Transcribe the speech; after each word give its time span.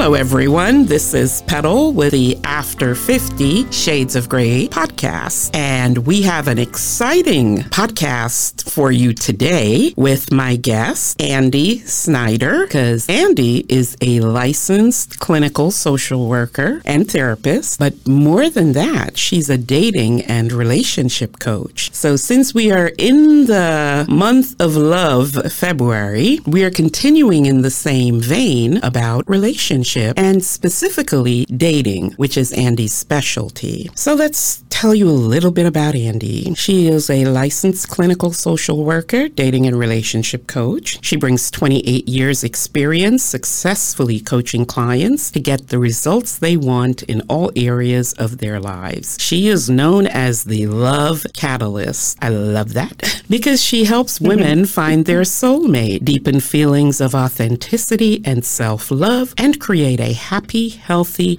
Hello, 0.00 0.14
everyone. 0.14 0.86
This 0.86 1.12
is 1.12 1.42
Petal 1.42 1.92
with 1.92 2.12
the 2.12 2.38
After 2.42 2.94
50 2.94 3.70
Shades 3.70 4.16
of 4.16 4.30
Grey 4.30 4.66
podcast. 4.66 5.54
And 5.54 6.06
we 6.06 6.22
have 6.22 6.48
an 6.48 6.58
exciting 6.58 7.58
podcast 7.64 8.70
for 8.70 8.90
you 8.90 9.12
today 9.12 9.92
with 9.98 10.32
my 10.32 10.56
guest, 10.56 11.20
Andy 11.20 11.80
Snyder, 11.80 12.64
because 12.64 13.10
Andy 13.10 13.66
is 13.68 13.94
a 14.00 14.20
licensed 14.20 15.20
clinical 15.20 15.70
social 15.70 16.26
worker 16.26 16.80
and 16.86 17.06
therapist. 17.06 17.78
But 17.78 18.08
more 18.08 18.48
than 18.48 18.72
that, 18.72 19.18
she's 19.18 19.50
a 19.50 19.58
dating 19.58 20.22
and 20.22 20.50
relationship 20.50 21.38
coach. 21.40 21.92
So 21.92 22.16
since 22.16 22.54
we 22.54 22.72
are 22.72 22.90
in 22.96 23.44
the 23.44 24.06
month 24.08 24.58
of 24.62 24.76
love, 24.76 25.52
February, 25.52 26.40
we 26.46 26.64
are 26.64 26.70
continuing 26.70 27.44
in 27.44 27.60
the 27.60 27.70
same 27.70 28.18
vein 28.18 28.78
about 28.78 29.28
relationships 29.28 29.90
relationship 30.00 30.18
and 30.18 30.44
specifically 30.44 31.44
dating, 31.46 32.12
which 32.12 32.36
is 32.36 32.52
Andy's 32.52 32.92
specialty. 32.92 33.90
So 33.94 34.14
let's 34.14 34.64
tell 34.70 34.94
you 34.94 35.08
a 35.08 35.12
little 35.12 35.50
bit 35.50 35.66
about 35.66 35.94
Andy. 35.94 36.54
She 36.54 36.88
is 36.88 37.10
a 37.10 37.24
licensed 37.26 37.88
clinical 37.88 38.32
social 38.32 38.84
worker, 38.84 39.28
dating 39.28 39.66
and 39.66 39.78
relationship 39.78 40.46
coach. 40.46 41.04
She 41.04 41.16
brings 41.16 41.50
28 41.50 42.08
years 42.08 42.44
experience 42.44 43.22
successfully 43.22 44.20
coaching 44.20 44.64
clients 44.64 45.30
to 45.32 45.40
get 45.40 45.68
the 45.68 45.78
results 45.78 46.38
they 46.38 46.56
want 46.56 47.02
in 47.04 47.20
all 47.28 47.50
areas 47.56 48.12
of 48.14 48.38
their 48.38 48.60
lives. 48.60 49.16
She 49.20 49.48
is 49.48 49.68
known 49.68 50.06
as 50.06 50.44
the 50.44 50.66
love 50.66 51.26
catalyst. 51.34 52.18
I 52.22 52.28
love 52.28 52.72
that 52.74 53.22
because 53.28 53.62
she 53.62 53.84
helps 53.84 54.18
mm-hmm. 54.18 54.28
women 54.28 54.66
find 54.66 55.04
their 55.04 55.22
soulmate, 55.22 56.04
deepen 56.04 56.40
feelings 56.40 57.00
of 57.00 57.14
authenticity 57.14 58.22
and 58.24 58.44
self-love 58.44 59.34
and 59.36 59.60
create 59.60 59.79
a 60.00 60.12
happy, 60.12 60.68
healthy, 60.68 61.38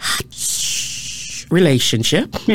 relationship. 1.51 2.35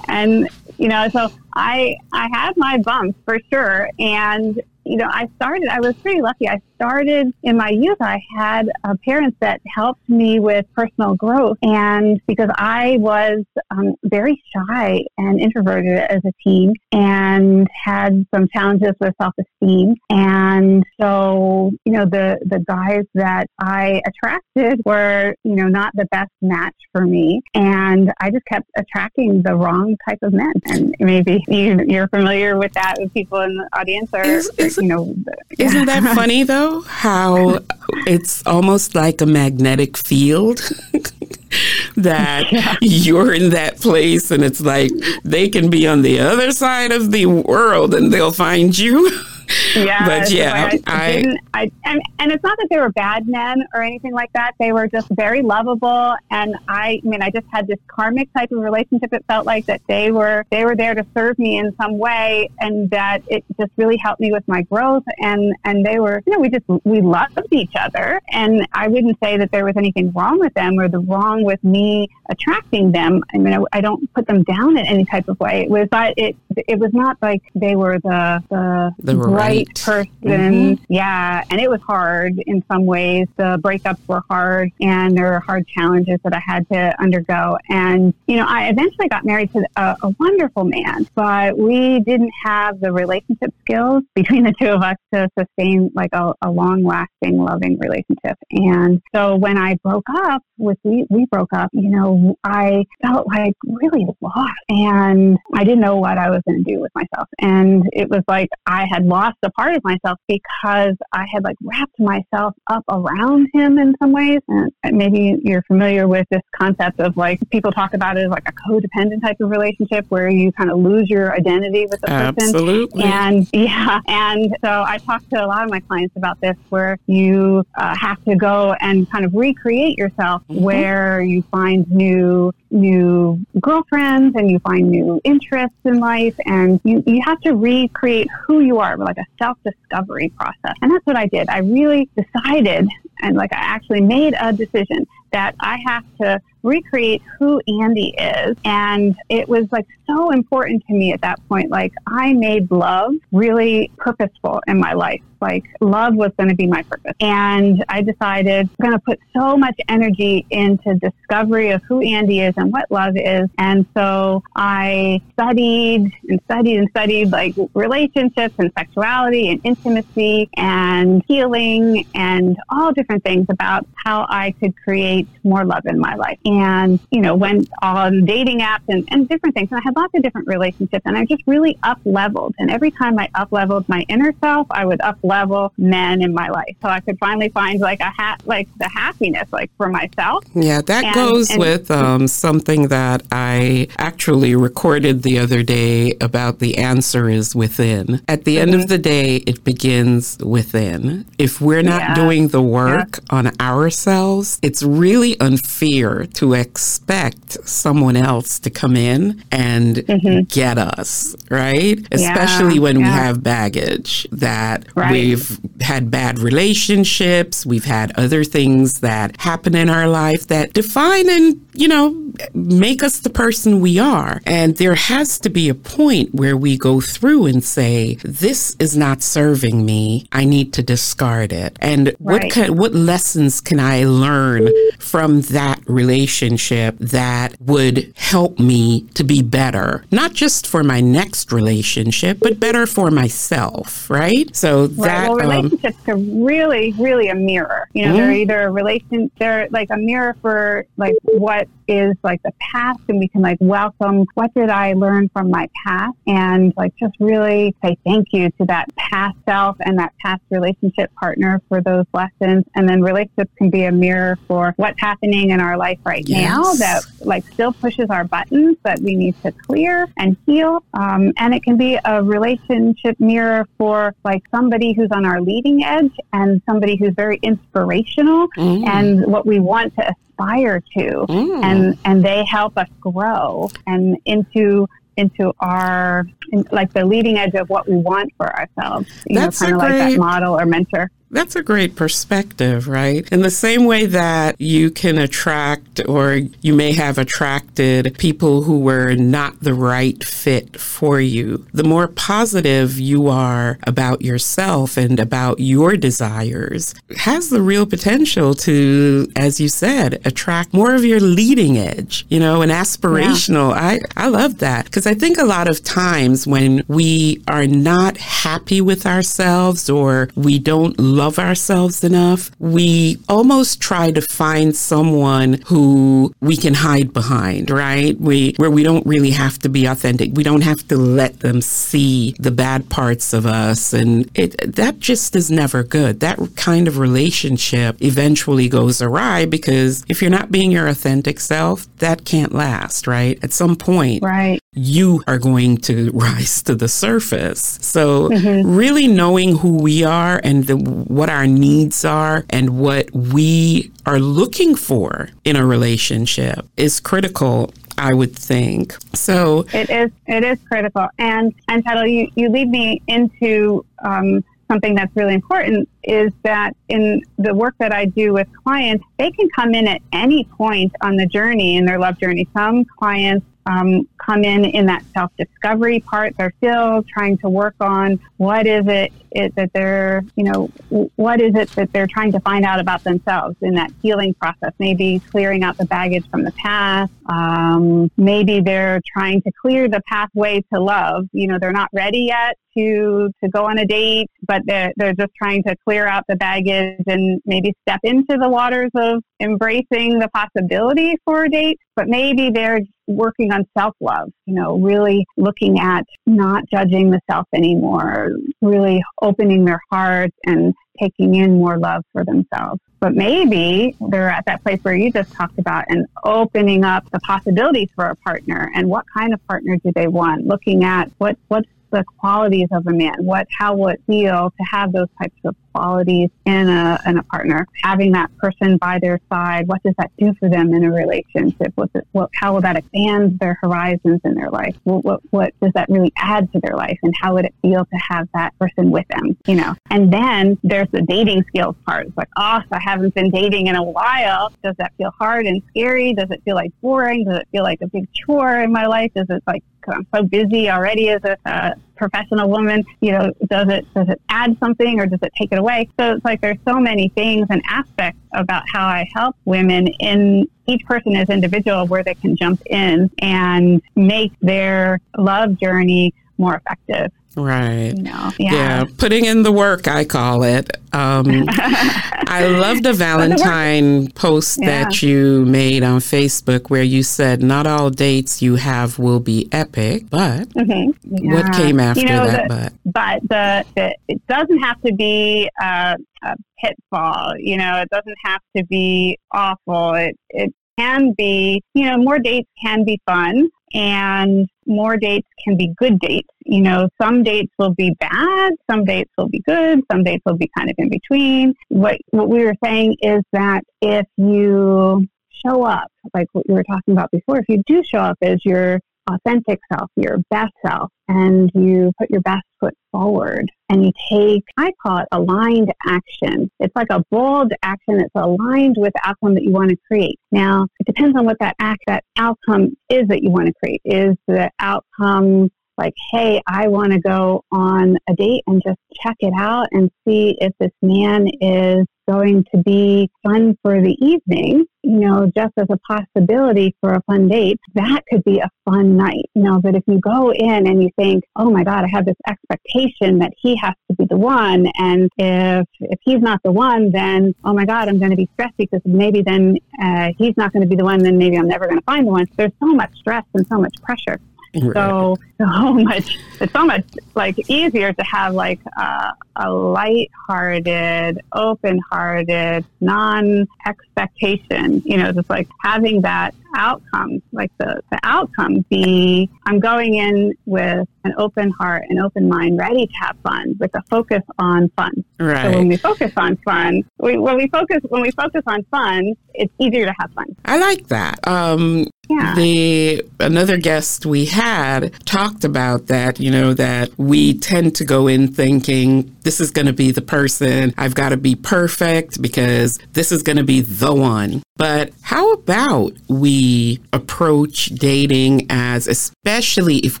and 0.08 0.48
you 0.82 0.88
know, 0.88 1.08
so 1.10 1.30
I 1.54 1.96
I 2.12 2.28
had 2.32 2.56
my 2.56 2.76
bumps 2.76 3.16
for 3.24 3.38
sure, 3.52 3.88
and 4.00 4.60
you 4.84 4.96
know, 4.96 5.08
I 5.08 5.28
started. 5.36 5.68
I 5.68 5.78
was 5.78 5.94
pretty 5.94 6.20
lucky. 6.20 6.48
I 6.48 6.60
started 6.82 7.32
in 7.44 7.56
my 7.56 7.68
youth, 7.68 7.98
I 8.00 8.20
had 8.36 8.68
uh, 8.82 8.94
parents 9.04 9.36
that 9.40 9.60
helped 9.72 10.08
me 10.08 10.40
with 10.40 10.66
personal 10.74 11.14
growth. 11.14 11.56
And 11.62 12.20
because 12.26 12.50
I 12.56 12.96
was 12.98 13.44
um, 13.70 13.94
very 14.04 14.42
shy 14.52 15.04
and 15.16 15.40
introverted 15.40 15.98
as 15.98 16.20
a 16.24 16.32
teen 16.42 16.74
and 16.90 17.68
had 17.84 18.26
some 18.34 18.48
challenges 18.52 18.92
with 19.00 19.14
self 19.20 19.34
esteem. 19.38 19.94
And 20.10 20.84
so, 21.00 21.70
you 21.84 21.92
know, 21.92 22.04
the, 22.04 22.38
the 22.46 22.64
guys 22.66 23.04
that 23.14 23.46
I 23.60 24.02
attracted 24.06 24.80
were, 24.84 25.34
you 25.44 25.54
know, 25.54 25.68
not 25.68 25.92
the 25.94 26.06
best 26.06 26.32
match 26.40 26.74
for 26.92 27.06
me. 27.06 27.42
And 27.54 28.12
I 28.20 28.30
just 28.30 28.44
kept 28.46 28.68
attracting 28.76 29.42
the 29.42 29.54
wrong 29.54 29.96
type 30.08 30.18
of 30.22 30.32
men. 30.32 30.52
And 30.66 30.94
maybe 30.98 31.44
you, 31.46 32.00
are 32.02 32.08
familiar 32.08 32.58
with 32.58 32.72
that 32.72 32.96
with 32.98 33.14
people 33.14 33.40
in 33.40 33.56
the 33.56 33.68
audience 33.78 34.10
or, 34.12 34.22
is, 34.22 34.50
is, 34.58 34.76
you 34.78 34.88
know. 34.88 35.14
Isn't 35.58 35.86
that 35.86 36.02
funny 36.16 36.42
though? 36.42 36.71
How 36.80 37.58
it's 38.06 38.44
almost 38.46 38.94
like 38.94 39.20
a 39.20 39.26
magnetic 39.26 39.96
field 39.96 40.60
that 41.96 42.44
yeah. 42.52 42.76
you're 42.80 43.32
in 43.32 43.50
that 43.50 43.80
place 43.80 44.30
and 44.30 44.42
it's 44.42 44.60
like 44.60 44.90
they 45.24 45.48
can 45.48 45.70
be 45.70 45.86
on 45.86 46.02
the 46.02 46.18
other 46.18 46.52
side 46.52 46.92
of 46.92 47.10
the 47.10 47.26
world 47.26 47.94
and 47.94 48.12
they'll 48.12 48.32
find 48.32 48.78
you. 48.78 49.10
Yeah, 49.74 50.06
but 50.06 50.30
yeah, 50.30 50.70
so 50.70 50.78
I, 50.86 51.34
I, 51.54 51.62
I, 51.62 51.72
and, 51.84 52.02
and 52.18 52.32
it's 52.32 52.42
not 52.42 52.56
that 52.58 52.68
they 52.70 52.78
were 52.78 52.90
bad 52.90 53.26
men 53.26 53.64
or 53.74 53.82
anything 53.82 54.12
like 54.12 54.32
that. 54.34 54.52
They 54.58 54.72
were 54.72 54.86
just 54.86 55.08
very 55.10 55.42
lovable, 55.42 56.14
and 56.30 56.56
I, 56.68 57.00
I 57.04 57.08
mean, 57.08 57.22
I 57.22 57.30
just 57.30 57.46
had 57.50 57.66
this 57.66 57.78
karmic 57.86 58.32
type 58.34 58.52
of 58.52 58.58
relationship. 58.58 59.12
It 59.12 59.24
felt 59.26 59.46
like 59.46 59.66
that 59.66 59.80
they 59.88 60.10
were 60.12 60.44
they 60.50 60.64
were 60.64 60.76
there 60.76 60.94
to 60.94 61.04
serve 61.14 61.38
me 61.38 61.58
in 61.58 61.74
some 61.76 61.98
way, 61.98 62.50
and 62.60 62.90
that 62.90 63.22
it 63.28 63.44
just 63.58 63.72
really 63.76 63.96
helped 63.96 64.20
me 64.20 64.32
with 64.32 64.46
my 64.46 64.62
growth. 64.62 65.04
And 65.18 65.54
and 65.64 65.84
they 65.84 65.98
were, 65.98 66.22
you 66.26 66.32
know, 66.32 66.40
we 66.40 66.48
just 66.48 66.64
we 66.84 67.00
loved 67.00 67.40
each 67.50 67.74
other, 67.78 68.20
and 68.30 68.66
I 68.72 68.88
wouldn't 68.88 69.18
say 69.22 69.36
that 69.36 69.50
there 69.50 69.64
was 69.64 69.76
anything 69.76 70.12
wrong 70.12 70.38
with 70.38 70.54
them 70.54 70.78
or 70.78 70.88
the 70.88 71.00
wrong 71.00 71.44
with 71.44 71.62
me 71.64 72.08
attracting 72.30 72.92
them. 72.92 73.22
I 73.34 73.38
mean, 73.38 73.54
I, 73.54 73.78
I 73.78 73.80
don't 73.80 74.12
put 74.14 74.26
them 74.26 74.42
down 74.42 74.76
in 74.76 74.86
any 74.86 75.04
type 75.04 75.28
of 75.28 75.38
way. 75.40 75.62
It 75.62 75.70
was, 75.70 75.88
but 75.90 76.14
it 76.16 76.36
it 76.56 76.78
was 76.78 76.92
not 76.92 77.16
like 77.22 77.42
they 77.54 77.76
were 77.76 77.98
the 77.98 78.42
the, 78.50 78.94
the 78.98 79.16
right, 79.42 79.68
person. 79.74 80.12
Mm-hmm. 80.22 80.84
Yeah. 80.88 81.44
And 81.50 81.60
it 81.60 81.68
was 81.70 81.80
hard 81.82 82.34
in 82.46 82.64
some 82.70 82.86
ways. 82.86 83.26
The 83.36 83.58
breakups 83.62 84.06
were 84.06 84.22
hard 84.28 84.70
and 84.80 85.16
there 85.16 85.30
were 85.30 85.40
hard 85.40 85.66
challenges 85.66 86.18
that 86.24 86.34
I 86.34 86.40
had 86.44 86.68
to 86.70 86.94
undergo. 87.00 87.56
And, 87.68 88.14
you 88.26 88.36
know, 88.36 88.46
I 88.48 88.68
eventually 88.68 89.08
got 89.08 89.24
married 89.24 89.52
to 89.52 89.66
a, 89.76 89.96
a 90.02 90.14
wonderful 90.18 90.64
man, 90.64 91.06
but 91.14 91.58
we 91.58 92.00
didn't 92.00 92.32
have 92.44 92.80
the 92.80 92.92
relationship 92.92 93.52
skills 93.60 94.02
between 94.14 94.44
the 94.44 94.54
two 94.60 94.68
of 94.68 94.82
us 94.82 94.96
to 95.12 95.28
sustain 95.38 95.90
like 95.94 96.10
a, 96.12 96.32
a 96.42 96.50
long 96.50 96.82
lasting, 96.82 97.38
loving 97.38 97.78
relationship. 97.78 98.38
And 98.50 99.00
so 99.14 99.36
when 99.36 99.58
I 99.58 99.76
broke 99.82 100.06
up 100.10 100.42
with, 100.58 100.78
we, 100.84 101.06
we 101.10 101.26
broke 101.26 101.52
up, 101.52 101.70
you 101.72 101.90
know, 101.90 102.36
I 102.44 102.84
felt 103.02 103.26
like 103.26 103.54
really 103.64 104.06
lost 104.20 104.52
and 104.68 105.38
I 105.54 105.64
didn't 105.64 105.80
know 105.80 105.96
what 105.96 106.18
I 106.18 106.30
was 106.30 106.40
going 106.46 106.64
to 106.64 106.72
do 106.72 106.80
with 106.80 106.92
myself. 106.94 107.28
And 107.40 107.84
it 107.92 108.08
was 108.08 108.22
like 108.28 108.48
I 108.66 108.86
had 108.90 109.04
lost 109.04 109.31
a 109.42 109.50
part 109.50 109.76
of 109.76 109.84
myself 109.84 110.18
because 110.28 110.96
I 111.12 111.26
had 111.32 111.44
like 111.44 111.56
wrapped 111.62 111.98
myself 111.98 112.54
up 112.68 112.84
around 112.88 113.48
him 113.52 113.78
in 113.78 113.94
some 114.00 114.12
ways. 114.12 114.40
And 114.48 114.70
maybe 114.92 115.38
you're 115.42 115.62
familiar 115.62 116.08
with 116.08 116.26
this 116.30 116.42
concept 116.54 117.00
of 117.00 117.16
like 117.16 117.40
people 117.50 117.72
talk 117.72 117.94
about 117.94 118.16
it 118.16 118.24
as 118.24 118.30
like 118.30 118.48
a 118.48 118.52
codependent 118.52 119.22
type 119.22 119.36
of 119.40 119.50
relationship 119.50 120.06
where 120.08 120.28
you 120.28 120.52
kind 120.52 120.70
of 120.70 120.78
lose 120.78 121.08
your 121.08 121.32
identity 121.32 121.86
with 121.86 122.00
the 122.00 122.06
person. 122.08 122.34
Absolutely. 122.38 123.04
And 123.04 123.48
yeah, 123.52 124.00
and 124.06 124.56
so 124.64 124.84
I 124.86 124.98
talk 124.98 125.28
to 125.30 125.44
a 125.44 125.46
lot 125.46 125.64
of 125.64 125.70
my 125.70 125.80
clients 125.80 126.16
about 126.16 126.40
this 126.40 126.56
where 126.68 126.98
you 127.06 127.64
uh, 127.76 127.96
have 127.96 128.22
to 128.24 128.36
go 128.36 128.74
and 128.80 129.10
kind 129.10 129.24
of 129.24 129.34
recreate 129.34 129.98
yourself 129.98 130.42
mm-hmm. 130.42 130.62
where 130.62 131.20
you 131.20 131.42
find 131.50 131.90
new 131.90 132.52
new 132.72 133.38
girlfriends 133.60 134.34
and 134.36 134.50
you 134.50 134.58
find 134.60 134.90
new 134.90 135.20
interests 135.24 135.76
in 135.84 136.00
life 136.00 136.34
and 136.46 136.80
you, 136.84 137.02
you 137.06 137.20
have 137.24 137.40
to 137.40 137.54
recreate 137.54 138.28
who 138.46 138.60
you 138.60 138.78
are 138.78 138.96
like 138.96 139.18
a 139.18 139.26
self-discovery 139.38 140.30
process 140.30 140.74
and 140.80 140.90
that's 140.90 141.04
what 141.04 141.16
i 141.16 141.26
did 141.26 141.48
i 141.50 141.58
really 141.58 142.08
decided 142.16 142.88
and 143.20 143.36
like 143.36 143.52
i 143.52 143.58
actually 143.60 144.00
made 144.00 144.34
a 144.40 144.52
decision 144.52 145.06
that 145.32 145.54
i 145.60 145.78
have 145.86 146.04
to 146.18 146.40
recreate 146.62 147.22
who 147.38 147.60
Andy 147.80 148.14
is. 148.18 148.56
And 148.64 149.16
it 149.28 149.48
was 149.48 149.66
like 149.72 149.86
so 150.06 150.30
important 150.30 150.84
to 150.86 150.94
me 150.94 151.12
at 151.12 151.20
that 151.22 151.40
point. 151.48 151.70
Like 151.70 151.92
I 152.06 152.32
made 152.32 152.70
love 152.70 153.12
really 153.32 153.90
purposeful 153.96 154.60
in 154.66 154.78
my 154.78 154.92
life. 154.92 155.22
Like 155.42 155.64
love 155.80 156.14
was 156.14 156.30
going 156.38 156.48
to 156.48 156.54
be 156.54 156.68
my 156.68 156.82
purpose. 156.84 157.14
And 157.20 157.84
I 157.88 158.00
decided 158.00 158.70
I'm 158.80 158.90
going 158.90 158.92
to 158.92 159.04
put 159.04 159.18
so 159.36 159.56
much 159.56 159.74
energy 159.88 160.46
into 160.50 160.94
discovery 160.94 161.70
of 161.70 161.82
who 161.82 162.00
Andy 162.00 162.40
is 162.40 162.54
and 162.56 162.72
what 162.72 162.90
love 162.90 163.14
is. 163.16 163.50
And 163.58 163.84
so 163.94 164.44
I 164.54 165.20
studied 165.32 166.12
and 166.28 166.40
studied 166.44 166.78
and 166.78 166.88
studied 166.90 167.32
like 167.32 167.54
relationships 167.74 168.54
and 168.58 168.70
sexuality 168.78 169.50
and 169.50 169.60
intimacy 169.64 170.48
and 170.56 171.24
healing 171.26 172.06
and 172.14 172.56
all 172.70 172.92
different 172.92 173.24
things 173.24 173.46
about 173.50 173.84
how 174.04 174.26
I 174.28 174.52
could 174.60 174.76
create 174.76 175.26
more 175.42 175.64
love 175.64 175.86
in 175.86 175.98
my 175.98 176.14
life 176.14 176.38
and, 176.44 177.00
you 177.10 177.20
know, 177.20 177.34
went 177.34 177.68
on 177.82 178.24
dating 178.24 178.60
apps 178.60 178.84
and, 178.88 179.08
and 179.10 179.28
different 179.28 179.56
things. 179.56 179.70
And 179.72 179.80
I 179.80 179.82
had 179.84 179.96
lots 179.96 180.14
of 180.14 180.22
different 180.22 180.46
relationships 180.46 181.02
and 181.04 181.18
I 181.18 181.24
just 181.24 181.42
really 181.48 181.76
up 181.82 181.98
leveled. 182.04 182.54
And 182.58 182.70
every 182.70 182.92
time 182.92 183.18
I 183.18 183.28
up 183.34 183.50
leveled 183.50 183.88
my 183.88 184.04
inner 184.08 184.32
self, 184.40 184.68
I 184.70 184.84
would 184.86 185.00
up 185.00 185.18
level 185.22 185.31
men 185.78 186.22
in 186.22 186.32
my 186.32 186.48
life. 186.48 186.76
So 186.82 186.88
I 186.88 187.00
could 187.00 187.18
finally 187.18 187.48
find 187.48 187.80
like 187.80 188.00
a 188.00 188.10
hat, 188.10 188.42
like 188.44 188.68
the 188.78 188.88
happiness, 188.88 189.48
like 189.52 189.70
for 189.76 189.88
myself. 189.88 190.44
Yeah, 190.54 190.80
that 190.82 191.04
and, 191.04 191.14
goes 191.14 191.50
and, 191.50 191.58
with 191.58 191.90
um, 191.90 192.28
something 192.28 192.88
that 192.88 193.22
I 193.30 193.88
actually 193.98 194.54
recorded 194.54 195.22
the 195.22 195.38
other 195.38 195.62
day 195.62 196.14
about 196.20 196.58
the 196.58 196.78
answer 196.78 197.28
is 197.28 197.54
within. 197.54 198.20
At 198.28 198.44
the 198.44 198.56
mm-hmm. 198.56 198.62
end 198.62 198.74
of 198.74 198.80
mm-hmm. 198.82 198.88
the 198.88 198.98
day, 198.98 199.36
it 199.36 199.64
begins 199.64 200.38
within. 200.38 201.26
If 201.38 201.60
we're 201.60 201.82
not 201.82 202.00
yeah. 202.00 202.14
doing 202.14 202.48
the 202.48 202.62
work 202.62 203.20
yeah. 203.22 203.36
on 203.36 203.60
ourselves, 203.60 204.58
it's 204.62 204.82
really 204.82 205.38
unfair 205.40 206.26
to 206.26 206.54
expect 206.54 207.68
someone 207.68 208.16
else 208.16 208.58
to 208.60 208.70
come 208.70 208.96
in 208.96 209.42
and 209.50 209.96
mm-hmm. 209.96 210.42
get 210.42 210.78
us, 210.78 211.34
right? 211.50 211.98
Especially 212.10 212.74
yeah, 212.74 212.80
when 212.80 212.98
we 212.98 213.04
have 213.04 213.42
baggage 213.42 214.26
that 214.30 214.86
right. 214.94 215.10
We've 215.28 215.58
had 215.80 216.10
bad 216.10 216.38
relationships, 216.38 217.66
we've 217.66 217.84
had 217.84 218.12
other 218.18 218.44
things 218.44 219.00
that 219.00 219.40
happen 219.40 219.74
in 219.74 219.88
our 219.90 220.08
life 220.08 220.46
that 220.48 220.72
define 220.72 221.28
and, 221.28 221.66
you 221.74 221.88
know, 221.88 222.32
make 222.54 223.02
us 223.02 223.20
the 223.20 223.30
person 223.30 223.80
we 223.80 223.98
are. 223.98 224.40
And 224.46 224.76
there 224.76 224.94
has 224.94 225.38
to 225.40 225.50
be 225.50 225.68
a 225.68 225.74
point 225.74 226.34
where 226.34 226.56
we 226.56 226.76
go 226.76 227.00
through 227.00 227.46
and 227.46 227.62
say, 227.62 228.14
this 228.24 228.76
is 228.78 228.96
not 228.96 229.22
serving 229.22 229.84
me. 229.84 230.26
I 230.32 230.44
need 230.44 230.72
to 230.74 230.82
discard 230.82 231.52
it. 231.52 231.76
And 231.80 232.08
right. 232.20 232.42
what 232.42 232.52
can, 232.52 232.76
what 232.76 232.94
lessons 232.94 233.60
can 233.60 233.80
I 233.80 234.04
learn 234.04 234.68
from 234.98 235.42
that 235.42 235.80
relationship 235.86 236.96
that 236.98 237.54
would 237.60 238.12
help 238.16 238.58
me 238.58 239.02
to 239.14 239.24
be 239.24 239.42
better, 239.42 240.04
not 240.10 240.32
just 240.32 240.66
for 240.66 240.82
my 240.82 241.00
next 241.00 241.52
relationship, 241.52 242.38
but 242.40 242.60
better 242.60 242.86
for 242.86 243.10
myself, 243.10 244.08
right? 244.08 244.54
So 244.54 244.86
right. 244.86 244.96
That 245.12 245.28
well, 245.28 245.40
um, 245.40 245.48
relationships 245.48 245.98
um, 246.08 246.14
are 246.14 246.44
really, 246.44 246.92
really 246.98 247.28
a 247.28 247.34
mirror. 247.34 247.88
You 247.92 248.02
know, 248.02 248.08
mm-hmm. 248.08 248.16
they're 248.16 248.32
either 248.32 248.60
a 248.62 248.70
relation, 248.70 249.30
they're 249.38 249.68
like 249.70 249.88
a 249.90 249.96
mirror 249.96 250.36
for 250.40 250.86
like 250.96 251.14
what 251.24 251.68
is 251.88 252.16
like 252.22 252.42
the 252.42 252.52
past 252.58 253.00
and 253.08 253.18
we 253.18 253.28
can 253.28 253.42
like 253.42 253.58
welcome 253.60 254.24
what 254.34 254.54
did 254.54 254.70
I 254.70 254.92
learn 254.94 255.28
from 255.30 255.50
my 255.50 255.68
past 255.84 256.16
and 256.26 256.72
like 256.76 256.94
just 256.96 257.14
really 257.20 257.74
say 257.84 257.98
thank 258.04 258.28
you 258.32 258.50
to 258.50 258.64
that 258.66 258.94
past 258.96 259.36
self 259.44 259.76
and 259.80 259.98
that 259.98 260.12
past 260.20 260.42
relationship 260.50 261.12
partner 261.14 261.60
for 261.68 261.80
those 261.80 262.06
lessons. 262.12 262.64
And 262.74 262.88
then 262.88 263.02
relationships 263.02 263.50
can 263.56 263.70
be 263.70 263.84
a 263.84 263.92
mirror 263.92 264.38
for 264.48 264.74
what's 264.76 265.00
happening 265.00 265.50
in 265.50 265.60
our 265.60 265.76
life 265.76 265.98
right 266.04 266.26
yes. 266.26 266.48
now 266.48 266.72
that 266.74 267.02
like 267.20 267.46
still 267.52 267.72
pushes 267.72 268.06
our 268.10 268.24
buttons 268.24 268.76
that 268.84 269.00
we 269.00 269.14
need 269.14 269.40
to 269.42 269.52
clear 269.52 270.08
and 270.16 270.36
heal. 270.46 270.82
Um, 270.94 271.32
and 271.36 271.54
it 271.54 271.62
can 271.62 271.76
be 271.76 271.98
a 272.04 272.22
relationship 272.22 273.18
mirror 273.20 273.68
for 273.78 274.14
like 274.24 274.42
somebody 274.50 274.91
who's 274.94 275.10
on 275.10 275.24
our 275.24 275.40
leading 275.40 275.84
edge 275.84 276.12
and 276.32 276.62
somebody 276.66 276.96
who's 276.96 277.14
very 277.14 277.38
inspirational 277.42 278.48
mm. 278.56 278.86
and 278.86 279.26
what 279.26 279.46
we 279.46 279.58
want 279.58 279.94
to 279.96 280.08
aspire 280.08 280.80
to 280.96 281.26
mm. 281.28 281.64
and 281.64 281.98
and 282.04 282.24
they 282.24 282.44
help 282.44 282.76
us 282.76 282.88
grow 283.00 283.68
and 283.86 284.18
into 284.24 284.88
into 285.16 285.52
our 285.60 286.26
in, 286.52 286.64
like 286.72 286.92
the 286.92 287.04
leading 287.04 287.38
edge 287.38 287.54
of 287.54 287.68
what 287.68 287.88
we 287.88 287.96
want 287.96 288.32
for 288.36 288.54
ourselves 288.58 289.08
you 289.26 289.38
That's 289.38 289.60
know 289.60 289.66
kind 289.66 289.76
of 289.76 289.82
like 289.82 290.12
that 290.12 290.18
model 290.18 290.58
or 290.58 290.66
mentor 290.66 291.10
that's 291.32 291.56
a 291.56 291.62
great 291.62 291.96
perspective, 291.96 292.86
right? 292.86 293.26
In 293.32 293.40
the 293.40 293.50
same 293.50 293.86
way 293.86 294.04
that 294.06 294.60
you 294.60 294.90
can 294.90 295.16
attract 295.18 296.06
or 296.06 296.40
you 296.60 296.74
may 296.74 296.92
have 296.92 297.16
attracted 297.16 298.16
people 298.18 298.62
who 298.62 298.78
were 298.80 299.14
not 299.14 299.58
the 299.60 299.72
right 299.74 300.22
fit 300.22 300.78
for 300.78 301.20
you, 301.20 301.66
the 301.72 301.84
more 301.84 302.06
positive 302.06 303.00
you 303.00 303.28
are 303.28 303.78
about 303.84 304.20
yourself 304.20 304.98
and 304.98 305.18
about 305.18 305.58
your 305.58 305.96
desires 305.96 306.94
has 307.16 307.48
the 307.48 307.62
real 307.62 307.86
potential 307.86 308.54
to, 308.54 309.26
as 309.34 309.58
you 309.58 309.68
said, 309.68 310.20
attract 310.26 310.74
more 310.74 310.94
of 310.94 311.04
your 311.04 311.20
leading 311.20 311.78
edge, 311.78 312.26
you 312.28 312.38
know, 312.38 312.60
and 312.60 312.70
aspirational. 312.70 313.70
Yeah. 313.70 313.98
I, 314.16 314.26
I 314.26 314.28
love 314.28 314.58
that 314.58 314.84
because 314.84 315.06
I 315.06 315.14
think 315.14 315.38
a 315.38 315.44
lot 315.44 315.68
of 315.68 315.82
times 315.82 316.46
when 316.46 316.84
we 316.88 317.42
are 317.48 317.66
not 317.66 318.18
happy 318.18 318.82
with 318.82 319.06
ourselves 319.06 319.88
or 319.88 320.28
we 320.34 320.58
don't 320.58 320.98
love 321.00 321.21
love 321.22 321.38
ourselves 321.38 322.02
enough, 322.02 322.50
we 322.58 323.16
almost 323.28 323.80
try 323.80 324.10
to 324.10 324.20
find 324.20 324.74
someone 324.74 325.50
who 325.66 326.34
we 326.40 326.56
can 326.56 326.74
hide 326.74 327.12
behind, 327.12 327.70
right? 327.70 328.20
We 328.20 328.54
where 328.56 328.74
we 328.78 328.82
don't 328.82 329.06
really 329.06 329.30
have 329.30 329.56
to 329.60 329.68
be 329.68 329.86
authentic. 329.86 330.30
We 330.34 330.42
don't 330.42 330.62
have 330.62 330.82
to 330.88 330.96
let 330.96 331.40
them 331.40 331.60
see 331.60 332.34
the 332.40 332.50
bad 332.50 332.90
parts 332.90 333.32
of 333.32 333.46
us 333.46 333.92
and 333.92 334.28
it 334.34 334.50
that 334.80 334.98
just 334.98 335.36
is 335.36 335.48
never 335.48 335.84
good. 335.84 336.18
That 336.20 336.38
kind 336.56 336.88
of 336.88 336.98
relationship 336.98 338.02
eventually 338.02 338.68
goes 338.68 339.00
awry 339.00 339.46
because 339.46 340.04
if 340.08 340.20
you're 340.20 340.38
not 340.40 340.50
being 340.50 340.72
your 340.72 340.88
authentic 340.88 341.38
self, 341.38 341.86
that 341.98 342.24
can't 342.24 342.52
last, 342.52 343.06
right? 343.06 343.38
At 343.44 343.52
some 343.52 343.76
point, 343.76 344.24
right. 344.24 344.58
you 344.72 345.22
are 345.28 345.38
going 345.38 345.76
to 345.88 346.10
rise 346.26 346.62
to 346.64 346.74
the 346.74 346.88
surface. 346.88 347.78
So 347.80 348.28
mm-hmm. 348.28 348.74
really 348.82 349.06
knowing 349.06 349.58
who 349.62 349.72
we 349.88 350.02
are 350.02 350.40
and 350.42 350.66
the 350.66 350.76
what 351.14 351.28
our 351.28 351.46
needs 351.46 352.04
are 352.04 352.44
and 352.50 352.78
what 352.78 353.10
we 353.12 353.92
are 354.06 354.18
looking 354.18 354.74
for 354.74 355.28
in 355.44 355.56
a 355.56 355.64
relationship 355.64 356.66
is 356.76 357.00
critical 357.00 357.72
I 357.98 358.14
would 358.14 358.34
think. 358.34 358.96
So 359.14 359.66
it 359.72 359.90
is 359.90 360.10
it 360.26 360.44
is 360.44 360.58
critical. 360.66 361.08
And 361.18 361.54
and 361.68 361.84
Petal, 361.84 362.06
you, 362.06 362.28
you 362.34 362.48
lead 362.48 362.70
me 362.70 363.02
into 363.06 363.84
um, 364.02 364.42
something 364.68 364.94
that's 364.94 365.14
really 365.14 365.34
important 365.34 365.88
is 366.02 366.32
that 366.42 366.74
in 366.88 367.22
the 367.38 367.54
work 367.54 367.74
that 367.78 367.92
I 367.92 368.06
do 368.06 368.32
with 368.32 368.48
clients, 368.64 369.04
they 369.18 369.30
can 369.30 369.48
come 369.50 369.74
in 369.74 369.86
at 369.86 370.00
any 370.12 370.44
point 370.44 370.92
on 371.02 371.16
the 371.16 371.26
journey 371.26 371.76
in 371.76 371.84
their 371.84 371.98
love 371.98 372.18
journey. 372.18 372.48
Some 372.54 372.84
clients 372.84 373.46
um, 373.66 374.08
come 374.24 374.44
in 374.44 374.64
in 374.64 374.86
that 374.86 375.04
self 375.14 375.30
discovery 375.36 376.00
part. 376.00 376.34
They're 376.36 376.52
still 376.58 377.04
trying 377.04 377.38
to 377.38 377.48
work 377.48 377.74
on 377.80 378.20
what 378.36 378.66
is 378.66 378.86
it, 378.86 379.12
it, 379.30 379.54
that 379.54 379.72
they're, 379.72 380.24
you 380.36 380.44
know, 380.44 380.70
what 381.16 381.40
is 381.40 381.54
it 381.54 381.70
that 381.70 381.92
they're 381.92 382.06
trying 382.06 382.32
to 382.32 382.40
find 382.40 382.64
out 382.64 382.80
about 382.80 383.04
themselves 383.04 383.56
in 383.62 383.74
that 383.74 383.90
healing 384.02 384.34
process. 384.34 384.72
Maybe 384.78 385.20
clearing 385.30 385.62
out 385.62 385.76
the 385.76 385.86
baggage 385.86 386.28
from 386.30 386.44
the 386.44 386.52
past. 386.52 387.12
Um, 387.26 388.10
maybe 388.16 388.60
they're 388.60 389.00
trying 389.16 389.42
to 389.42 389.52
clear 389.60 389.88
the 389.88 390.02
pathway 390.08 390.64
to 390.72 390.80
love. 390.80 391.26
You 391.32 391.46
know, 391.46 391.58
they're 391.58 391.72
not 391.72 391.88
ready 391.92 392.26
yet 392.28 392.56
to 392.76 393.30
to 393.42 393.50
go 393.50 393.66
on 393.66 393.78
a 393.78 393.86
date, 393.86 394.30
but 394.46 394.62
they're 394.66 394.92
they're 394.96 395.14
just 395.14 395.32
trying 395.36 395.62
to 395.64 395.76
clear 395.86 396.06
out 396.06 396.24
the 396.28 396.36
baggage 396.36 397.02
and 397.06 397.40
maybe 397.44 397.74
step 397.86 398.00
into 398.02 398.36
the 398.38 398.48
waters 398.48 398.90
of 398.94 399.22
embracing 399.40 400.18
the 400.18 400.28
possibility 400.32 401.16
for 401.24 401.44
a 401.44 401.48
date, 401.48 401.78
but 401.96 402.08
maybe 402.08 402.50
they're 402.50 402.80
working 403.06 403.52
on 403.52 403.64
self 403.76 403.94
love, 404.00 404.30
you 404.46 404.54
know, 404.54 404.78
really 404.78 405.24
looking 405.36 405.78
at 405.80 406.04
not 406.26 406.64
judging 406.72 407.10
the 407.10 407.20
self 407.30 407.46
anymore, 407.54 408.32
really 408.60 409.02
opening 409.20 409.64
their 409.64 409.80
hearts 409.90 410.36
and 410.46 410.74
taking 411.00 411.34
in 411.34 411.58
more 411.58 411.78
love 411.78 412.04
for 412.12 412.24
themselves. 412.24 412.80
But 413.00 413.14
maybe 413.14 413.96
they're 414.10 414.30
at 414.30 414.44
that 414.46 414.62
place 414.62 414.78
where 414.82 414.94
you 414.94 415.10
just 415.10 415.32
talked 415.32 415.58
about 415.58 415.84
and 415.88 416.06
opening 416.24 416.84
up 416.84 417.10
the 417.10 417.18
possibilities 417.20 417.88
for 417.96 418.06
a 418.06 418.16
partner 418.16 418.70
and 418.74 418.88
what 418.88 419.04
kind 419.12 419.34
of 419.34 419.44
partner 419.48 419.76
do 419.84 419.90
they 419.94 420.06
want, 420.06 420.46
looking 420.46 420.84
at 420.84 421.10
what, 421.18 421.36
what's 421.48 421.68
the 421.92 422.04
qualities 422.18 422.68
of 422.72 422.86
a 422.86 422.92
man? 422.92 423.14
What, 423.18 423.46
how 423.56 423.76
will 423.76 423.88
it 423.88 424.02
feel 424.06 424.50
to 424.50 424.64
have 424.70 424.92
those 424.92 425.08
types 425.20 425.38
of 425.44 425.54
qualities 425.74 426.30
in 426.46 426.68
a, 426.68 426.98
in 427.06 427.18
a 427.18 427.22
partner? 427.24 427.66
Having 427.82 428.12
that 428.12 428.36
person 428.38 428.76
by 428.78 428.98
their 429.00 429.20
side, 429.32 429.66
what 429.68 429.82
does 429.82 429.94
that 429.98 430.10
do 430.18 430.34
for 430.38 430.48
them 430.48 430.72
in 430.74 430.84
a 430.84 430.92
relationship? 430.92 431.72
What's 431.74 431.94
it, 431.94 432.06
what, 432.12 432.30
how 432.34 432.54
will 432.54 432.60
that 432.60 432.76
expand 432.76 433.38
their 433.38 433.58
horizons 433.60 434.20
in 434.24 434.34
their 434.34 434.50
life? 434.50 434.76
What, 434.84 435.04
what, 435.04 435.20
what 435.30 435.54
does 435.60 435.72
that 435.74 435.88
really 435.88 436.12
add 436.16 436.52
to 436.52 436.60
their 436.60 436.76
life? 436.76 436.98
And 437.02 437.12
how 437.20 437.34
would 437.34 437.44
it 437.44 437.54
feel 437.62 437.84
to 437.84 437.96
have 438.10 438.28
that 438.34 438.56
person 438.58 438.90
with 438.90 439.06
them? 439.08 439.36
You 439.46 439.56
know, 439.56 439.74
and 439.90 440.12
then 440.12 440.58
there's 440.62 440.88
the 440.92 441.02
dating 441.02 441.44
skills 441.48 441.76
part. 441.86 442.06
It's 442.06 442.16
like, 442.16 442.28
oh, 442.36 442.60
so 442.60 442.68
I 442.76 442.80
haven't 442.80 443.14
been 443.14 443.30
dating 443.30 443.66
in 443.68 443.76
a 443.76 443.82
while. 443.82 444.52
Does 444.62 444.76
that 444.78 444.92
feel 444.96 445.10
hard 445.18 445.46
and 445.46 445.62
scary? 445.68 446.12
Does 446.14 446.30
it 446.30 446.42
feel 446.44 446.54
like 446.54 446.72
boring? 446.80 447.24
Does 447.24 447.38
it 447.38 447.48
feel 447.52 447.62
like 447.62 447.80
a 447.82 447.86
big 447.86 448.08
chore 448.12 448.60
in 448.60 448.72
my 448.72 448.86
life? 448.86 449.12
Does 449.14 449.26
it 449.28 449.42
like 449.46 449.62
I'm 449.88 450.06
so 450.14 450.22
busy 450.22 450.70
already 450.70 451.08
as 451.08 451.22
a 451.24 451.36
uh, 451.44 451.74
professional 452.02 452.48
woman. 452.48 452.84
You 453.00 453.12
know, 453.12 453.32
does 453.48 453.68
it 453.68 453.86
does 453.94 454.08
it 454.08 454.20
add 454.28 454.56
something 454.58 454.98
or 454.98 455.06
does 455.06 455.20
it 455.22 455.32
take 455.38 455.52
it 455.52 455.58
away? 455.58 455.88
So 455.98 456.14
it's 456.14 456.24
like 456.24 456.40
there's 456.40 456.58
so 456.66 456.80
many 456.80 457.08
things 457.10 457.46
and 457.50 457.62
aspects 457.68 458.20
about 458.32 458.64
how 458.72 458.86
I 458.86 459.08
help 459.14 459.36
women 459.44 459.86
in 460.00 460.48
each 460.66 460.84
person 460.84 461.14
as 461.16 461.28
individual 461.28 461.86
where 461.86 462.02
they 462.02 462.14
can 462.14 462.36
jump 462.36 462.60
in 462.66 463.10
and 463.18 463.82
make 463.94 464.32
their 464.40 465.00
love 465.16 465.58
journey 465.58 466.14
more 466.42 466.56
effective. 466.56 467.12
Right. 467.36 467.94
You 467.96 468.02
know, 468.02 468.30
yeah. 468.38 468.52
yeah. 468.52 468.84
Putting 468.98 469.24
in 469.24 469.42
the 469.42 469.52
work, 469.52 469.88
I 469.88 470.04
call 470.04 470.42
it. 470.42 470.76
Um, 470.92 471.46
I 471.48 472.46
love 472.46 472.82
the 472.82 472.92
Valentine 472.92 474.10
post 474.10 474.58
yeah. 474.60 474.84
that 474.84 475.02
you 475.02 475.44
made 475.46 475.82
on 475.82 476.00
Facebook 476.00 476.68
where 476.68 476.82
you 476.82 477.02
said, 477.02 477.42
not 477.42 477.66
all 477.66 477.88
dates 477.88 478.42
you 478.42 478.56
have 478.56 478.98
will 478.98 479.20
be 479.20 479.48
epic, 479.50 480.10
but 480.10 480.48
mm-hmm. 480.50 480.90
yeah. 481.04 481.34
what 481.34 481.54
came 481.54 481.80
after 481.80 482.00
you 482.02 482.08
know, 482.08 482.26
that? 482.26 482.48
The, 482.48 482.72
but 482.84 482.92
but 482.92 483.28
the, 483.28 483.64
the, 483.76 483.96
it 484.08 484.26
doesn't 484.26 484.58
have 484.58 484.80
to 484.82 484.92
be 484.92 485.48
a, 485.60 485.96
a 486.24 486.36
pitfall. 486.58 487.34
You 487.38 487.56
know, 487.56 487.80
it 487.80 487.88
doesn't 487.90 488.18
have 488.24 488.40
to 488.56 488.64
be 488.64 489.18
awful. 489.30 489.94
It, 489.94 490.18
it 490.30 490.54
can 490.78 491.12
be, 491.12 491.62
you 491.74 491.84
know, 491.84 491.96
more 491.96 492.18
dates 492.18 492.50
can 492.62 492.84
be 492.84 493.00
fun 493.06 493.48
and 493.74 494.48
more 494.66 494.96
dates 494.96 495.28
can 495.44 495.56
be 495.56 495.72
good 495.76 495.98
dates. 496.00 496.28
You 496.44 496.60
know, 496.60 496.88
some 497.00 497.22
dates 497.22 497.52
will 497.58 497.74
be 497.74 497.94
bad, 498.00 498.52
some 498.70 498.84
dates 498.84 499.10
will 499.16 499.28
be 499.28 499.40
good, 499.40 499.80
some 499.90 500.04
dates 500.04 500.22
will 500.24 500.36
be 500.36 500.50
kind 500.56 500.70
of 500.70 500.76
in 500.78 500.90
between. 500.90 501.54
What 501.68 501.98
what 502.10 502.28
we 502.28 502.44
were 502.44 502.54
saying 502.62 502.96
is 503.02 503.22
that 503.32 503.62
if 503.80 504.06
you 504.16 505.06
show 505.44 505.64
up, 505.64 505.90
like 506.14 506.28
what 506.32 506.46
you 506.48 506.54
were 506.54 506.64
talking 506.64 506.92
about 506.92 507.10
before, 507.10 507.38
if 507.38 507.46
you 507.48 507.62
do 507.66 507.82
show 507.84 507.98
up 507.98 508.18
as 508.22 508.44
your 508.44 508.80
authentic 509.10 509.60
self, 509.72 509.90
your 509.96 510.18
best 510.30 510.52
self, 510.64 510.90
and 511.08 511.50
you 511.54 511.92
put 511.98 512.10
your 512.10 512.20
best 512.22 512.44
foot 512.60 512.74
forward 512.90 513.50
and 513.68 513.84
you 513.84 513.92
take, 514.10 514.44
I 514.56 514.72
call 514.82 514.98
it 514.98 515.08
aligned 515.12 515.72
action. 515.86 516.50
It's 516.60 516.74
like 516.76 516.88
a 516.90 517.02
bold 517.10 517.52
action 517.62 517.98
that's 517.98 518.10
aligned 518.14 518.76
with 518.78 518.92
the 518.94 519.08
outcome 519.08 519.34
that 519.34 519.42
you 519.42 519.50
want 519.50 519.70
to 519.70 519.76
create. 519.86 520.18
Now, 520.30 520.66
it 520.78 520.86
depends 520.86 521.16
on 521.16 521.24
what 521.24 521.38
that 521.40 521.56
act, 521.60 521.82
that 521.86 522.04
outcome 522.16 522.76
is 522.88 523.08
that 523.08 523.22
you 523.22 523.30
want 523.30 523.46
to 523.46 523.54
create. 523.54 523.80
Is 523.84 524.14
the 524.28 524.50
outcome 524.58 525.50
like, 525.82 525.94
hey, 526.12 526.40
I 526.46 526.68
want 526.68 526.92
to 526.92 527.00
go 527.00 527.44
on 527.50 527.96
a 528.08 528.14
date 528.14 528.42
and 528.46 528.62
just 528.64 528.78
check 529.02 529.16
it 529.20 529.32
out 529.36 529.66
and 529.72 529.90
see 530.06 530.36
if 530.40 530.52
this 530.60 530.70
man 530.80 531.26
is 531.40 531.86
going 532.10 532.44
to 532.52 532.62
be 532.62 533.10
fun 533.22 533.56
for 533.62 533.80
the 533.80 533.96
evening, 534.00 534.64
you 534.82 534.98
know, 534.98 535.30
just 535.36 535.52
as 535.56 535.66
a 535.70 535.78
possibility 535.78 536.74
for 536.80 536.94
a 536.94 537.02
fun 537.02 537.28
date, 537.28 537.58
that 537.74 538.02
could 538.10 538.22
be 538.24 538.38
a 538.38 538.50
fun 538.64 538.96
night. 538.96 539.24
You 539.34 539.42
know, 539.42 539.60
but 539.60 539.74
if 539.74 539.82
you 539.86 540.00
go 540.00 540.32
in 540.32 540.66
and 540.66 540.82
you 540.82 540.90
think, 540.96 541.24
oh 541.36 541.50
my 541.50 541.64
God, 541.64 541.84
I 541.84 541.88
have 541.88 542.04
this 542.04 542.16
expectation 542.28 543.18
that 543.20 543.32
he 543.40 543.56
has 543.56 543.74
to 543.88 543.96
be 543.96 544.04
the 544.04 544.16
one, 544.16 544.66
and 544.78 545.08
if 545.16 545.66
if 545.80 545.98
he's 546.02 546.20
not 546.20 546.40
the 546.44 546.52
one, 546.52 546.90
then 546.90 547.34
oh 547.44 547.52
my 547.52 547.64
God, 547.64 547.88
I'm 547.88 547.98
going 547.98 548.10
to 548.10 548.16
be 548.16 548.28
stressed 548.34 548.56
because 548.56 548.80
maybe 548.84 549.22
then 549.22 549.58
uh, 549.82 550.10
he's 550.18 550.36
not 550.36 550.52
going 550.52 550.62
to 550.62 550.68
be 550.68 550.76
the 550.76 550.84
one, 550.84 550.98
then 550.98 551.18
maybe 551.18 551.36
I'm 551.38 551.48
never 551.48 551.66
going 551.66 551.78
to 551.78 551.84
find 551.84 552.06
the 552.06 552.10
one. 552.10 552.26
There's 552.36 552.52
so 552.60 552.74
much 552.74 552.94
stress 552.96 553.24
and 553.34 553.46
so 553.46 553.58
much 553.58 553.74
pressure. 553.82 554.20
Right. 554.54 554.74
So 554.74 555.16
so 555.38 555.74
much. 555.74 556.18
It's 556.40 556.52
so 556.52 556.64
much 556.64 556.84
like 557.14 557.38
easier 557.48 557.92
to 557.92 558.02
have 558.02 558.34
like 558.34 558.60
a, 558.78 559.12
a 559.36 559.50
light-hearted, 559.50 561.20
open-hearted, 561.32 562.64
non-expectation. 562.80 564.82
You 564.84 564.98
know, 564.98 565.12
just 565.12 565.30
like 565.30 565.48
having 565.62 566.02
that 566.02 566.34
outcome, 566.54 567.22
like 567.32 567.50
the 567.58 567.80
the 567.90 567.98
outcome 568.02 568.64
be 568.68 569.30
I'm 569.46 569.60
going 569.60 569.94
in 569.94 570.34
with 570.46 570.88
an 571.04 571.14
open 571.16 571.50
heart, 571.50 571.84
an 571.88 571.98
open 571.98 572.28
mind, 572.28 572.58
ready 572.58 572.86
to 572.86 572.92
have 573.00 573.16
fun, 573.22 573.56
with 573.58 573.74
a 573.74 573.82
focus 573.90 574.22
on 574.38 574.68
fun. 574.70 575.04
Right. 575.18 575.50
So 575.50 575.58
when 575.58 575.68
we 575.68 575.76
focus 575.76 576.12
on 576.16 576.36
fun, 576.38 576.84
we, 576.98 577.18
when 577.18 577.36
we 577.36 577.48
focus 577.48 577.80
when 577.88 578.02
we 578.02 578.10
focus 578.10 578.42
on 578.46 578.62
fun, 578.64 579.14
it's 579.34 579.52
easier 579.58 579.86
to 579.86 579.94
have 579.98 580.12
fun. 580.12 580.26
I 580.44 580.58
like 580.58 580.88
that. 580.88 581.26
Um, 581.26 581.86
yeah. 582.08 582.34
The 582.34 583.04
another 583.20 583.56
guest 583.56 584.04
we 584.04 584.26
had 584.26 584.92
talked 585.06 585.44
about 585.44 585.86
that, 585.86 586.20
you 586.20 586.30
know, 586.30 586.52
that 586.54 586.90
we 586.98 587.38
tend 587.38 587.74
to 587.76 587.84
go 587.84 588.06
in 588.06 588.28
thinking 588.28 589.14
this 589.22 589.40
is 589.40 589.50
going 589.50 589.66
to 589.66 589.72
be 589.72 589.90
the 589.92 590.02
person. 590.02 590.74
I've 590.76 590.94
got 590.94 591.10
to 591.10 591.16
be 591.16 591.34
perfect 591.34 592.20
because 592.20 592.78
this 592.92 593.12
is 593.12 593.22
going 593.22 593.38
to 593.38 593.44
be 593.44 593.60
the 593.60 593.94
one. 593.94 594.42
But 594.56 594.90
how 595.02 595.32
about 595.32 595.92
we 596.08 596.80
approach 596.92 597.66
dating 597.66 598.46
as 598.50 598.86
especially 598.88 599.78
if 599.78 600.00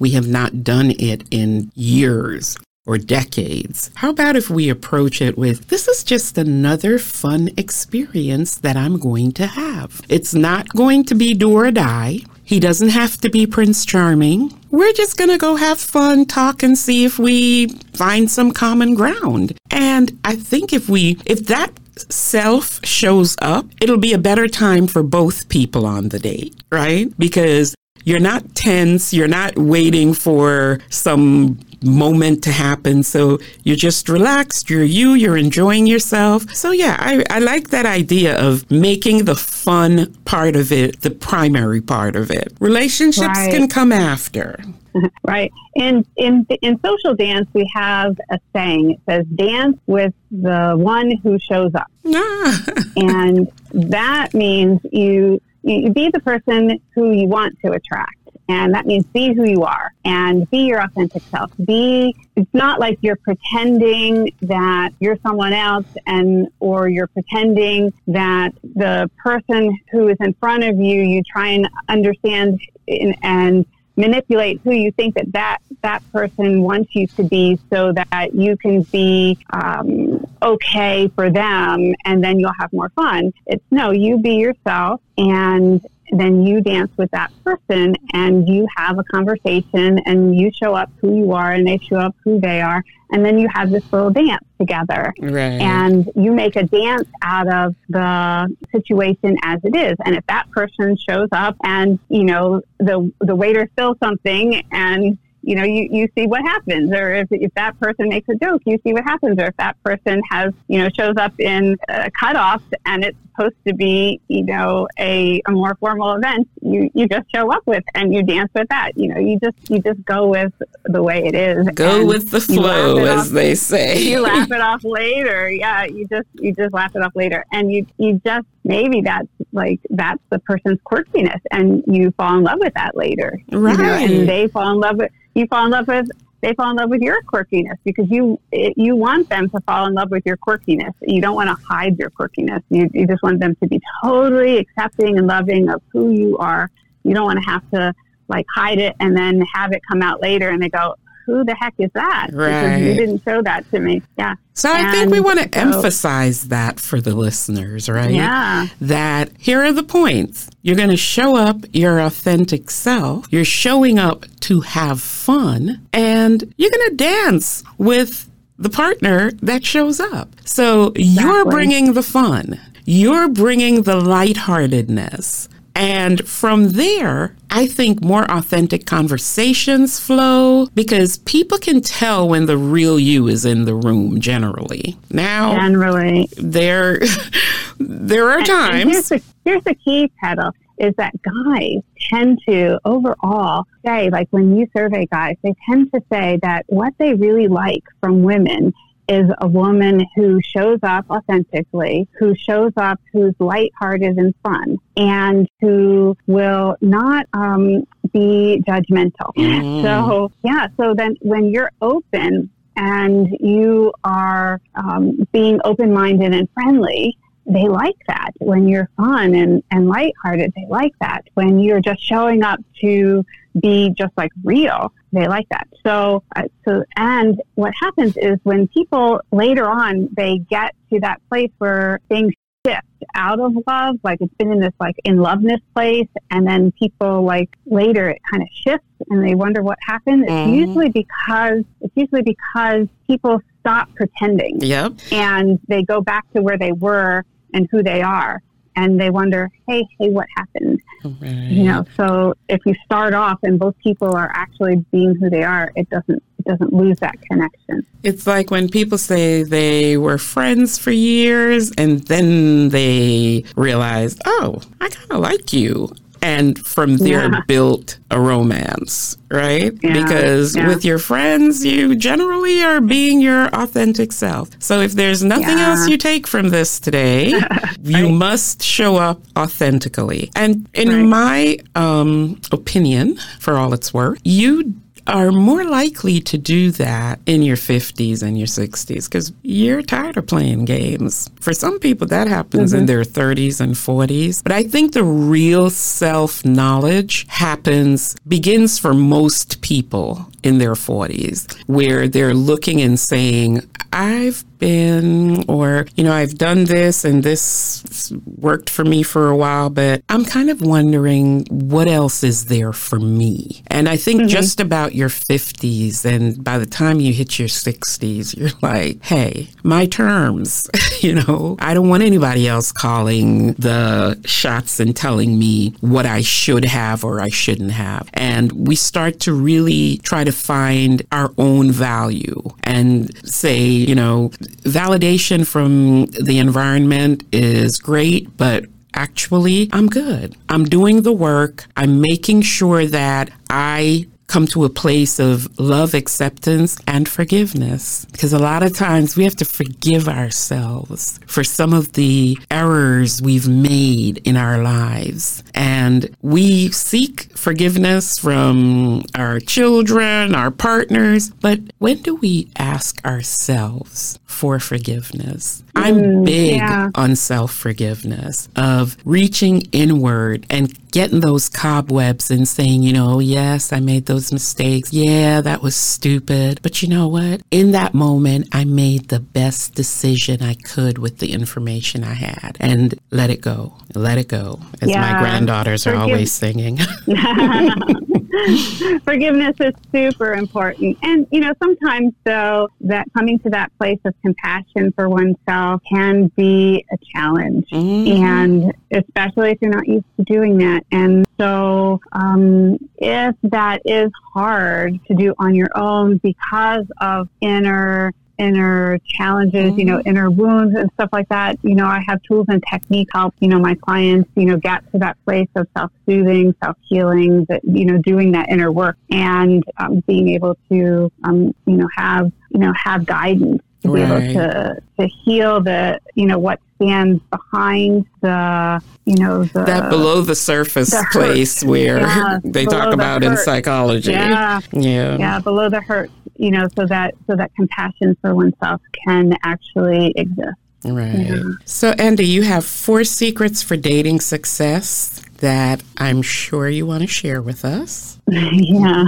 we 0.00 0.10
have 0.10 0.28
not 0.28 0.62
done 0.64 0.92
it 0.98 1.24
in 1.30 1.70
years? 1.74 2.58
Or 2.86 2.98
decades. 2.98 3.90
How 3.96 4.10
about 4.10 4.36
if 4.36 4.50
we 4.50 4.68
approach 4.68 5.22
it 5.22 5.38
with 5.38 5.68
this 5.68 5.86
is 5.88 6.02
just 6.02 6.36
another 6.36 6.98
fun 6.98 7.50
experience 7.56 8.56
that 8.56 8.76
I'm 8.76 8.98
going 8.98 9.32
to 9.32 9.46
have? 9.46 10.00
It's 10.08 10.34
not 10.34 10.68
going 10.70 11.04
to 11.04 11.14
be 11.14 11.34
do 11.34 11.52
or 11.52 11.70
die. 11.70 12.20
He 12.44 12.58
doesn't 12.58 12.88
have 12.88 13.16
to 13.18 13.30
be 13.30 13.46
Prince 13.46 13.86
Charming. 13.86 14.52
We're 14.70 14.92
just 14.92 15.16
going 15.16 15.30
to 15.30 15.38
go 15.38 15.56
have 15.56 15.80
fun, 15.80 16.26
talk, 16.26 16.62
and 16.62 16.76
see 16.76 17.04
if 17.04 17.18
we 17.18 17.68
find 17.94 18.30
some 18.30 18.52
common 18.52 18.94
ground. 18.94 19.56
And 19.70 20.18
I 20.24 20.36
think 20.36 20.72
if 20.72 20.88
we, 20.88 21.18
if 21.24 21.46
that 21.46 21.72
self 22.10 22.84
shows 22.84 23.36
up, 23.40 23.66
it'll 23.80 23.98
be 23.98 24.12
a 24.12 24.18
better 24.18 24.48
time 24.48 24.86
for 24.86 25.02
both 25.02 25.48
people 25.48 25.86
on 25.86 26.08
the 26.08 26.18
date, 26.18 26.54
right? 26.70 27.12
Because 27.18 27.74
you're 28.04 28.20
not 28.20 28.54
tense, 28.54 29.12
you're 29.12 29.28
not 29.28 29.58
waiting 29.58 30.14
for 30.14 30.80
some 30.90 31.58
moment 31.82 32.44
to 32.44 32.52
happen. 32.52 33.02
So 33.02 33.38
you're 33.64 33.76
just 33.76 34.08
relaxed, 34.08 34.70
you're 34.70 34.84
you, 34.84 35.14
you're 35.14 35.36
enjoying 35.36 35.86
yourself. 35.86 36.54
So 36.54 36.70
yeah, 36.70 36.96
I, 36.98 37.24
I 37.30 37.38
like 37.40 37.70
that 37.70 37.86
idea 37.86 38.38
of 38.38 38.70
making 38.70 39.24
the 39.24 39.34
fun 39.34 40.12
part 40.24 40.56
of 40.56 40.72
it 40.72 41.00
the 41.02 41.10
primary 41.10 41.80
part 41.80 42.16
of 42.16 42.30
it. 42.30 42.52
Relationships 42.60 43.26
right. 43.26 43.50
can 43.50 43.68
come 43.68 43.92
after. 43.92 44.58
right. 45.24 45.50
In 45.74 46.04
in 46.16 46.46
in 46.60 46.78
social 46.84 47.14
dance, 47.14 47.48
we 47.54 47.70
have 47.74 48.16
a 48.30 48.38
saying. 48.54 48.90
It 48.90 49.00
says, 49.08 49.26
"Dance 49.26 49.78
with 49.86 50.12
the 50.30 50.74
one 50.76 51.12
who 51.22 51.38
shows 51.38 51.74
up," 51.74 51.90
ah. 52.06 52.64
and 52.96 53.50
that 53.72 54.34
means 54.34 54.80
you 54.90 55.40
you 55.62 55.90
be 55.90 56.10
the 56.10 56.20
person 56.20 56.80
who 56.94 57.12
you 57.12 57.28
want 57.28 57.58
to 57.64 57.72
attract. 57.72 58.16
And 58.48 58.74
that 58.74 58.86
means 58.86 59.04
be 59.06 59.32
who 59.32 59.44
you 59.48 59.62
are 59.62 59.94
and 60.04 60.50
be 60.50 60.64
your 60.64 60.82
authentic 60.82 61.22
self. 61.30 61.52
Be, 61.64 62.14
it's 62.36 62.52
not 62.52 62.80
like 62.80 62.98
you're 63.00 63.16
pretending 63.16 64.32
that 64.42 64.90
you're 65.00 65.16
someone 65.22 65.52
else 65.52 65.86
and, 66.06 66.48
or 66.58 66.88
you're 66.88 67.06
pretending 67.06 67.92
that 68.08 68.50
the 68.62 69.10
person 69.16 69.78
who 69.90 70.08
is 70.08 70.16
in 70.20 70.34
front 70.34 70.64
of 70.64 70.76
you, 70.76 71.02
you 71.02 71.22
try 71.22 71.48
and 71.48 71.68
understand 71.88 72.60
and, 72.88 73.16
and 73.22 73.66
manipulate 73.96 74.60
who 74.64 74.72
you 74.72 74.90
think 74.92 75.14
that 75.14 75.32
that, 75.32 75.58
that 75.82 76.02
person 76.12 76.62
wants 76.62 76.94
you 76.96 77.06
to 77.06 77.22
be 77.22 77.58
so 77.70 77.92
that 77.92 78.30
you 78.34 78.56
can 78.56 78.82
be, 78.82 79.38
um, 79.50 80.11
okay 80.42 81.08
for 81.08 81.30
them 81.30 81.94
and 82.04 82.22
then 82.22 82.38
you'll 82.38 82.52
have 82.58 82.72
more 82.72 82.90
fun. 82.90 83.32
It's 83.46 83.64
no, 83.70 83.90
you 83.92 84.18
be 84.18 84.34
yourself 84.34 85.00
and 85.16 85.84
then 86.12 86.44
you 86.46 86.60
dance 86.60 86.90
with 86.98 87.10
that 87.12 87.32
person 87.42 87.96
and 88.12 88.46
you 88.46 88.66
have 88.76 88.98
a 88.98 89.04
conversation 89.04 89.98
and 90.04 90.38
you 90.38 90.50
show 90.52 90.74
up 90.74 90.90
who 91.00 91.16
you 91.16 91.32
are 91.32 91.52
and 91.52 91.66
they 91.66 91.78
show 91.78 91.96
up 91.96 92.14
who 92.22 92.38
they 92.38 92.60
are 92.60 92.84
and 93.12 93.24
then 93.24 93.38
you 93.38 93.48
have 93.52 93.70
this 93.70 93.84
little 93.92 94.10
dance 94.10 94.44
together 94.58 95.12
right. 95.20 95.60
and 95.60 96.10
you 96.14 96.32
make 96.32 96.56
a 96.56 96.64
dance 96.64 97.08
out 97.22 97.48
of 97.48 97.74
the 97.88 98.54
situation 98.70 99.36
as 99.42 99.58
it 99.64 99.74
is 99.74 99.96
and 100.04 100.14
if 100.14 100.24
that 100.26 100.50
person 100.50 100.96
shows 100.96 101.28
up 101.32 101.56
and 101.64 101.98
you 102.10 102.24
know 102.24 102.60
the 102.78 103.10
the 103.20 103.34
waiter 103.34 103.68
spills 103.72 103.96
something 104.02 104.62
and 104.70 105.16
you 105.42 105.56
know, 105.56 105.64
you, 105.64 105.88
you 105.90 106.08
see 106.16 106.26
what 106.26 106.42
happens. 106.42 106.92
Or 106.92 107.12
if, 107.12 107.28
if 107.30 107.52
that 107.54 107.78
person 107.80 108.08
makes 108.08 108.28
a 108.28 108.36
joke, 108.36 108.62
you 108.64 108.78
see 108.84 108.92
what 108.92 109.04
happens. 109.04 109.38
Or 109.38 109.46
if 109.46 109.56
that 109.56 109.82
person 109.82 110.22
has, 110.30 110.54
you 110.68 110.78
know, 110.78 110.88
shows 110.88 111.16
up 111.16 111.38
in 111.38 111.76
a 111.88 112.10
cutoff 112.10 112.62
and 112.86 113.04
it's 113.04 113.18
supposed 113.34 113.56
to 113.66 113.74
be, 113.74 114.20
you 114.28 114.44
know, 114.44 114.86
a, 114.98 115.42
a 115.46 115.50
more 115.50 115.74
formal 115.80 116.14
event, 116.14 116.48
you, 116.60 116.90
you 116.94 117.08
just 117.08 117.30
show 117.34 117.50
up 117.52 117.66
with 117.66 117.82
and 117.94 118.14
you 118.14 118.22
dance 118.22 118.50
with 118.54 118.68
that. 118.68 118.92
You 118.96 119.14
know, 119.14 119.18
you 119.18 119.38
just 119.40 119.56
you 119.68 119.80
just 119.80 120.04
go 120.04 120.28
with 120.28 120.52
the 120.84 121.02
way 121.02 121.24
it 121.24 121.34
is. 121.34 121.68
Go 121.74 122.04
with 122.04 122.30
the 122.30 122.40
flow, 122.40 122.98
as 122.98 123.26
off, 123.26 123.28
they 123.28 123.54
say. 123.54 124.00
You 124.00 124.20
laugh 124.22 124.50
it 124.50 124.60
off 124.60 124.84
later. 124.84 125.50
Yeah, 125.50 125.84
you 125.84 126.06
just 126.06 126.28
you 126.34 126.54
just 126.54 126.72
laugh 126.72 126.94
it 126.94 127.02
off 127.02 127.16
later. 127.16 127.44
And 127.52 127.72
you 127.72 127.86
you 127.98 128.20
just 128.24 128.46
maybe 128.64 129.00
that's 129.00 129.28
like 129.52 129.80
that's 129.90 130.22
the 130.30 130.38
person's 130.40 130.78
quirkiness 130.80 131.40
and 131.50 131.82
you 131.86 132.12
fall 132.12 132.38
in 132.38 132.44
love 132.44 132.58
with 132.60 132.74
that 132.74 132.96
later. 132.96 133.40
Right. 133.50 133.76
You 133.76 133.82
know, 133.82 133.92
and 133.92 134.28
they 134.28 134.46
fall 134.48 134.70
in 134.70 134.78
love 134.78 134.96
with 134.98 135.10
you 135.34 135.46
fall 135.46 135.64
in 135.66 135.70
love 135.70 135.88
with 135.88 136.08
they 136.42 136.54
fall 136.54 136.70
in 136.70 136.76
love 136.76 136.90
with 136.90 137.02
your 137.02 137.22
quirkiness 137.22 137.76
because 137.84 138.10
you 138.10 138.38
you 138.52 138.96
want 138.96 139.28
them 139.28 139.48
to 139.50 139.60
fall 139.60 139.86
in 139.86 139.94
love 139.94 140.10
with 140.10 140.26
your 140.26 140.36
quirkiness. 140.36 140.92
You 141.00 141.20
don't 141.20 141.36
want 141.36 141.48
to 141.48 141.64
hide 141.64 141.96
your 141.98 142.10
quirkiness. 142.10 142.62
You, 142.68 142.90
you 142.92 143.06
just 143.06 143.22
want 143.22 143.38
them 143.38 143.54
to 143.62 143.68
be 143.68 143.80
totally 144.02 144.58
accepting 144.58 145.18
and 145.18 145.28
loving 145.28 145.68
of 145.68 145.80
who 145.92 146.10
you 146.10 146.36
are. 146.38 146.68
You 147.04 147.14
don't 147.14 147.24
want 147.24 147.38
to 147.42 147.48
have 147.48 147.70
to 147.70 147.94
like 148.28 148.44
hide 148.54 148.78
it 148.78 148.96
and 148.98 149.16
then 149.16 149.40
have 149.54 149.72
it 149.72 149.82
come 149.88 150.02
out 150.02 150.20
later 150.20 150.48
and 150.50 150.60
they 150.60 150.68
go, 150.68 150.96
who 151.24 151.44
the 151.44 151.54
heck 151.54 151.74
is 151.78 151.90
that? 151.94 152.30
Right. 152.32 152.62
Because 152.62 152.80
you 152.80 152.94
didn't 152.94 153.22
show 153.24 153.42
that 153.42 153.70
to 153.70 153.80
me. 153.80 154.02
Yeah. 154.18 154.34
So 154.54 154.70
I 154.70 154.80
and 154.80 154.90
think 154.90 155.10
we 155.10 155.20
want 155.20 155.38
to 155.38 155.48
so, 155.52 155.60
emphasize 155.60 156.48
that 156.48 156.78
for 156.78 157.00
the 157.00 157.14
listeners, 157.14 157.88
right? 157.88 158.12
Yeah. 158.12 158.68
That 158.80 159.30
here 159.38 159.62
are 159.62 159.72
the 159.72 159.82
points. 159.82 160.50
You're 160.62 160.76
going 160.76 160.90
to 160.90 160.96
show 160.96 161.36
up 161.36 161.64
your 161.72 162.00
authentic 162.00 162.70
self. 162.70 163.26
You're 163.30 163.44
showing 163.44 163.98
up 163.98 164.26
to 164.40 164.60
have 164.60 165.00
fun 165.00 165.86
and 165.92 166.54
you're 166.56 166.70
going 166.70 166.90
to 166.90 166.96
dance 166.96 167.64
with 167.78 168.28
the 168.58 168.70
partner 168.70 169.30
that 169.42 169.64
shows 169.64 170.00
up. 170.00 170.28
So 170.44 170.88
exactly. 170.88 171.04
you're 171.04 171.44
bringing 171.46 171.94
the 171.94 172.02
fun. 172.02 172.60
You're 172.84 173.28
bringing 173.28 173.82
the 173.82 173.96
lightheartedness. 173.96 175.48
And 175.74 176.26
from 176.28 176.70
there, 176.70 177.34
I 177.50 177.66
think 177.66 178.02
more 178.02 178.30
authentic 178.30 178.86
conversations 178.86 179.98
flow 179.98 180.66
because 180.74 181.18
people 181.18 181.58
can 181.58 181.80
tell 181.80 182.28
when 182.28 182.46
the 182.46 182.58
real 182.58 182.98
you 182.98 183.28
is 183.28 183.44
in 183.44 183.64
the 183.64 183.74
room 183.74 184.20
generally. 184.20 184.96
Now, 185.10 185.54
generally, 185.54 186.28
there, 186.36 187.00
there 187.78 188.30
are 188.30 188.38
and, 188.38 188.46
times. 188.46 188.82
And 188.82 188.90
here's, 188.90 189.08
the, 189.08 189.22
here's 189.44 189.64
the 189.64 189.74
key, 189.74 190.10
Petal, 190.22 190.52
is 190.78 190.94
that 190.96 191.14
guys 191.22 191.82
tend 192.10 192.40
to 192.48 192.78
overall 192.84 193.66
say, 193.84 194.10
like 194.10 194.28
when 194.30 194.56
you 194.56 194.68
survey 194.76 195.06
guys, 195.06 195.36
they 195.42 195.54
tend 195.68 195.92
to 195.92 196.02
say 196.12 196.38
that 196.42 196.64
what 196.68 196.92
they 196.98 197.14
really 197.14 197.48
like 197.48 197.84
from 198.00 198.22
women 198.22 198.74
is 199.08 199.28
a 199.40 199.48
woman 199.48 200.06
who 200.14 200.40
shows 200.42 200.78
up 200.82 201.06
authentically, 201.10 202.08
who 202.18 202.34
shows 202.34 202.72
up 202.76 203.00
who's 203.12 203.34
lighthearted 203.38 204.16
and 204.16 204.34
fun, 204.42 204.78
and 204.96 205.48
who 205.60 206.16
will 206.26 206.76
not 206.80 207.26
um, 207.32 207.84
be 208.12 208.62
judgmental. 208.66 209.34
Mm. 209.36 209.82
So, 209.82 210.32
yeah, 210.42 210.68
so 210.76 210.94
then 210.94 211.16
when 211.20 211.50
you're 211.50 211.72
open 211.80 212.50
and 212.76 213.28
you 213.40 213.92
are 214.04 214.60
um, 214.74 215.26
being 215.32 215.60
open 215.64 215.92
minded 215.92 216.34
and 216.34 216.48
friendly, 216.54 217.18
they 217.46 217.68
like 217.68 217.96
that. 218.08 218.30
When 218.38 218.68
you're 218.68 218.88
fun 218.96 219.34
and, 219.34 219.62
and 219.70 219.88
lighthearted, 219.88 220.52
they 220.54 220.66
like 220.68 220.92
that. 221.00 221.22
When 221.34 221.58
you're 221.58 221.80
just 221.80 222.02
showing 222.02 222.42
up 222.42 222.60
to 222.80 223.24
be 223.60 223.94
just 223.98 224.12
like 224.16 224.30
real, 224.44 224.92
they 225.12 225.28
like 225.28 225.48
that. 225.50 225.68
So, 225.84 226.22
uh, 226.34 226.44
so, 226.66 226.84
and 226.96 227.40
what 227.54 227.72
happens 227.80 228.16
is 228.16 228.38
when 228.44 228.68
people 228.68 229.20
later 229.30 229.66
on, 229.66 230.08
they 230.16 230.38
get 230.38 230.74
to 230.92 231.00
that 231.00 231.20
place 231.28 231.50
where 231.58 232.00
things 232.08 232.32
shift 232.66 232.86
out 233.14 233.40
of 233.40 233.52
love, 233.66 233.96
like 234.04 234.18
it's 234.20 234.34
been 234.34 234.52
in 234.52 234.60
this 234.60 234.72
like 234.78 234.96
in 235.04 235.16
loveness 235.16 235.60
place, 235.74 236.08
and 236.30 236.46
then 236.46 236.72
people 236.72 237.24
like 237.24 237.50
later 237.66 238.08
it 238.08 238.20
kind 238.30 238.42
of 238.42 238.48
shifts 238.52 238.86
and 239.10 239.26
they 239.26 239.34
wonder 239.34 239.62
what 239.62 239.78
happened. 239.86 240.24
It's 240.24 240.32
mm. 240.32 240.56
usually 240.56 240.88
because 240.88 241.64
it's 241.80 241.92
usually 241.96 242.22
because 242.22 242.86
people 243.06 243.40
stop 243.60 243.94
pretending. 243.94 244.60
Yep. 244.60 244.94
And 245.10 245.58
they 245.68 245.82
go 245.82 246.00
back 246.00 246.30
to 246.34 246.42
where 246.42 246.58
they 246.58 246.72
were 246.72 247.24
and 247.52 247.68
who 247.70 247.82
they 247.82 248.02
are 248.02 248.42
and 248.76 249.00
they 249.00 249.10
wonder, 249.10 249.50
hey, 249.68 249.86
hey, 249.98 250.10
what 250.10 250.26
happened? 250.36 250.80
Right. 251.04 251.30
You 251.30 251.64
know, 251.64 251.84
so 251.96 252.34
if 252.48 252.60
you 252.64 252.74
start 252.84 253.12
off 253.12 253.38
and 253.42 253.58
both 253.58 253.76
people 253.78 254.14
are 254.14 254.30
actually 254.34 254.76
being 254.92 255.14
who 255.16 255.28
they 255.30 255.42
are, 255.42 255.72
it 255.76 255.88
doesn't 255.90 256.22
it 256.38 256.44
doesn't 256.44 256.72
lose 256.72 256.98
that 256.98 257.20
connection. 257.22 257.86
It's 258.02 258.26
like 258.26 258.50
when 258.50 258.68
people 258.68 258.98
say 258.98 259.42
they 259.44 259.96
were 259.96 260.18
friends 260.18 260.76
for 260.78 260.90
years 260.90 261.70
and 261.78 262.00
then 262.06 262.70
they 262.70 263.44
realize, 263.56 264.16
oh, 264.24 264.60
I 264.80 264.88
kind 264.88 265.12
of 265.12 265.20
like 265.20 265.52
you 265.52 265.92
and 266.22 266.58
from 266.64 266.96
there 266.96 267.30
yeah. 267.30 267.40
built 267.46 267.98
a 268.10 268.20
romance, 268.20 269.16
right? 269.30 269.72
Yeah. 269.82 270.04
Because 270.04 270.56
yeah. 270.56 270.68
with 270.68 270.84
your 270.84 270.98
friends, 270.98 271.64
you 271.64 271.96
generally 271.96 272.62
are 272.62 272.80
being 272.80 273.20
your 273.20 273.46
authentic 273.48 274.12
self. 274.12 274.50
So 274.60 274.80
if 274.80 274.92
there's 274.92 275.22
nothing 275.24 275.58
else 275.58 275.88
you 275.88 275.98
take 275.98 276.26
from 276.26 276.50
this 276.50 276.78
today, 276.78 277.32
right. 277.50 277.76
you 277.82 278.08
must 278.08 278.62
show 278.62 278.96
up 278.96 279.20
authentically. 279.36 280.30
And 280.36 280.68
in 280.74 280.88
right. 280.88 281.02
my 281.04 281.58
um, 281.74 282.40
opinion, 282.52 283.16
for 283.40 283.56
all 283.56 283.74
it's 283.74 283.92
worth, 283.92 284.20
you 284.24 284.74
are 285.06 285.32
more 285.32 285.64
likely 285.64 286.20
to 286.20 286.38
do 286.38 286.70
that 286.72 287.20
in 287.26 287.42
your 287.42 287.56
50s 287.56 288.22
and 288.22 288.38
your 288.38 288.46
60s 288.46 289.06
because 289.06 289.32
you're 289.42 289.82
tired 289.82 290.16
of 290.16 290.26
playing 290.26 290.64
games. 290.64 291.28
For 291.40 291.52
some 291.52 291.78
people, 291.78 292.06
that 292.08 292.28
happens 292.28 292.70
mm-hmm. 292.70 292.80
in 292.80 292.86
their 292.86 293.02
30s 293.02 293.60
and 293.60 293.74
40s. 293.74 294.42
But 294.42 294.52
I 294.52 294.62
think 294.64 294.92
the 294.92 295.04
real 295.04 295.70
self 295.70 296.44
knowledge 296.44 297.26
happens, 297.28 298.16
begins 298.26 298.78
for 298.78 298.94
most 298.94 299.60
people 299.62 300.30
in 300.42 300.58
their 300.58 300.74
40s, 300.74 301.60
where 301.66 302.08
they're 302.08 302.34
looking 302.34 302.80
and 302.80 302.98
saying, 302.98 303.68
I've 303.92 304.44
been, 304.62 305.44
or, 305.48 305.86
you 305.96 306.04
know, 306.04 306.12
I've 306.12 306.38
done 306.38 306.66
this 306.66 307.04
and 307.04 307.24
this 307.24 308.12
worked 308.36 308.70
for 308.70 308.84
me 308.84 309.02
for 309.02 309.28
a 309.28 309.36
while, 309.36 309.70
but 309.70 310.04
I'm 310.08 310.24
kind 310.24 310.50
of 310.50 310.62
wondering 310.62 311.44
what 311.50 311.88
else 311.88 312.22
is 312.22 312.44
there 312.44 312.72
for 312.72 313.00
me. 313.00 313.64
And 313.66 313.88
I 313.88 313.96
think 313.96 314.20
mm-hmm. 314.20 314.28
just 314.28 314.60
about 314.60 314.94
your 314.94 315.08
50s, 315.08 316.04
and 316.04 316.44
by 316.44 316.58
the 316.58 316.66
time 316.66 317.00
you 317.00 317.12
hit 317.12 317.40
your 317.40 317.48
60s, 317.48 318.36
you're 318.36 318.50
like, 318.62 319.02
hey, 319.02 319.48
my 319.64 319.86
terms, 319.86 320.70
you 321.00 321.16
know, 321.16 321.56
I 321.58 321.74
don't 321.74 321.88
want 321.88 322.04
anybody 322.04 322.46
else 322.46 322.70
calling 322.70 323.54
the 323.54 324.20
shots 324.24 324.78
and 324.78 324.94
telling 324.94 325.40
me 325.40 325.74
what 325.80 326.06
I 326.06 326.20
should 326.20 326.64
have 326.66 327.04
or 327.04 327.20
I 327.20 327.30
shouldn't 327.30 327.72
have. 327.72 328.08
And 328.14 328.52
we 328.68 328.76
start 328.76 329.18
to 329.20 329.32
really 329.32 329.98
try 330.04 330.22
to 330.22 330.32
find 330.32 331.02
our 331.10 331.32
own 331.36 331.72
value 331.72 332.40
and 332.62 333.10
say, 333.28 333.58
you 333.58 333.96
know, 333.96 334.30
validation 334.62 335.46
from 335.46 336.06
the 336.06 336.38
environment 336.38 337.24
is 337.32 337.78
great, 337.78 338.36
but 338.36 338.66
actually, 338.94 339.68
I'm 339.72 339.88
good. 339.88 340.36
I'm 340.48 340.64
doing 340.64 341.02
the 341.02 341.12
work. 341.12 341.66
I'm 341.76 342.00
making 342.00 342.42
sure 342.42 342.86
that 342.86 343.30
I 343.50 344.06
come 344.32 344.46
to 344.46 344.64
a 344.64 344.70
place 344.70 345.18
of 345.18 345.60
love, 345.60 345.92
acceptance, 345.92 346.78
and 346.86 347.06
forgiveness. 347.06 348.06
Because 348.12 348.32
a 348.32 348.38
lot 348.38 348.62
of 348.62 348.74
times 348.74 349.14
we 349.14 349.24
have 349.24 349.36
to 349.36 349.44
forgive 349.44 350.08
ourselves 350.08 351.20
for 351.26 351.44
some 351.44 351.74
of 351.74 351.92
the 351.92 352.38
errors 352.50 353.20
we've 353.20 353.46
made 353.46 354.26
in 354.26 354.38
our 354.38 354.62
lives. 354.62 355.44
And 355.54 356.16
we 356.22 356.70
seek 356.70 357.24
forgiveness 357.36 358.18
from 358.18 359.02
our 359.14 359.38
children, 359.38 360.34
our 360.34 360.50
partners. 360.50 361.28
But 361.28 361.60
when 361.78 361.98
do 361.98 362.14
we 362.14 362.48
ask 362.56 363.04
ourselves 363.04 364.18
for 364.24 364.58
forgiveness? 364.58 365.62
I'm 365.74 365.96
mm, 365.96 366.24
big 366.24 366.56
yeah. 366.56 366.90
on 366.94 367.16
self 367.16 367.52
forgiveness, 367.52 368.48
of 368.56 368.96
reaching 369.04 369.68
inward 369.72 370.46
and 370.48 370.72
getting 370.92 371.20
those 371.20 371.48
cobwebs 371.48 372.30
and 372.30 372.46
saying, 372.46 372.82
you 372.82 372.92
know, 372.92 373.18
yes, 373.18 373.72
I 373.72 373.80
made 373.80 374.06
those 374.06 374.32
mistakes. 374.32 374.92
Yeah, 374.92 375.40
that 375.40 375.62
was 375.62 375.74
stupid. 375.74 376.60
But 376.62 376.82
you 376.82 376.88
know 376.88 377.08
what? 377.08 377.42
In 377.50 377.72
that 377.72 377.94
moment, 377.94 378.48
I 378.52 378.64
made 378.64 379.08
the 379.08 379.20
best 379.20 379.74
decision 379.74 380.42
I 380.42 380.54
could 380.54 380.98
with 380.98 381.18
the 381.18 381.32
information 381.32 382.04
I 382.04 382.14
had 382.14 382.56
and 382.60 382.94
let 383.10 383.30
it 383.30 383.40
go. 383.40 383.74
Let 383.94 384.18
it 384.18 384.28
go, 384.28 384.60
as 384.80 384.88
yeah. 384.88 385.00
my 385.00 385.20
granddaughters 385.20 385.86
are 385.86 385.96
always 385.96 386.32
singing. 386.32 386.78
Forgiveness 389.04 389.56
is 389.60 389.74
super 389.92 390.32
important. 390.32 390.96
And, 391.02 391.26
you 391.30 391.40
know, 391.40 391.52
sometimes, 391.62 392.14
though, 392.24 392.68
that 392.80 393.06
coming 393.16 393.38
to 393.40 393.50
that 393.50 393.76
place 393.78 393.98
of 394.04 394.14
compassion 394.22 394.92
for 394.92 395.08
oneself 395.08 395.82
can 395.90 396.28
be 396.28 396.84
a 396.90 396.96
challenge. 397.14 397.66
Mm-hmm. 397.70 398.24
And 398.24 398.72
especially 398.90 399.50
if 399.50 399.58
you're 399.60 399.72
not 399.72 399.86
used 399.86 400.06
to 400.16 400.24
doing 400.24 400.56
that. 400.58 400.84
And 400.92 401.26
so, 401.38 402.00
um, 402.12 402.78
if 402.96 403.34
that 403.44 403.82
is 403.84 404.10
hard 404.32 404.98
to 405.06 405.14
do 405.14 405.34
on 405.38 405.54
your 405.54 405.70
own 405.74 406.18
because 406.18 406.86
of 407.00 407.28
inner 407.40 408.14
inner 408.38 408.98
challenges, 409.06 409.70
mm-hmm. 409.70 409.78
you 409.78 409.84
know, 409.84 409.98
mm-hmm. 409.98 410.08
inner 410.08 410.30
wounds 410.30 410.74
and 410.76 410.90
stuff 410.94 411.10
like 411.12 411.28
that. 411.28 411.58
You 411.62 411.74
know, 411.74 411.86
I 411.86 412.02
have 412.06 412.22
tools 412.22 412.46
and 412.48 412.62
techniques 412.70 413.10
help, 413.14 413.34
you 413.40 413.48
know, 413.48 413.58
my 413.58 413.74
clients, 413.74 414.30
you 414.34 414.46
know, 414.46 414.56
get 414.56 414.90
to 414.92 414.98
that 414.98 415.16
place 415.24 415.48
of 415.56 415.66
self-soothing, 415.76 416.54
self-healing, 416.62 417.46
that, 417.48 417.64
you 417.64 417.84
know, 417.84 417.98
doing 417.98 418.32
that 418.32 418.48
inner 418.48 418.72
work 418.72 418.96
and 419.10 419.62
um, 419.78 420.00
being 420.06 420.28
able 420.28 420.56
to, 420.70 421.10
um, 421.24 421.54
you 421.66 421.76
know, 421.76 421.88
have, 421.96 422.32
you 422.50 422.60
know, 422.60 422.72
have 422.76 423.06
guidance 423.06 423.62
to 423.82 423.90
right. 423.90 424.06
be 424.06 424.12
able 424.12 424.32
to, 424.34 424.82
to 424.98 425.06
heal 425.24 425.60
the, 425.60 426.00
you 426.14 426.26
know, 426.26 426.38
what 426.38 426.60
stands 426.82 427.22
behind 427.30 428.06
the, 428.20 428.82
you 429.04 429.16
know, 429.16 429.44
the, 429.44 429.64
that 429.64 429.90
below 429.90 430.20
the 430.20 430.34
surface 430.34 430.90
the 430.90 431.06
place 431.12 431.62
where 431.62 432.00
yeah, 432.00 432.38
they 432.44 432.64
talk 432.64 432.92
about 432.92 433.22
in 433.22 433.36
psychology. 433.36 434.12
Yeah. 434.12 434.60
Yeah. 434.72 435.16
Yeah. 435.16 435.38
Below 435.40 435.68
the 435.68 435.80
hurt 435.80 436.10
you 436.36 436.50
know, 436.50 436.66
so 436.76 436.86
that 436.86 437.14
so 437.26 437.36
that 437.36 437.54
compassion 437.54 438.16
for 438.20 438.34
oneself 438.34 438.80
can 439.06 439.34
actually 439.44 440.12
exist. 440.16 440.56
Right. 440.84 441.14
Yeah. 441.14 441.42
So, 441.64 441.90
Andy, 441.98 442.26
you 442.26 442.42
have 442.42 442.64
four 442.64 443.04
secrets 443.04 443.62
for 443.62 443.76
dating 443.76 444.20
success 444.20 445.22
that 445.42 445.82
I'm 445.98 446.22
sure 446.22 446.68
you 446.68 446.86
want 446.86 447.02
to 447.02 447.06
share 447.06 447.42
with 447.42 447.64
us. 447.64 448.18
yeah, 448.28 449.04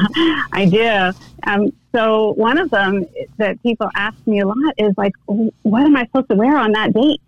I 0.52 0.66
do. 0.66 1.18
Um, 1.46 1.72
so, 1.94 2.32
one 2.32 2.58
of 2.58 2.70
them 2.70 3.06
that 3.38 3.62
people 3.62 3.88
ask 3.94 4.16
me 4.26 4.40
a 4.40 4.46
lot 4.46 4.74
is 4.76 4.92
like, 4.96 5.14
what 5.26 5.82
am 5.82 5.96
I 5.96 6.04
supposed 6.06 6.28
to 6.30 6.34
wear 6.34 6.58
on 6.58 6.72
that 6.72 6.92
date? 6.92 7.20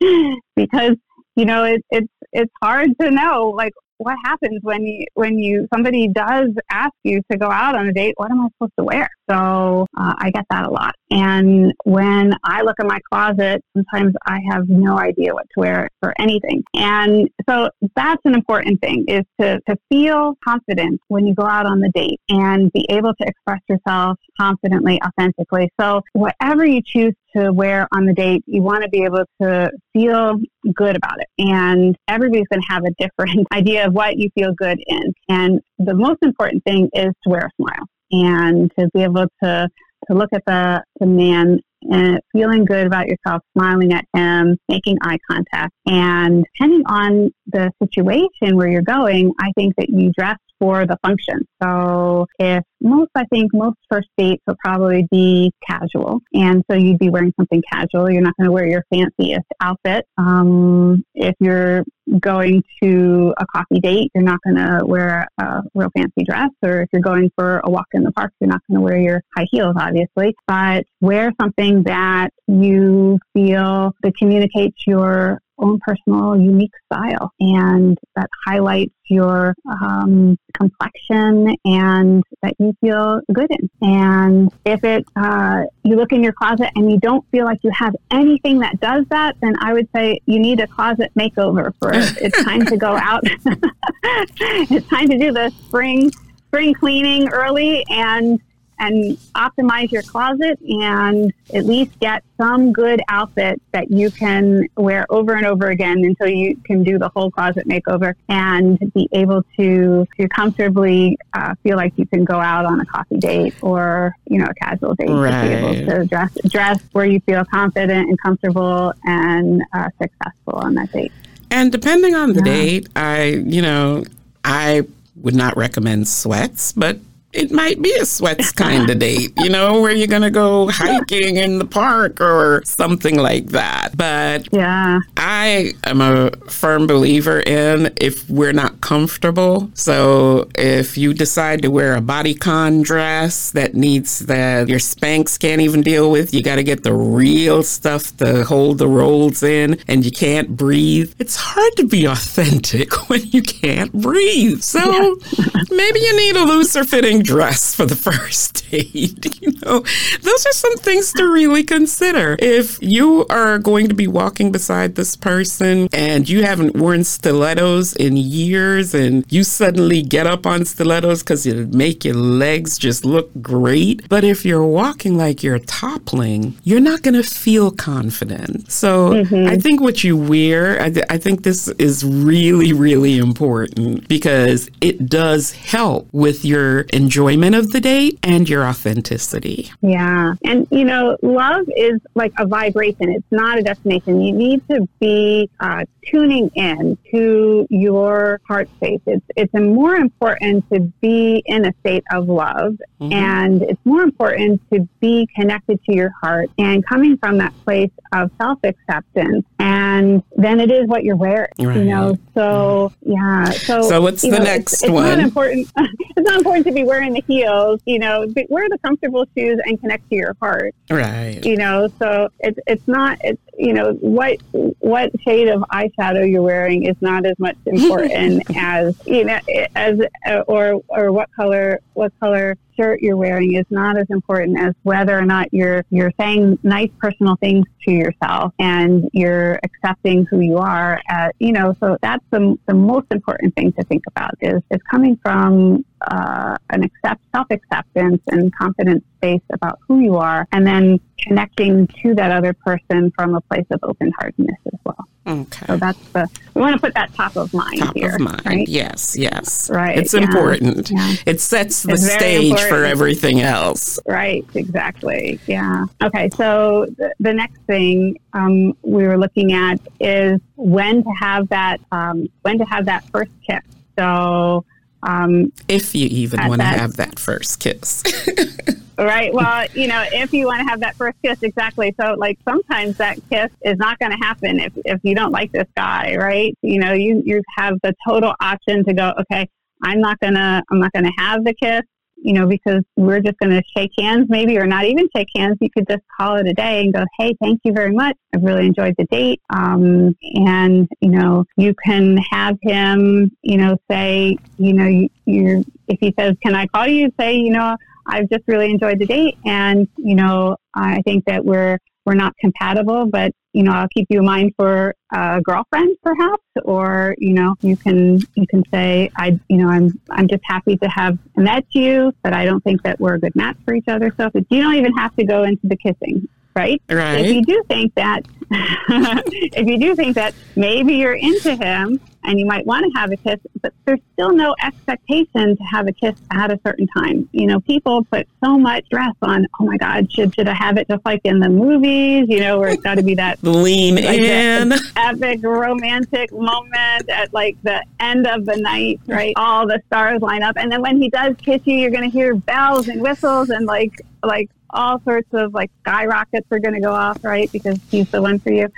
because 0.56 0.96
you 1.36 1.44
know, 1.44 1.64
it, 1.64 1.84
it's 1.90 2.08
it's 2.32 2.52
hard 2.62 2.90
to 3.00 3.10
know 3.10 3.52
like 3.54 3.74
what 3.98 4.16
happens 4.24 4.60
when 4.62 4.84
you 4.84 5.06
when 5.14 5.38
you 5.38 5.66
somebody 5.72 6.08
does 6.08 6.50
ask 6.70 6.92
you 7.02 7.20
to 7.30 7.38
go 7.38 7.50
out 7.50 7.76
on 7.76 7.88
a 7.88 7.92
date 7.92 8.14
what 8.16 8.30
am 8.30 8.40
i 8.40 8.48
supposed 8.56 8.72
to 8.78 8.84
wear? 8.84 9.08
So 9.30 9.86
uh, 9.98 10.14
i 10.18 10.30
get 10.30 10.44
that 10.50 10.66
a 10.66 10.70
lot. 10.70 10.94
And 11.10 11.72
when 11.84 12.32
i 12.44 12.62
look 12.62 12.76
in 12.80 12.86
my 12.86 12.98
closet 13.10 13.62
sometimes 13.76 14.14
i 14.26 14.38
have 14.50 14.68
no 14.68 14.98
idea 14.98 15.32
what 15.32 15.46
to 15.54 15.60
wear 15.60 15.88
for 16.00 16.14
anything. 16.18 16.62
And 16.74 17.28
so 17.48 17.70
that's 17.94 18.20
an 18.24 18.34
important 18.34 18.80
thing 18.80 19.04
is 19.08 19.22
to, 19.40 19.60
to 19.68 19.76
feel 19.88 20.34
confident 20.46 21.00
when 21.08 21.26
you 21.26 21.34
go 21.34 21.44
out 21.44 21.66
on 21.66 21.80
the 21.80 21.90
date 21.94 22.20
and 22.28 22.70
be 22.72 22.86
able 22.90 23.14
to 23.14 23.26
express 23.26 23.60
yourself 23.68 24.18
confidently 24.38 25.00
authentically. 25.02 25.68
So 25.80 26.02
whatever 26.12 26.64
you 26.64 26.80
choose 26.84 27.14
to 27.36 27.52
wear 27.52 27.86
on 27.92 28.06
the 28.06 28.12
date, 28.12 28.42
you 28.46 28.62
want 28.62 28.82
to 28.82 28.88
be 28.88 29.02
able 29.04 29.24
to 29.40 29.70
feel 29.92 30.38
good 30.74 30.96
about 30.96 31.18
it. 31.18 31.26
And 31.38 31.96
everybody's 32.08 32.46
going 32.48 32.62
to 32.62 32.68
have 32.68 32.84
a 32.84 32.90
different 32.98 33.46
idea 33.52 33.85
of 33.86 33.92
what 33.92 34.18
you 34.18 34.28
feel 34.34 34.52
good 34.52 34.78
in. 34.86 35.14
And 35.28 35.60
the 35.78 35.94
most 35.94 36.18
important 36.22 36.64
thing 36.64 36.88
is 36.92 37.12
to 37.22 37.30
wear 37.30 37.46
a 37.46 37.62
smile 37.62 37.86
and 38.10 38.70
to 38.78 38.88
be 38.92 39.02
able 39.02 39.26
to 39.42 39.68
to 40.08 40.14
look 40.14 40.28
at 40.32 40.42
the, 40.46 40.84
the 41.00 41.06
man 41.06 41.58
and 41.90 42.20
feeling 42.32 42.64
good 42.64 42.86
about 42.86 43.06
yourself, 43.06 43.42
smiling 43.56 43.92
at 43.92 44.04
him, 44.14 44.56
making 44.68 44.98
eye 45.02 45.18
contact. 45.28 45.72
And 45.86 46.44
depending 46.54 46.82
on 46.86 47.30
the 47.46 47.72
situation 47.82 48.56
where 48.56 48.68
you're 48.68 48.82
going, 48.82 49.32
I 49.40 49.50
think 49.56 49.74
that 49.76 49.88
you 49.88 50.12
dress 50.16 50.38
for 50.58 50.86
the 50.86 50.96
function. 51.04 51.46
So 51.62 52.26
if 52.38 52.62
most, 52.80 53.10
I 53.14 53.24
think 53.26 53.52
most 53.54 53.78
first 53.90 54.08
dates 54.16 54.42
will 54.46 54.56
probably 54.64 55.06
be 55.10 55.52
casual. 55.66 56.20
And 56.32 56.62
so 56.70 56.76
you'd 56.76 56.98
be 56.98 57.10
wearing 57.10 57.32
something 57.36 57.62
casual. 57.70 58.10
You're 58.10 58.22
not 58.22 58.36
going 58.36 58.46
to 58.46 58.52
wear 58.52 58.66
your 58.66 58.84
fanciest 58.92 59.46
outfit. 59.60 60.06
Um, 60.18 61.04
if 61.14 61.34
you're 61.40 61.84
going 62.20 62.62
to 62.82 63.34
a 63.38 63.46
coffee 63.46 63.80
date, 63.80 64.10
you're 64.14 64.24
not 64.24 64.38
going 64.44 64.56
to 64.56 64.84
wear 64.86 65.26
a 65.38 65.62
real 65.74 65.90
fancy 65.96 66.24
dress. 66.24 66.50
Or 66.62 66.82
if 66.82 66.88
you're 66.92 67.02
going 67.02 67.30
for 67.36 67.60
a 67.64 67.70
walk 67.70 67.86
in 67.92 68.02
the 68.02 68.12
park, 68.12 68.32
you're 68.40 68.48
not 68.50 68.60
going 68.68 68.78
to 68.78 68.84
wear 68.84 68.98
your 68.98 69.22
high 69.36 69.46
heels, 69.50 69.74
obviously. 69.78 70.34
But 70.46 70.84
wear 71.00 71.32
something 71.40 71.82
that 71.84 72.30
you 72.46 73.18
feel 73.34 73.92
that 74.02 74.16
communicates 74.16 74.76
your 74.86 75.40
own 75.58 75.78
personal 75.80 76.38
unique 76.38 76.72
style 76.86 77.32
and 77.40 77.96
that 78.14 78.28
highlights 78.46 78.92
your 79.08 79.54
um, 79.70 80.36
complexion 80.54 81.54
and 81.64 82.22
that 82.42 82.54
you 82.58 82.74
feel 82.80 83.20
good 83.32 83.50
in. 83.50 83.70
And 83.80 84.52
if 84.64 84.82
it 84.84 85.04
uh, 85.16 85.62
you 85.84 85.96
look 85.96 86.12
in 86.12 86.22
your 86.22 86.32
closet 86.32 86.70
and 86.74 86.90
you 86.90 86.98
don't 86.98 87.24
feel 87.30 87.44
like 87.44 87.58
you 87.62 87.70
have 87.72 87.94
anything 88.10 88.58
that 88.60 88.80
does 88.80 89.04
that, 89.10 89.36
then 89.40 89.54
I 89.60 89.72
would 89.72 89.88
say 89.94 90.20
you 90.26 90.38
need 90.38 90.60
a 90.60 90.66
closet 90.66 91.12
makeover 91.18 91.72
for 91.78 91.90
it's 91.94 92.42
time 92.44 92.64
to 92.66 92.76
go 92.76 92.96
out. 92.96 93.22
it's 94.04 94.86
time 94.88 95.08
to 95.08 95.18
do 95.18 95.32
the 95.32 95.50
spring 95.66 96.10
spring 96.48 96.74
cleaning 96.74 97.28
early 97.28 97.84
and 97.90 98.40
and 98.78 99.16
optimize 99.34 99.90
your 99.90 100.02
closet 100.02 100.58
and 100.60 101.32
at 101.54 101.64
least 101.64 101.98
get 102.00 102.22
some 102.36 102.72
good 102.72 103.00
outfit 103.08 103.60
that 103.72 103.90
you 103.90 104.10
can 104.10 104.66
wear 104.76 105.06
over 105.10 105.34
and 105.34 105.46
over 105.46 105.68
again 105.68 106.04
until 106.04 106.28
you 106.28 106.56
can 106.64 106.82
do 106.82 106.98
the 106.98 107.08
whole 107.10 107.30
closet 107.30 107.66
makeover 107.66 108.14
and 108.28 108.78
be 108.94 109.08
able 109.12 109.42
to 109.56 110.06
to 110.18 110.28
comfortably 110.28 111.18
uh, 111.32 111.54
feel 111.62 111.76
like 111.76 111.92
you 111.96 112.06
can 112.06 112.24
go 112.24 112.38
out 112.38 112.64
on 112.64 112.80
a 112.80 112.86
coffee 112.86 113.16
date 113.18 113.54
or 113.62 114.14
you 114.28 114.38
know 114.38 114.46
a 114.46 114.54
casual 114.54 114.94
date 114.94 115.08
right. 115.08 115.42
to 115.42 115.48
be 115.48 115.54
able 115.54 115.74
to 115.74 116.06
dress 116.06 116.36
dress 116.48 116.80
where 116.92 117.06
you 117.06 117.20
feel 117.20 117.44
confident 117.46 118.08
and 118.08 118.20
comfortable 118.20 118.92
and 119.04 119.62
uh, 119.72 119.88
successful 120.00 120.54
on 120.54 120.74
that 120.74 120.90
date. 120.92 121.12
And 121.50 121.70
depending 121.70 122.14
on 122.14 122.32
the 122.32 122.40
yeah. 122.40 122.52
date, 122.52 122.88
I 122.96 123.24
you 123.24 123.62
know 123.62 124.04
I 124.44 124.82
would 125.16 125.34
not 125.34 125.56
recommend 125.56 126.08
sweats, 126.08 126.72
but 126.72 126.98
it 127.36 127.52
might 127.52 127.82
be 127.82 127.94
a 127.96 128.06
sweats 128.06 128.50
kind 128.50 128.88
of 128.88 128.98
date, 128.98 129.32
you 129.36 129.50
know, 129.50 129.80
where 129.80 129.92
you're 129.92 130.06
going 130.06 130.22
to 130.22 130.30
go 130.30 130.68
hiking 130.70 131.36
in 131.36 131.58
the 131.58 131.66
park 131.66 132.20
or 132.20 132.62
something 132.64 133.16
like 133.16 133.48
that. 133.48 133.96
But 133.96 134.48
yeah, 134.52 135.00
I 135.16 135.72
am 135.84 136.00
a 136.00 136.30
firm 136.48 136.86
believer 136.86 137.40
in 137.40 137.92
if 138.00 138.28
we're 138.30 138.54
not 138.54 138.80
comfortable. 138.80 139.70
So 139.74 140.48
if 140.54 140.96
you 140.96 141.12
decide 141.12 141.62
to 141.62 141.70
wear 141.70 141.94
a 141.94 142.00
bodycon 142.00 142.82
dress 142.82 143.50
that 143.52 143.74
needs 143.74 144.20
that 144.20 144.68
your 144.68 144.78
Spanx 144.78 145.38
can't 145.38 145.60
even 145.60 145.82
deal 145.82 146.10
with, 146.10 146.32
you 146.32 146.42
got 146.42 146.56
to 146.56 146.64
get 146.64 146.84
the 146.84 146.94
real 146.94 147.62
stuff 147.62 148.16
to 148.16 148.44
hold 148.44 148.78
the 148.78 148.88
rolls 148.88 149.42
in 149.42 149.78
and 149.88 150.04
you 150.04 150.10
can't 150.10 150.56
breathe. 150.56 151.12
It's 151.18 151.36
hard 151.36 151.76
to 151.76 151.86
be 151.86 152.06
authentic 152.06 152.92
when 153.10 153.26
you 153.26 153.42
can't 153.42 153.92
breathe. 153.92 154.62
So 154.62 154.80
yeah. 154.80 155.62
maybe 155.70 156.00
you 156.00 156.16
need 156.16 156.36
a 156.36 156.44
looser 156.44 156.84
fitting 156.84 157.25
dress 157.26 157.74
for 157.74 157.84
the 157.84 157.96
first 158.08 158.70
date. 158.70 159.26
You 159.46 159.52
know, 159.64 159.80
those 160.22 160.46
are 160.46 160.52
some 160.52 160.76
things 160.78 161.12
to 161.12 161.24
really 161.30 161.62
consider. 161.62 162.36
If 162.40 162.82
you 162.82 163.26
are 163.28 163.58
going 163.58 163.86
to 163.88 163.94
be 163.94 164.08
walking 164.08 164.50
beside 164.50 164.94
this 164.94 165.14
person 165.14 165.88
and 165.92 166.28
you 166.28 166.42
haven't 166.42 166.74
worn 166.74 167.04
stilettos 167.04 167.94
in 167.94 168.16
years 168.16 168.92
and 168.92 169.24
you 169.30 169.44
suddenly 169.44 170.02
get 170.02 170.26
up 170.26 170.46
on 170.46 170.64
stilettos 170.64 171.22
because 171.22 171.46
it 171.46 171.74
make 171.74 172.04
your 172.04 172.14
legs 172.14 172.76
just 172.76 173.04
look 173.04 173.30
great. 173.40 174.08
But 174.08 174.24
if 174.24 174.44
you're 174.44 174.64
walking 174.64 175.16
like 175.16 175.42
you're 175.44 175.60
toppling, 175.60 176.56
you're 176.64 176.80
not 176.80 177.02
going 177.02 177.14
to 177.14 177.22
feel 177.22 177.70
confident. 177.70 178.72
So 178.72 179.10
mm-hmm. 179.10 179.48
I 179.48 179.58
think 179.58 179.80
what 179.80 180.02
you 180.02 180.16
wear, 180.16 180.82
I, 180.82 180.90
th- 180.90 181.06
I 181.08 181.18
think 181.18 181.42
this 181.42 181.68
is 181.68 182.04
really, 182.04 182.72
really 182.72 183.18
important 183.18 184.08
because 184.08 184.70
it 184.80 185.08
does 185.08 185.52
help 185.52 186.08
with 186.12 186.44
your 186.44 186.80
enjoyment 186.92 187.15
enjoyment 187.16 187.54
of 187.54 187.72
the 187.72 187.80
date 187.80 188.18
and 188.22 188.46
your 188.46 188.66
authenticity. 188.66 189.70
Yeah. 189.80 190.34
And, 190.44 190.68
you 190.70 190.84
know, 190.84 191.16
love 191.22 191.64
is 191.74 191.98
like 192.14 192.34
a 192.38 192.46
vibration, 192.46 193.10
it's 193.10 193.24
not 193.30 193.58
a 193.58 193.62
destination. 193.62 194.20
You 194.20 194.34
need 194.34 194.68
to 194.68 194.86
be 195.00 195.48
uh, 195.58 195.84
tuning 196.06 196.50
in 196.54 196.98
to 197.10 197.66
your 197.70 198.40
heart 198.46 198.68
space. 198.76 199.00
It's, 199.06 199.24
it's 199.34 199.54
more 199.54 199.94
important 199.94 200.68
to 200.70 200.80
be 201.00 201.42
in 201.46 201.64
a 201.64 201.72
state 201.80 202.04
of 202.12 202.28
love, 202.28 202.76
mm-hmm. 203.00 203.12
and 203.12 203.62
it's 203.62 203.80
more 203.84 204.02
important 204.02 204.60
to 204.72 204.86
be 205.00 205.26
connected 205.34 205.82
to 205.84 205.94
your 205.94 206.12
heart 206.20 206.50
and 206.58 206.86
coming 206.86 207.16
from 207.16 207.38
that 207.38 207.54
place 207.64 207.90
of 208.12 208.30
self 208.38 208.58
acceptance 208.62 209.46
and 209.58 210.22
then 210.36 210.60
it 210.60 210.70
is 210.70 210.86
what 210.86 211.04
you're 211.04 211.16
wearing. 211.16 211.50
Right. 211.58 211.78
You 211.78 211.84
know, 211.84 212.18
so 212.34 212.92
yeah. 213.02 213.50
So 213.50 213.82
so 213.82 214.00
what's 214.00 214.22
the 214.22 214.30
know, 214.30 214.38
next 214.38 214.74
it's, 214.74 214.82
it's 214.84 214.92
one? 214.92 215.04
Not 215.04 215.18
important. 215.18 215.70
it's 215.76 216.28
not 216.28 216.36
important 216.36 216.66
to 216.66 216.72
be 216.72 216.84
wearing 216.84 217.14
the 217.14 217.22
heels. 217.26 217.80
You 217.86 217.98
know, 217.98 218.26
wear 218.48 218.68
the 218.68 218.78
comfortable 218.78 219.26
shoes 219.36 219.58
and 219.64 219.80
connect 219.80 220.08
to 220.10 220.16
your 220.16 220.36
heart. 220.40 220.74
Right. 220.90 221.44
You 221.44 221.56
know, 221.56 221.88
so 221.98 222.28
it's 222.40 222.58
it's 222.66 222.86
not 222.86 223.18
it's 223.24 223.40
you 223.56 223.72
know 223.72 223.92
what 223.94 224.38
what 224.52 225.10
shade 225.22 225.48
of 225.48 225.62
eyeshadow 225.72 226.30
you're 226.30 226.42
wearing 226.42 226.84
is 226.84 226.96
not 227.00 227.24
as 227.24 227.38
much 227.38 227.56
important 227.66 228.42
as 228.56 228.94
you 229.06 229.24
know 229.24 229.38
as 229.74 229.98
or 230.46 230.82
or 230.88 231.12
what 231.12 231.30
color 231.32 231.80
what 231.94 232.12
color 232.20 232.56
shirt 232.78 233.00
you're 233.00 233.16
wearing 233.16 233.54
is 233.54 233.66
not 233.70 233.98
as 233.98 234.06
important 234.10 234.58
as 234.58 234.74
whether 234.82 235.18
or 235.18 235.24
not 235.24 235.52
you're 235.52 235.84
you're 235.90 236.12
saying 236.18 236.58
nice 236.62 236.90
personal 236.98 237.36
things 237.36 237.64
to 237.86 237.92
yourself 237.92 238.52
and 238.58 239.08
you're 239.12 239.58
accepting 239.62 240.26
who 240.26 240.40
you 240.40 240.56
are 240.56 241.00
at, 241.08 241.34
you 241.38 241.52
know 241.52 241.74
so 241.80 241.96
that's 242.02 242.24
the, 242.30 242.56
the 242.66 242.74
most 242.74 243.06
important 243.10 243.54
thing 243.54 243.72
to 243.72 243.82
think 243.84 244.02
about 244.08 244.32
is 244.40 244.62
is 244.70 244.80
coming 244.90 245.16
from 245.22 245.84
uh, 246.02 246.56
an 246.70 246.84
accept 246.84 247.22
self 247.34 247.46
acceptance 247.50 248.22
and 248.28 248.54
confidence 248.54 249.04
space 249.26 249.42
about 249.52 249.78
who 249.86 250.00
you 250.00 250.16
are 250.16 250.46
and 250.52 250.66
then 250.66 251.00
connecting 251.20 251.86
to 252.02 252.14
that 252.14 252.30
other 252.30 252.52
person 252.52 253.10
from 253.12 253.34
a 253.34 253.40
place 253.42 253.66
of 253.70 253.80
open 253.82 254.12
heartedness 254.18 254.58
as 254.72 254.78
well 254.84 255.06
Okay. 255.26 255.66
So 255.66 255.76
that's 255.76 255.98
the 256.10 256.28
we 256.54 256.60
want 256.60 256.76
to 256.76 256.80
put 256.80 256.94
that 256.94 257.12
top 257.14 257.36
of 257.36 257.52
mind. 257.52 257.80
Top 257.80 257.96
here, 257.96 258.14
of 258.14 258.20
mind. 258.20 258.42
Right? 258.46 258.68
Yes. 258.68 259.16
Yes. 259.18 259.68
Right. 259.68 259.98
It's 259.98 260.14
yeah, 260.14 260.20
important. 260.20 260.90
Yeah. 260.90 261.14
It 261.26 261.40
sets 261.40 261.82
the 261.82 261.94
it's 261.94 262.12
stage 262.12 262.60
for 262.60 262.84
everything 262.84 263.40
else. 263.40 263.98
Right. 264.06 264.46
Exactly. 264.54 265.40
Yeah. 265.46 265.86
Okay. 266.02 266.30
So 266.36 266.86
the, 266.96 267.12
the 267.18 267.34
next 267.34 267.58
thing 267.62 268.20
um, 268.34 268.76
we 268.82 269.06
were 269.06 269.18
looking 269.18 269.52
at 269.52 269.80
is 269.98 270.40
when 270.54 271.02
to 271.02 271.10
have 271.20 271.48
that 271.48 271.80
um, 271.90 272.28
when 272.42 272.58
to 272.58 272.64
have 272.64 272.86
that 272.86 273.04
first 273.10 273.32
kiss. 273.46 273.62
So. 273.98 274.64
Um, 275.02 275.52
if 275.68 275.94
you 275.94 276.08
even 276.10 276.48
want 276.48 276.62
to 276.62 276.66
have 276.66 276.96
that 276.96 277.18
first 277.18 277.60
kiss. 277.60 278.02
Right. 278.98 279.32
Well, 279.32 279.66
you 279.74 279.88
know, 279.88 280.04
if 280.10 280.32
you 280.32 280.46
want 280.46 280.60
to 280.60 280.64
have 280.64 280.80
that 280.80 280.96
first 280.96 281.18
kiss, 281.22 281.36
exactly. 281.42 281.94
So, 282.00 282.14
like, 282.14 282.38
sometimes 282.48 282.96
that 282.96 283.18
kiss 283.30 283.50
is 283.62 283.76
not 283.76 283.98
going 283.98 284.12
to 284.12 284.18
happen 284.18 284.58
if, 284.58 284.72
if 284.86 285.00
you 285.02 285.14
don't 285.14 285.32
like 285.32 285.52
this 285.52 285.68
guy, 285.76 286.16
right? 286.16 286.56
You 286.62 286.78
know, 286.78 286.92
you, 286.92 287.22
you 287.24 287.42
have 287.58 287.74
the 287.82 287.94
total 288.08 288.34
option 288.40 288.84
to 288.84 288.94
go, 288.94 289.12
okay, 289.20 289.48
I'm 289.82 290.00
not 290.00 290.18
going 290.20 290.34
to, 290.34 290.62
I'm 290.70 290.78
not 290.78 290.92
going 290.92 291.04
to 291.04 291.12
have 291.18 291.44
the 291.44 291.52
kiss, 291.52 291.82
you 292.16 292.32
know, 292.32 292.46
because 292.46 292.82
we're 292.96 293.20
just 293.20 293.38
going 293.38 293.50
to 293.50 293.62
shake 293.76 293.90
hands 293.98 294.26
maybe, 294.30 294.56
or 294.56 294.66
not 294.66 294.86
even 294.86 295.06
shake 295.14 295.28
hands. 295.36 295.58
You 295.60 295.68
could 295.68 295.86
just 295.86 296.02
call 296.18 296.36
it 296.36 296.46
a 296.46 296.54
day 296.54 296.80
and 296.80 296.94
go, 296.94 297.04
hey, 297.18 297.36
thank 297.42 297.60
you 297.64 297.74
very 297.74 297.92
much. 297.92 298.16
I've 298.34 298.42
really 298.42 298.64
enjoyed 298.64 298.94
the 298.96 299.04
date. 299.10 299.42
Um, 299.50 300.16
and, 300.46 300.88
you 301.00 301.10
know, 301.10 301.44
you 301.58 301.74
can 301.84 302.16
have 302.30 302.56
him, 302.62 303.30
you 303.42 303.58
know, 303.58 303.76
say, 303.90 304.38
you 304.56 304.72
know, 304.72 304.86
you, 304.86 305.10
you're, 305.26 305.62
if 305.86 305.98
he 306.00 306.14
says, 306.18 306.34
can 306.42 306.54
I 306.54 306.66
call 306.66 306.86
you? 306.86 307.12
Say, 307.20 307.34
you 307.34 307.50
know, 307.50 307.76
I've 308.06 308.28
just 308.28 308.44
really 308.46 308.70
enjoyed 308.70 308.98
the 308.98 309.06
date, 309.06 309.36
and 309.44 309.88
you 309.96 310.14
know, 310.14 310.56
I 310.74 311.02
think 311.02 311.24
that 311.26 311.44
we're 311.44 311.78
we're 312.04 312.14
not 312.14 312.36
compatible, 312.38 313.06
but 313.06 313.32
you 313.52 313.62
know, 313.62 313.72
I'll 313.72 313.88
keep 313.88 314.06
you 314.10 314.20
in 314.20 314.26
mind 314.26 314.52
for 314.56 314.94
a 315.12 315.40
girlfriend, 315.42 315.96
perhaps, 316.02 316.44
or 316.64 317.14
you 317.18 317.32
know, 317.32 317.54
you 317.62 317.76
can 317.76 318.20
you 318.34 318.46
can 318.46 318.62
say, 318.72 319.10
I, 319.16 319.38
you 319.48 319.56
know, 319.56 319.68
I'm 319.68 319.98
I'm 320.10 320.28
just 320.28 320.42
happy 320.44 320.76
to 320.76 320.88
have 320.88 321.18
met 321.36 321.64
you, 321.70 322.12
but 322.22 322.32
I 322.32 322.44
don't 322.44 322.62
think 322.62 322.82
that 322.82 323.00
we're 323.00 323.14
a 323.14 323.20
good 323.20 323.34
match 323.34 323.56
for 323.64 323.74
each 323.74 323.88
other. 323.88 324.12
So 324.16 324.30
you 324.50 324.62
don't 324.62 324.74
even 324.74 324.92
have 324.94 325.16
to 325.16 325.24
go 325.24 325.42
into 325.42 325.66
the 325.66 325.76
kissing 325.76 326.28
right? 326.56 326.82
Right. 326.88 327.26
If 327.26 327.34
you 327.34 327.42
do 327.42 327.62
think 327.68 327.94
that, 327.96 328.22
if 328.50 329.68
you 329.68 329.78
do 329.78 329.94
think 329.94 330.14
that 330.14 330.34
maybe 330.56 330.94
you're 330.94 331.12
into 331.12 331.54
him 331.54 332.00
and 332.26 332.38
you 332.38 332.46
might 332.46 332.66
want 332.66 332.84
to 332.84 333.00
have 333.00 333.10
a 333.12 333.16
kiss, 333.16 333.38
but 333.62 333.72
there's 333.84 334.00
still 334.12 334.32
no 334.32 334.54
expectation 334.62 335.56
to 335.56 335.62
have 335.62 335.86
a 335.86 335.92
kiss 335.92 336.16
at 336.30 336.52
a 336.52 336.60
certain 336.66 336.86
time. 336.88 337.28
You 337.32 337.46
know, 337.46 337.60
people 337.60 338.04
put 338.04 338.28
so 338.44 338.58
much 338.58 338.84
stress 338.86 339.14
on, 339.22 339.46
oh 339.60 339.64
my 339.64 339.76
God, 339.76 340.12
should 340.12 340.34
should 340.34 340.48
I 340.48 340.54
have 340.54 340.76
it 340.76 340.88
just 340.88 341.04
like 341.04 341.20
in 341.24 341.40
the 341.40 341.48
movies? 341.48 342.26
You 342.28 342.40
know, 342.40 342.58
where 342.58 342.70
it's 342.70 342.82
got 342.82 342.96
to 342.96 343.02
be 343.02 343.14
that 343.14 343.38
lean 343.42 343.96
like 343.96 344.18
in 344.18 344.72
epic 344.96 345.40
romantic 345.42 346.32
moment 346.32 347.08
at 347.08 347.32
like 347.32 347.56
the 347.62 347.82
end 348.00 348.26
of 348.26 348.44
the 348.44 348.56
night, 348.56 349.00
right? 349.06 349.32
All 349.36 349.66
the 349.66 349.80
stars 349.86 350.20
line 350.20 350.42
up, 350.42 350.56
and 350.56 350.70
then 350.70 350.82
when 350.82 351.00
he 351.00 351.08
does 351.08 351.36
kiss 351.38 351.62
you, 351.64 351.76
you're 351.76 351.90
going 351.90 352.10
to 352.10 352.10
hear 352.10 352.34
bells 352.34 352.88
and 352.88 353.00
whistles 353.00 353.50
and 353.50 353.66
like 353.66 354.00
like 354.22 354.50
all 354.70 355.00
sorts 355.02 355.32
of 355.32 355.54
like 355.54 355.70
skyrockets 355.80 356.46
are 356.50 356.58
going 356.58 356.74
to 356.74 356.80
go 356.80 356.92
off, 356.92 357.22
right? 357.24 357.50
Because 357.52 357.78
he's 357.90 358.10
the 358.10 358.20
one 358.20 358.38
for 358.38 358.50
you. 358.50 358.70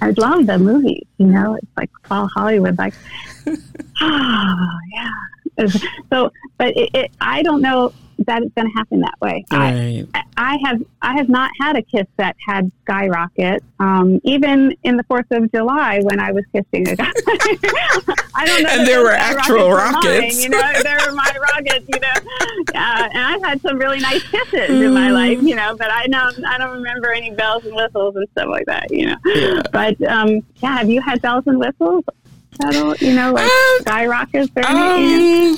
I 0.00 0.10
love 0.10 0.46
the 0.46 0.58
movies, 0.58 1.06
you 1.18 1.26
know, 1.26 1.54
it's 1.54 1.76
like 1.76 1.90
all 2.10 2.28
Hollywood, 2.28 2.78
like, 2.78 2.94
oh, 3.46 3.54
yeah. 4.92 5.10
So, 6.12 6.30
but 6.58 6.76
it, 6.76 6.90
it, 6.94 7.10
I 7.20 7.42
don't 7.42 7.60
know 7.60 7.92
that 8.18 8.42
it's 8.42 8.54
going 8.54 8.68
to 8.68 8.74
happen 8.74 9.00
that 9.00 9.14
way. 9.20 9.44
Right. 9.50 10.06
I, 10.14 10.22
I 10.36 10.58
have 10.64 10.82
I 11.02 11.14
have 11.16 11.28
not 11.28 11.50
had 11.60 11.76
a 11.76 11.82
kiss 11.82 12.06
that 12.16 12.36
had 12.46 12.70
skyrocket. 12.82 13.62
Um, 13.78 14.20
even 14.24 14.76
in 14.84 14.96
the 14.96 15.02
Fourth 15.04 15.26
of 15.30 15.50
July 15.52 16.00
when 16.02 16.20
I 16.20 16.32
was 16.32 16.44
kissing 16.52 16.88
a 16.88 16.96
guy, 16.96 17.10
I 18.34 18.44
don't 18.46 18.62
know. 18.62 18.68
And 18.70 18.86
there 18.86 19.02
were 19.02 19.12
actual 19.12 19.70
rockets. 19.70 20.04
rockets. 20.04 20.36
Mine, 20.36 20.42
you 20.42 20.48
know, 20.50 20.82
there 20.82 20.98
were 21.06 21.12
my 21.12 21.36
rockets. 21.52 21.86
You 21.88 22.00
know, 22.00 22.32
uh, 22.74 23.08
and 23.12 23.18
I've 23.18 23.42
had 23.42 23.60
some 23.62 23.78
really 23.78 24.00
nice 24.00 24.22
kisses 24.22 24.70
mm. 24.70 24.84
in 24.86 24.94
my 24.94 25.10
life. 25.10 25.40
You 25.42 25.56
know, 25.56 25.76
but 25.76 25.90
I 25.90 26.06
don't 26.06 26.44
I 26.44 26.58
don't 26.58 26.76
remember 26.76 27.12
any 27.12 27.30
bells 27.30 27.64
and 27.64 27.74
whistles 27.74 28.16
and 28.16 28.26
stuff 28.32 28.48
like 28.48 28.66
that. 28.66 28.90
You 28.90 29.06
know, 29.06 29.16
yeah. 29.26 29.62
but 29.72 30.00
um, 30.02 30.40
yeah, 30.62 30.78
have 30.78 30.90
you 30.90 31.00
had 31.00 31.20
bells 31.22 31.44
and 31.46 31.58
whistles? 31.58 32.04
Petal, 32.60 32.96
you 32.96 33.14
know, 33.14 33.32
like 33.32 33.50
uh, 33.50 33.78
skyrockets. 33.80 34.50
Or 34.56 34.66
um, 34.66 35.56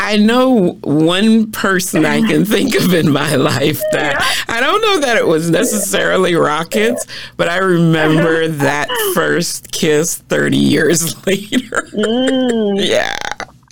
I 0.00 0.16
know 0.16 0.72
one 0.82 1.50
person 1.52 2.04
I 2.04 2.20
can 2.20 2.44
think 2.44 2.74
of 2.74 2.92
in 2.92 3.10
my 3.10 3.36
life 3.36 3.80
that 3.92 4.44
I 4.48 4.60
don't 4.60 4.82
know 4.82 5.00
that 5.00 5.16
it 5.16 5.26
was 5.26 5.50
necessarily 5.50 6.34
rockets, 6.34 7.06
but 7.36 7.48
I 7.48 7.58
remember 7.58 8.48
that 8.48 8.88
first 9.14 9.72
kiss 9.72 10.16
30 10.16 10.56
years 10.56 11.26
later. 11.26 11.88
Mm. 11.92 12.86
yeah. 12.86 13.16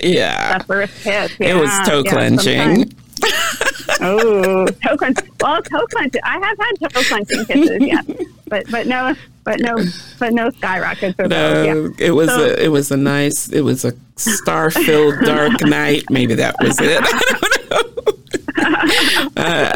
Yeah. 0.00 0.58
That 0.58 0.66
first 0.66 0.94
kiss. 1.02 1.38
Yeah. 1.38 1.48
It 1.48 1.60
was 1.60 1.70
toe 1.86 2.02
clenching. 2.02 2.92
oh, 4.00 4.66
toe 4.66 4.96
crunch. 4.96 5.18
Well, 5.40 5.62
toe 5.62 5.86
crunch. 5.86 6.14
I 6.22 6.38
have 6.38 6.58
had 6.58 6.90
toe 6.90 7.02
clenching 7.02 7.44
kisses, 7.46 7.78
yeah, 7.80 8.02
but 8.48 8.70
but 8.70 8.86
no, 8.86 9.14
but 9.44 9.60
no, 9.60 9.76
but 10.18 10.32
no 10.32 10.50
skyrockets. 10.50 11.18
No, 11.18 11.62
yeah. 11.62 11.88
it 11.98 12.10
was 12.12 12.28
so, 12.28 12.44
a 12.44 12.64
it 12.64 12.68
was 12.68 12.90
a 12.90 12.96
nice. 12.96 13.48
It 13.48 13.60
was 13.62 13.84
a 13.84 13.92
star 14.16 14.70
filled 14.70 15.20
dark 15.24 15.60
night. 15.62 16.04
Maybe 16.10 16.34
that 16.34 16.56
was 16.60 16.76
it. 16.80 17.02
uh, 19.36 19.72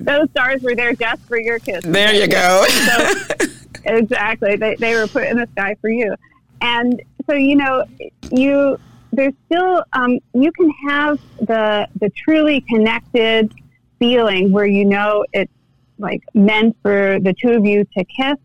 Those 0.00 0.30
stars 0.30 0.62
were 0.62 0.74
there 0.74 0.94
just 0.94 1.22
for 1.22 1.38
your 1.38 1.58
kiss. 1.58 1.84
There 1.84 2.14
you 2.14 2.28
go. 2.28 2.64
so, 2.66 3.46
exactly, 3.84 4.56
they 4.56 4.76
they 4.76 4.94
were 4.94 5.06
put 5.06 5.24
in 5.24 5.38
the 5.38 5.48
sky 5.52 5.76
for 5.80 5.90
you, 5.90 6.14
and 6.60 7.02
so 7.26 7.34
you 7.34 7.56
know 7.56 7.84
you 8.30 8.78
there's 9.14 9.34
still 9.46 9.82
um, 9.92 10.18
you 10.32 10.52
can 10.52 10.70
have 10.88 11.18
the 11.40 11.88
the 12.00 12.10
truly 12.10 12.60
connected 12.62 13.52
feeling 13.98 14.52
where 14.52 14.66
you 14.66 14.84
know 14.84 15.24
it's 15.32 15.52
like 15.98 16.22
meant 16.34 16.76
for 16.82 17.18
the 17.20 17.34
two 17.34 17.50
of 17.50 17.64
you 17.64 17.84
to 17.96 18.04
kiss, 18.04 18.36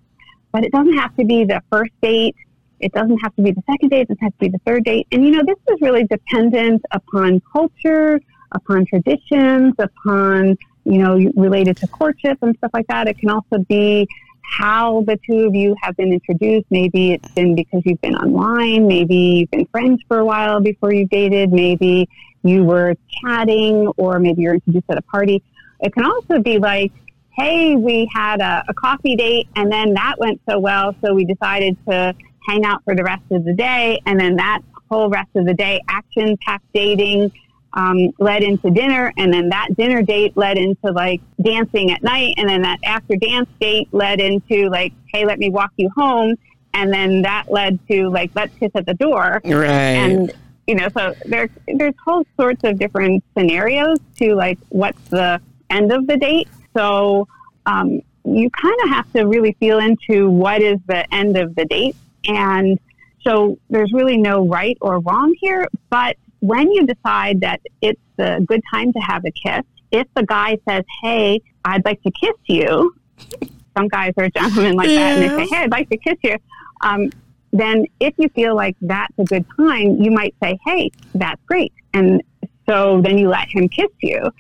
but 0.51 0.63
it 0.63 0.71
doesn't 0.71 0.97
have 0.97 1.15
to 1.17 1.25
be 1.25 1.43
the 1.43 1.62
first 1.71 1.91
date. 2.01 2.36
It 2.79 2.93
doesn't 2.93 3.17
have 3.17 3.36
to 3.36 3.41
be 3.41 3.51
the 3.51 3.63
second 3.69 3.89
date. 3.89 4.01
It 4.01 4.08
doesn't 4.10 4.23
have 4.23 4.34
to 4.34 4.39
be 4.39 4.49
the 4.49 4.62
third 4.65 4.86
date. 4.86 5.08
And 5.12 5.25
you 5.25 5.32
know, 5.32 5.43
this 5.45 5.58
is 5.73 5.82
really 5.82 6.05
dependent 6.05 6.82
upon 6.91 7.41
culture, 7.51 8.21
upon 8.51 8.86
traditions, 8.86 9.73
upon 9.79 10.58
you 10.86 10.97
know, 10.97 11.17
related 11.36 11.77
to 11.77 11.88
courtship 11.88 12.38
and 12.41 12.55
stuff 12.58 12.71
like 12.73 12.88
that. 12.88 13.08
It 13.08 13.17
can 13.19 13.29
also 13.29 13.60
be 13.67 14.08
how 14.57 15.03
the 15.07 15.17
two 15.29 15.47
of 15.47 15.55
you 15.55 15.75
have 15.81 15.95
been 15.95 16.12
introduced. 16.12 16.65
Maybe 16.69 17.13
it's 17.13 17.31
been 17.31 17.55
because 17.55 17.81
you've 17.85 18.01
been 18.01 18.15
online. 18.15 18.88
Maybe 18.88 19.15
you've 19.15 19.51
been 19.51 19.65
friends 19.67 20.01
for 20.07 20.19
a 20.19 20.25
while 20.25 20.59
before 20.59 20.93
you 20.93 21.05
dated. 21.07 21.51
Maybe 21.51 22.09
you 22.43 22.63
were 22.63 22.95
chatting 23.21 23.88
or 23.97 24.19
maybe 24.19 24.41
you're 24.43 24.55
introduced 24.55 24.85
at 24.89 24.97
a 24.97 25.01
party. 25.03 25.43
It 25.81 25.93
can 25.93 26.05
also 26.05 26.41
be 26.41 26.57
like, 26.57 26.91
hey, 27.38 27.75
we 27.75 28.09
had 28.13 28.41
a, 28.41 28.63
a 28.67 28.73
coffee 28.73 29.15
date 29.15 29.47
and 29.55 29.71
then 29.71 29.93
that 29.93 30.15
went 30.17 30.41
so 30.49 30.59
well, 30.59 30.95
so 31.03 31.13
we 31.13 31.25
decided 31.25 31.77
to 31.88 32.13
hang 32.47 32.65
out 32.65 32.83
for 32.83 32.95
the 32.95 33.03
rest 33.03 33.23
of 33.31 33.45
the 33.45 33.53
day. 33.53 34.01
And 34.05 34.19
then 34.19 34.35
that 34.38 34.62
whole 34.89 35.09
rest 35.09 35.29
of 35.35 35.45
the 35.45 35.53
day, 35.53 35.81
action 35.88 36.35
packed 36.38 36.65
dating 36.73 37.31
um, 37.73 38.12
led 38.19 38.43
into 38.43 38.69
dinner, 38.71 39.13
and 39.17 39.34
then 39.34 39.49
that 39.49 39.69
dinner 39.77 40.01
date 40.01 40.36
led 40.36 40.58
into 40.58 40.91
like 40.91 41.21
dancing 41.41 41.91
at 41.91 42.01
night, 42.03 42.36
and 42.38 42.49
then 42.49 42.62
that 42.63 42.79
after 42.84 43.15
dance 43.15 43.49
date 43.60 43.88
led 43.91 44.19
into 44.19 44.69
like, 44.69 44.93
hey, 45.13 45.25
let 45.25 45.39
me 45.39 45.49
walk 45.49 45.71
you 45.77 45.89
home, 45.95 46.36
and 46.73 46.91
then 46.91 47.21
that 47.21 47.51
led 47.51 47.79
to 47.88 48.10
like, 48.10 48.32
let's 48.36 48.55
kiss 48.58 48.71
at 48.75 48.86
the 48.86 48.93
door, 48.95 49.41
right? 49.43 49.69
And 49.69 50.34
you 50.67 50.75
know, 50.75 50.88
so 50.89 51.15
there's 51.25 51.49
there's 51.67 51.95
whole 52.05 52.25
sorts 52.39 52.63
of 52.63 52.77
different 52.77 53.23
scenarios 53.36 53.97
to 54.17 54.36
like 54.36 54.60
what's 54.69 55.01
the 55.10 55.41
end 55.69 55.91
of 55.91 56.08
the 56.08 56.17
date. 56.17 56.47
So 56.75 57.27
um, 57.65 58.01
you 58.23 58.49
kind 58.51 58.75
of 58.84 58.89
have 58.89 59.12
to 59.13 59.23
really 59.23 59.55
feel 59.60 59.79
into 59.79 60.29
what 60.29 60.62
is 60.62 60.79
the 60.88 61.12
end 61.13 61.38
of 61.38 61.55
the 61.55 61.65
date. 61.65 61.95
And 62.27 62.79
so 63.21 63.58
there's 63.69 63.91
really 63.93 64.17
no 64.17 64.47
right 64.47 64.77
or 64.82 64.99
wrong 64.99 65.34
here. 65.39 65.67
But 65.89 66.17
when 66.39 66.71
you 66.71 66.86
decide 66.86 67.41
that 67.41 67.62
it's 67.82 68.02
a 68.17 68.41
good 68.41 68.62
time 68.71 68.93
to 68.93 68.99
have 68.99 69.23
a 69.25 69.32
kiss, 69.32 69.63
if 69.91 70.08
the 70.15 70.23
guy 70.23 70.58
says, 70.67 70.84
Hey, 71.02 71.41
I'd 71.65 71.84
like 71.86 72.02
to 72.04 72.12
kiss 72.12 72.36
you, 72.47 72.95
some 73.78 73.88
guys 73.88 74.13
are 74.17 74.30
gentlemen 74.30 74.75
like 74.75 74.89
yeah. 74.89 74.99
that 74.99 75.17
and 75.17 75.23
they 75.23 75.43
say, 75.43 75.47
Hey, 75.56 75.63
I'd 75.63 75.71
like 75.71 75.89
to 75.89 75.97
kiss 75.97 76.17
you. 76.23 76.38
Um, 76.82 77.12
then 77.52 77.86
if 77.99 78.13
you 78.17 78.30
feel 78.30 78.56
like 78.56 78.78
that's 78.82 79.13
a 79.17 79.25
good 79.25 79.45
time, 79.58 80.02
you 80.02 80.12
might 80.12 80.36
say, 80.41 80.58
Hey, 80.65 80.91
that's 81.15 81.41
great. 81.45 81.73
And 81.93 82.21
so 82.67 83.02
then 83.02 83.17
you 83.17 83.30
let 83.30 83.47
him 83.49 83.67
kiss 83.67 83.89
you. 84.02 84.32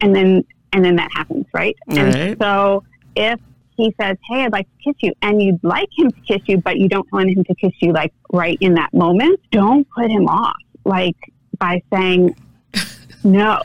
And 0.00 0.14
then 0.14 0.44
and 0.72 0.84
then 0.84 0.96
that 0.96 1.10
happens, 1.12 1.46
right? 1.52 1.76
right? 1.88 1.98
And 1.98 2.38
so 2.40 2.84
if 3.16 3.40
he 3.76 3.94
says, 4.00 4.16
Hey, 4.28 4.44
I'd 4.44 4.52
like 4.52 4.66
to 4.66 4.84
kiss 4.84 4.96
you, 5.00 5.12
and 5.20 5.42
you'd 5.42 5.62
like 5.64 5.88
him 5.96 6.10
to 6.10 6.20
kiss 6.20 6.42
you, 6.46 6.58
but 6.58 6.78
you 6.78 6.88
don't 6.88 7.10
want 7.12 7.28
him 7.30 7.44
to 7.44 7.54
kiss 7.56 7.72
you 7.80 7.92
like 7.92 8.12
right 8.32 8.56
in 8.60 8.74
that 8.74 8.94
moment, 8.94 9.40
don't 9.50 9.86
put 9.90 10.10
him 10.10 10.28
off 10.28 10.56
like 10.84 11.16
by 11.58 11.82
saying 11.92 12.34
no. 13.24 13.60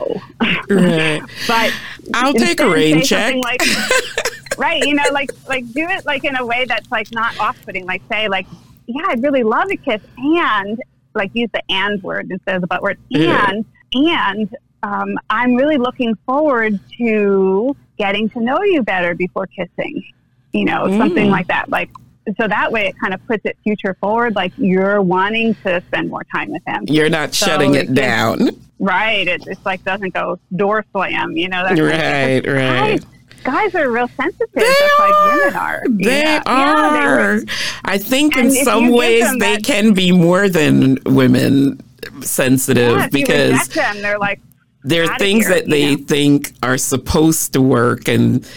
Right. 0.68 1.22
but 1.48 1.72
I'll 2.14 2.34
take 2.34 2.60
a 2.60 2.68
rain 2.68 3.02
check. 3.02 3.36
Like, 3.42 3.62
right, 4.58 4.82
you 4.84 4.94
know, 4.94 5.04
like 5.12 5.30
like 5.48 5.70
do 5.72 5.88
it 5.88 6.04
like 6.04 6.24
in 6.24 6.36
a 6.36 6.44
way 6.44 6.64
that's 6.66 6.90
like 6.90 7.08
not 7.12 7.38
off 7.40 7.56
putting. 7.64 7.86
Like 7.86 8.02
say 8.10 8.28
like, 8.28 8.46
yeah, 8.86 9.02
I'd 9.08 9.22
really 9.22 9.42
love 9.42 9.70
a 9.70 9.76
kiss 9.76 10.02
and 10.16 10.80
like 11.14 11.30
use 11.34 11.50
the 11.52 11.62
and 11.70 12.02
word 12.02 12.30
instead 12.30 12.56
of 12.56 12.60
the 12.60 12.66
but 12.66 12.82
word. 12.82 12.98
And 13.12 13.64
yeah. 13.92 14.32
and 14.32 14.56
um, 14.82 15.18
I'm 15.30 15.54
really 15.54 15.78
looking 15.78 16.14
forward 16.26 16.78
to 16.98 17.76
getting 17.98 18.28
to 18.30 18.40
know 18.40 18.62
you 18.62 18.82
better 18.82 19.14
before 19.14 19.46
kissing, 19.46 20.04
you 20.52 20.64
know, 20.64 20.84
mm. 20.84 20.98
something 20.98 21.30
like 21.30 21.48
that. 21.48 21.68
Like, 21.70 21.90
so 22.38 22.48
that 22.48 22.72
way 22.72 22.88
it 22.88 22.98
kind 22.98 23.14
of 23.14 23.24
puts 23.26 23.44
it 23.44 23.56
future 23.62 23.96
forward, 24.00 24.34
like 24.34 24.52
you're 24.56 25.00
wanting 25.00 25.54
to 25.56 25.82
spend 25.86 26.10
more 26.10 26.24
time 26.34 26.50
with 26.50 26.62
him. 26.66 26.84
You're 26.88 27.08
not 27.08 27.34
so 27.34 27.46
shutting 27.46 27.74
it, 27.74 27.90
it 27.90 27.94
down. 27.94 28.50
Right. 28.78 29.26
It 29.26 29.44
just 29.44 29.64
like 29.64 29.84
doesn't 29.84 30.12
go 30.12 30.38
door 30.56 30.84
slam, 30.92 31.36
you 31.36 31.48
know. 31.48 31.62
That 31.62 31.80
right, 31.80 32.44
kind 32.44 32.46
of 32.46 32.54
right. 32.54 33.00
Guys, 33.00 33.06
guys 33.44 33.74
are 33.74 33.90
real 33.90 34.08
sensitive, 34.08 34.48
they 34.52 34.62
just 34.62 35.00
are. 35.00 35.10
like 35.10 35.34
women 35.34 35.56
are. 35.56 35.82
They 35.88 36.22
yeah. 36.22 36.42
are. 36.46 37.36
Yeah, 37.36 37.44
I 37.84 37.98
think 37.98 38.36
in 38.36 38.50
some 38.50 38.90
ways 38.90 39.30
they 39.38 39.56
that, 39.56 39.64
can 39.64 39.94
be 39.94 40.12
more 40.12 40.48
than 40.48 40.98
women 41.06 41.80
sensitive 42.20 42.98
yeah, 42.98 43.08
because 43.08 43.68
them, 43.68 44.00
they're 44.02 44.18
like 44.18 44.40
there 44.82 45.04
are 45.04 45.18
things 45.18 45.46
here, 45.46 45.56
that 45.56 45.68
they 45.68 45.96
know? 45.96 46.02
think 46.04 46.52
are 46.62 46.78
supposed 46.78 47.52
to 47.54 47.60
work 47.60 48.08
and 48.08 48.48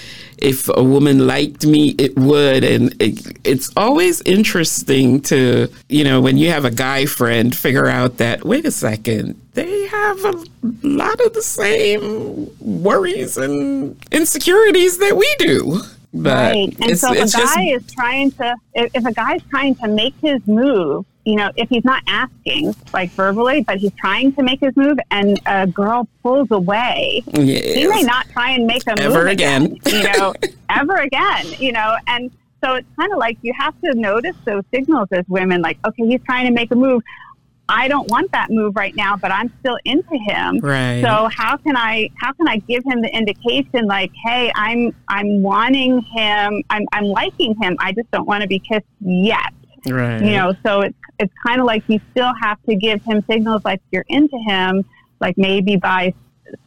if 0.41 0.69
a 0.75 0.84
woman 0.84 1.28
liked 1.28 1.65
me 1.65 1.95
it 1.97 2.17
would 2.17 2.63
and 2.63 2.95
it, 3.02 3.38
it's 3.43 3.71
always 3.78 4.21
interesting 4.21 5.21
to 5.21 5.67
you 5.88 6.04
know 6.04 6.21
when 6.21 6.38
you 6.38 6.49
have 6.49 6.65
a 6.65 6.71
guy 6.71 7.06
friend 7.06 7.56
figure 7.56 7.88
out 7.88 8.17
that 8.17 8.45
wait 8.45 8.65
a 8.65 8.71
second 8.71 9.39
they 9.54 9.88
have 9.88 10.23
a 10.25 10.43
lot 10.84 11.19
of 11.21 11.34
the 11.34 11.41
same 11.41 12.49
worries 12.60 13.38
and 13.38 13.95
insecurities 14.12 14.97
that 14.97 15.15
we 15.15 15.36
do 15.39 15.82
but 16.13 16.54
right. 16.54 16.75
And 16.82 16.97
so 16.97 17.13
if 17.13 17.30
a 17.30 17.38
guy 17.38 17.67
just, 17.67 17.86
is 17.88 17.93
trying 17.93 18.32
to, 18.32 18.56
if, 18.73 18.95
if 18.95 19.06
a 19.06 19.13
guy's 19.13 19.43
trying 19.43 19.75
to 19.75 19.88
make 19.88 20.15
his 20.21 20.45
move, 20.47 21.06
you 21.25 21.36
know, 21.36 21.51
if 21.55 21.69
he's 21.69 21.86
not 21.86 22.01
asking 22.08 22.73
like 22.93 23.12
verbally, 23.12 23.62
but 23.62 23.77
he's 23.77 23.93
trying 23.93 24.34
to 24.34 24.43
make 24.43 24.60
his 24.62 24.75
move 24.75 24.97
and 25.12 25.39
a 25.45 25.67
girl 25.67 26.08
pulls 26.23 26.49
away, 26.51 27.23
yes. 27.34 27.75
he 27.75 27.88
may 27.88 28.01
not 28.03 28.27
try 28.29 28.51
and 28.51 28.65
make 28.65 28.86
a 28.88 28.99
ever 29.01 29.19
move 29.19 29.27
again, 29.27 29.65
again 29.65 29.79
you 29.86 30.03
know, 30.03 30.34
ever 30.69 30.95
again, 30.95 31.45
you 31.60 31.71
know, 31.71 31.95
and 32.08 32.32
so 32.63 32.73
it's 32.73 32.88
kind 32.97 33.12
of 33.12 33.17
like 33.17 33.38
you 33.41 33.53
have 33.58 33.73
to 33.82 33.93
notice 33.95 34.36
those 34.45 34.63
signals 34.73 35.08
as 35.12 35.25
women, 35.27 35.62
like, 35.62 35.77
okay, 35.86 36.05
he's 36.05 36.21
trying 36.23 36.45
to 36.47 36.51
make 36.51 36.71
a 36.71 36.75
move. 36.75 37.03
I 37.71 37.88
don't 37.88 38.10
want 38.10 38.32
that 38.32 38.49
move 38.49 38.75
right 38.75 38.95
now, 38.95 39.15
but 39.15 39.32
I'm 39.32 39.53
still 39.60 39.77
into 39.86 40.17
him. 40.17 40.60
Right. 40.60 41.01
So 41.03 41.29
how 41.32 41.55
can 41.58 41.77
I 41.77 42.10
how 42.15 42.34
can 42.34 42.47
I 42.47 42.58
give 42.58 42.84
him 42.84 43.01
the 43.01 43.15
indication 43.15 43.86
like, 43.86 44.12
hey, 44.25 44.51
I'm 44.55 44.95
I'm 45.08 45.43
wanting 45.43 46.01
him, 46.01 46.63
I'm 46.71 46.86
I'm 46.91 47.05
liking 47.05 47.55
him. 47.62 47.77
I 47.79 47.91
just 47.91 48.10
don't 48.10 48.27
want 48.27 48.41
to 48.41 48.47
be 48.47 48.60
kissed 48.60 48.88
yet. 49.01 49.53
Right. 49.86 50.22
You 50.22 50.32
know, 50.32 50.54
so 50.65 50.82
it's 50.82 50.98
it's 51.20 51.34
kind 51.46 51.60
of 51.60 51.68
like 51.68 51.84
you 51.88 52.00
still 52.12 52.32
have 52.42 52.58
to 52.68 52.76
give 52.76 53.04
him 53.04 53.24
signals 53.30 53.63
like 53.65 53.82
you're 53.92 54.06
into 54.08 54.38
him, 54.48 54.86
like 55.20 55.38
maybe 55.38 55.76
by 55.76 56.13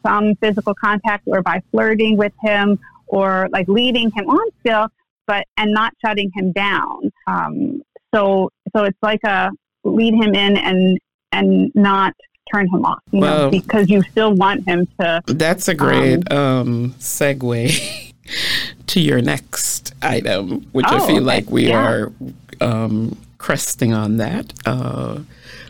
some 0.05 0.35
physical 0.37 0.75
contact 0.75 1.25
or 1.27 1.43
by 1.43 1.63
flirting 1.71 2.17
with 2.17 2.33
him 2.43 2.79
or 3.07 3.49
like 3.53 3.69
leading 3.69 4.11
him 4.11 4.29
on 4.29 4.51
still, 4.61 4.89
but 5.27 5.47
and 5.57 5.73
not 5.73 5.93
shutting 6.05 6.31
him 6.35 6.53
down. 6.53 7.11
Um, 7.27 7.83
so 8.15 8.51
so 8.75 8.85
it's 8.85 8.99
like 9.03 9.21
a 9.25 9.51
lead 9.85 10.15
him 10.15 10.35
in 10.35 10.57
and 10.57 10.99
and 11.33 11.73
not 11.75 12.15
turn 12.53 12.69
him 12.69 12.85
off, 12.85 13.01
you 13.11 13.21
well, 13.21 13.45
know, 13.45 13.51
because 13.51 13.89
you 13.89 14.03
still 14.03 14.35
want 14.35 14.67
him 14.67 14.87
to. 15.01 15.23
That's 15.27 15.69
a 15.69 15.75
great 15.75 16.31
um, 16.31 16.39
um, 16.39 16.95
segue 16.99 18.13
to 18.93 19.01
your 19.01 19.23
next 19.23 19.95
item, 20.03 20.61
which 20.73 20.85
oh, 20.87 20.97
I 20.97 21.07
feel 21.07 21.23
like 21.23 21.51
we 21.51 21.69
yeah. 21.69 21.83
are 21.83 22.13
um, 22.61 23.17
cresting 23.39 23.95
on 23.95 24.19
that. 24.19 24.53
Uh, 24.67 25.21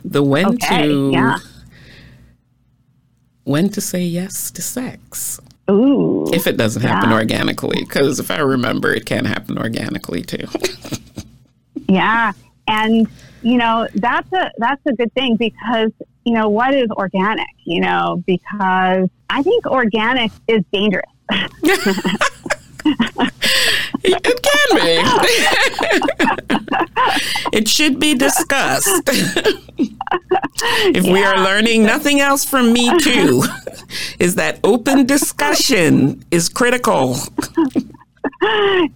the 0.05 0.25
when 0.25 0.47
okay, 0.55 0.89
to 0.89 1.11
yeah. 1.13 1.37
when 3.45 3.69
to 3.71 3.81
say 3.81 4.03
yes 4.03 4.51
to 4.51 4.63
sex. 4.63 5.41
Ooh, 5.71 6.27
if 6.33 6.49
it 6.49 6.57
doesn't 6.57 6.83
happen 6.83 7.11
yeah. 7.11 7.17
organically, 7.17 7.81
because 7.81 8.19
if 8.19 8.29
I 8.33 8.41
remember, 8.41 8.93
it 8.93 9.07
can 9.07 9.25
happen 9.25 9.57
organically 9.57 10.23
too. 10.23 10.49
yeah, 11.89 12.33
and 12.67 13.07
you 13.43 13.57
know 13.57 13.87
that's 13.95 14.33
a 14.33 14.51
that's 14.59 14.85
a 14.87 14.93
good 14.95 15.13
thing 15.15 15.37
because 15.37 15.93
you 16.25 16.35
know 16.35 16.49
what 16.49 16.75
is 16.75 16.89
organic 16.93 17.49
you 17.65 17.81
know 17.81 18.23
because 18.25 19.09
i 19.31 19.43
think 19.43 19.67
organic 19.67 20.31
is 20.47 20.63
dangerous 20.73 21.11
it 24.05 24.43
can 24.43 24.69
be. 24.77 25.03
It 27.53 27.69
should 27.69 28.01
be 28.01 28.15
discussed. 28.15 29.11
If 30.85 31.05
yeah. 31.05 31.13
we 31.13 31.25
are 31.25 31.37
learning 31.37 31.85
nothing 31.85 32.21
else 32.21 32.45
from 32.45 32.73
me 32.73 32.97
too 32.99 33.43
is 34.19 34.37
that 34.37 34.61
open 34.65 35.07
discussion 35.07 36.25
is 36.31 36.49
critical. 36.49 37.17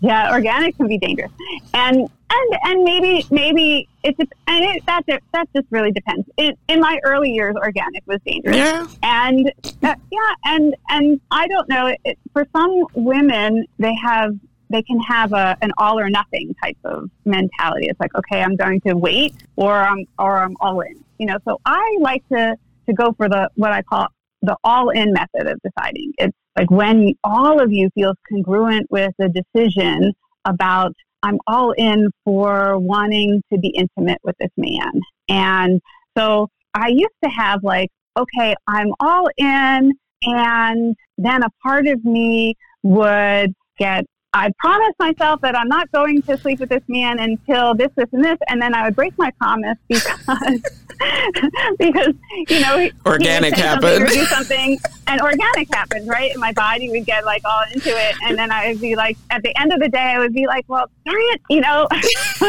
Yeah, 0.00 0.32
organic 0.32 0.76
can 0.76 0.88
be 0.88 0.98
dangerous, 0.98 1.30
and 1.72 2.08
and 2.30 2.58
and 2.64 2.84
maybe 2.84 3.26
maybe 3.30 3.88
it's 4.02 4.18
and 4.18 4.64
it, 4.64 4.84
that 4.86 5.02
that 5.06 5.48
just 5.54 5.66
really 5.70 5.92
depends. 5.92 6.28
In, 6.36 6.54
in 6.68 6.80
my 6.80 6.98
early 7.04 7.30
years, 7.30 7.54
organic 7.56 8.02
was 8.06 8.20
dangerous. 8.26 8.56
Yeah, 8.56 8.86
and 9.02 9.52
uh, 9.82 9.94
yeah, 10.10 10.34
and 10.44 10.76
and 10.88 11.20
I 11.30 11.46
don't 11.48 11.68
know. 11.68 11.94
It, 12.04 12.18
for 12.32 12.46
some 12.54 12.84
women, 12.94 13.64
they 13.78 13.94
have 13.94 14.34
they 14.70 14.82
can 14.82 15.00
have 15.00 15.32
a 15.32 15.56
an 15.62 15.72
all 15.78 15.98
or 15.98 16.10
nothing 16.10 16.54
type 16.62 16.78
of 16.84 17.10
mentality. 17.24 17.86
It's 17.86 18.00
like, 18.00 18.14
okay, 18.14 18.42
I'm 18.42 18.56
going 18.56 18.80
to 18.82 18.94
wait, 18.94 19.34
or 19.56 19.74
I'm 19.74 20.04
or 20.18 20.38
I'm 20.38 20.56
all 20.60 20.80
in. 20.80 21.04
You 21.18 21.26
know, 21.26 21.38
so 21.44 21.60
I 21.64 21.96
like 22.00 22.26
to 22.28 22.56
to 22.86 22.92
go 22.92 23.12
for 23.12 23.28
the 23.28 23.48
what 23.54 23.72
I 23.72 23.82
call 23.82 24.08
the 24.42 24.56
all 24.64 24.90
in 24.90 25.12
method 25.12 25.46
of 25.46 25.60
deciding. 25.62 26.12
It's 26.18 26.36
like 26.56 26.70
when 26.70 27.14
all 27.24 27.60
of 27.60 27.72
you 27.72 27.90
feels 27.94 28.16
congruent 28.28 28.90
with 28.90 29.12
the 29.18 29.28
decision 29.28 30.12
about 30.44 30.94
I'm 31.22 31.38
all 31.46 31.72
in 31.72 32.10
for 32.24 32.78
wanting 32.78 33.42
to 33.52 33.58
be 33.58 33.68
intimate 33.68 34.18
with 34.22 34.36
this 34.38 34.50
man. 34.56 35.00
And 35.28 35.80
so 36.16 36.48
I 36.74 36.88
used 36.88 37.14
to 37.24 37.30
have 37.30 37.64
like, 37.64 37.88
okay, 38.18 38.54
I'm 38.66 38.92
all 39.00 39.28
in. 39.36 39.92
And 40.22 40.96
then 41.18 41.42
a 41.42 41.50
part 41.62 41.86
of 41.86 42.04
me 42.04 42.54
would 42.82 43.54
get 43.78 44.04
I 44.36 44.50
promise 44.58 44.92
myself 44.98 45.40
that 45.40 45.56
I'm 45.56 45.68
not 45.68 45.90
going 45.92 46.20
to 46.22 46.36
sleep 46.36 46.60
with 46.60 46.68
this 46.68 46.82
man 46.88 47.18
until 47.18 47.74
this, 47.74 47.88
this, 47.96 48.06
and 48.12 48.22
this, 48.22 48.36
and 48.48 48.60
then 48.60 48.74
I 48.74 48.84
would 48.84 48.94
break 48.94 49.16
my 49.16 49.30
promise 49.40 49.78
because 49.88 50.60
because 51.78 52.14
you 52.48 52.60
know 52.60 52.88
organic 53.04 53.54
happened 53.54 54.04
or 54.04 54.06
do 54.06 54.24
something, 54.24 54.78
and 55.06 55.20
organic 55.20 55.72
happened, 55.74 56.08
right? 56.08 56.30
And 56.30 56.40
my 56.40 56.52
body 56.52 56.90
would 56.90 57.06
get 57.06 57.24
like 57.24 57.42
all 57.44 57.62
into 57.72 57.90
it, 57.90 58.16
and 58.24 58.38
then 58.38 58.50
I 58.50 58.68
would 58.68 58.80
be 58.80 58.96
like, 58.96 59.16
at 59.30 59.42
the 59.42 59.58
end 59.60 59.72
of 59.72 59.80
the 59.80 59.88
day, 59.88 59.98
I 59.98 60.18
would 60.18 60.32
be 60.32 60.46
like, 60.46 60.64
well, 60.68 60.90
darn 61.04 61.16
it, 61.18 61.40
you 61.50 61.60
know. 61.60 61.86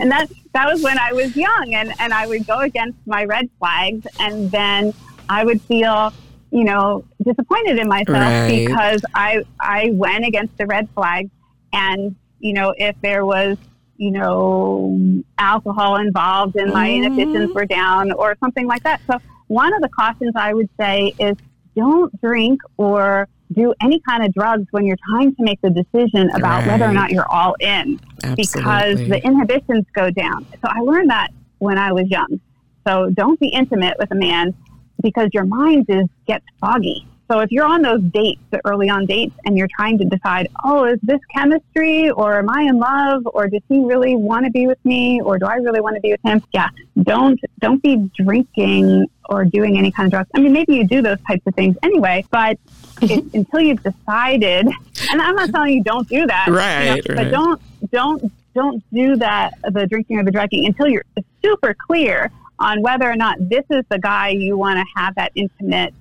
and 0.00 0.10
that 0.10 0.28
that 0.52 0.66
was 0.70 0.82
when 0.82 0.98
I 0.98 1.12
was 1.12 1.36
young, 1.36 1.74
and 1.74 1.92
and 1.98 2.12
I 2.12 2.26
would 2.26 2.46
go 2.46 2.60
against 2.60 2.98
my 3.06 3.24
red 3.24 3.48
flags, 3.58 4.06
and 4.18 4.50
then 4.50 4.94
I 5.28 5.44
would 5.44 5.60
feel 5.62 6.12
you 6.52 6.64
know, 6.64 7.02
disappointed 7.24 7.78
in 7.78 7.88
myself 7.88 8.18
right. 8.18 8.66
because 8.66 9.02
I 9.14 9.42
I 9.58 9.90
went 9.94 10.26
against 10.26 10.56
the 10.58 10.66
red 10.66 10.86
flag, 10.90 11.30
and 11.72 12.14
you 12.40 12.52
know, 12.52 12.74
if 12.76 12.94
there 13.00 13.24
was 13.24 13.56
you 14.02 14.10
know 14.10 15.22
alcohol 15.38 15.94
involved 15.96 16.56
and 16.56 16.72
my 16.72 16.88
mm-hmm. 16.88 17.04
inhibitions 17.04 17.54
were 17.54 17.64
down 17.64 18.10
or 18.10 18.36
something 18.40 18.66
like 18.66 18.82
that. 18.82 19.00
So 19.06 19.18
one 19.46 19.72
of 19.72 19.80
the 19.80 19.88
cautions 19.88 20.32
I 20.34 20.52
would 20.52 20.68
say 20.78 21.14
is 21.20 21.36
don't 21.76 22.10
drink 22.20 22.60
or 22.78 23.28
do 23.52 23.72
any 23.80 24.00
kind 24.00 24.24
of 24.24 24.34
drugs 24.34 24.66
when 24.72 24.84
you're 24.86 24.98
trying 25.08 25.36
to 25.36 25.42
make 25.44 25.60
the 25.60 25.70
decision 25.70 26.30
about 26.34 26.62
Right. 26.62 26.72
whether 26.72 26.84
or 26.86 26.92
not 26.92 27.12
you're 27.12 27.30
all 27.30 27.54
in 27.60 28.00
because 28.36 28.96
the 29.08 29.20
inhibitions 29.24 29.84
go 29.94 30.10
down. 30.10 30.46
So 30.50 30.64
I 30.64 30.80
learned 30.80 31.10
that 31.10 31.28
when 31.58 31.78
I 31.78 31.92
was 31.92 32.06
young. 32.08 32.40
So 32.86 33.10
don't 33.10 33.38
be 33.38 33.48
intimate 33.48 33.94
with 34.00 34.10
a 34.10 34.16
man 34.16 34.52
because 35.00 35.28
your 35.32 35.44
mind 35.44 35.86
is 35.88 36.06
gets 36.26 36.44
foggy. 36.60 37.06
So 37.32 37.40
if 37.40 37.50
you're 37.50 37.64
on 37.64 37.80
those 37.80 38.02
dates, 38.02 38.42
the 38.50 38.60
early 38.66 38.90
on 38.90 39.06
dates, 39.06 39.34
and 39.46 39.56
you're 39.56 39.68
trying 39.74 39.96
to 39.96 40.04
decide, 40.04 40.48
oh, 40.64 40.84
is 40.84 40.98
this 41.02 41.20
chemistry, 41.34 42.10
or 42.10 42.38
am 42.38 42.50
I 42.50 42.64
in 42.64 42.78
love, 42.78 43.22
or 43.32 43.48
does 43.48 43.62
he 43.70 43.78
really 43.78 44.16
want 44.16 44.44
to 44.44 44.50
be 44.50 44.66
with 44.66 44.84
me, 44.84 45.22
or 45.22 45.38
do 45.38 45.46
I 45.46 45.54
really 45.54 45.80
want 45.80 45.94
to 45.94 46.02
be 46.02 46.10
with 46.10 46.20
him? 46.22 46.42
Yeah, 46.52 46.68
don't 47.02 47.40
don't 47.58 47.82
be 47.82 48.10
drinking 48.22 49.06
or 49.30 49.46
doing 49.46 49.78
any 49.78 49.90
kind 49.90 50.08
of 50.08 50.10
drugs. 50.10 50.28
I 50.34 50.40
mean, 50.40 50.52
maybe 50.52 50.74
you 50.74 50.86
do 50.86 51.00
those 51.00 51.16
types 51.26 51.40
of 51.46 51.54
things 51.54 51.74
anyway, 51.82 52.22
but 52.30 52.58
it, 53.00 53.24
until 53.32 53.60
you've 53.60 53.82
decided, 53.82 54.66
and 55.10 55.22
I'm 55.22 55.34
not 55.34 55.48
telling 55.52 55.72
you 55.72 55.82
don't 55.82 56.06
do 56.06 56.26
that, 56.26 56.48
you 56.48 56.52
know, 56.52 56.58
Right, 56.58 57.02
but 57.06 57.30
don't 57.30 57.62
don't 57.92 58.32
don't 58.54 58.84
do 58.92 59.16
that 59.16 59.54
the 59.70 59.86
drinking 59.86 60.18
or 60.18 60.24
the 60.24 60.32
drugging 60.32 60.66
until 60.66 60.86
you're 60.86 61.06
super 61.42 61.74
clear 61.86 62.30
on 62.58 62.82
whether 62.82 63.10
or 63.10 63.16
not 63.16 63.38
this 63.48 63.64
is 63.70 63.84
the 63.88 63.98
guy 63.98 64.28
you 64.28 64.58
want 64.58 64.78
to 64.78 64.84
have 65.00 65.14
that 65.14 65.32
intimate 65.34 65.94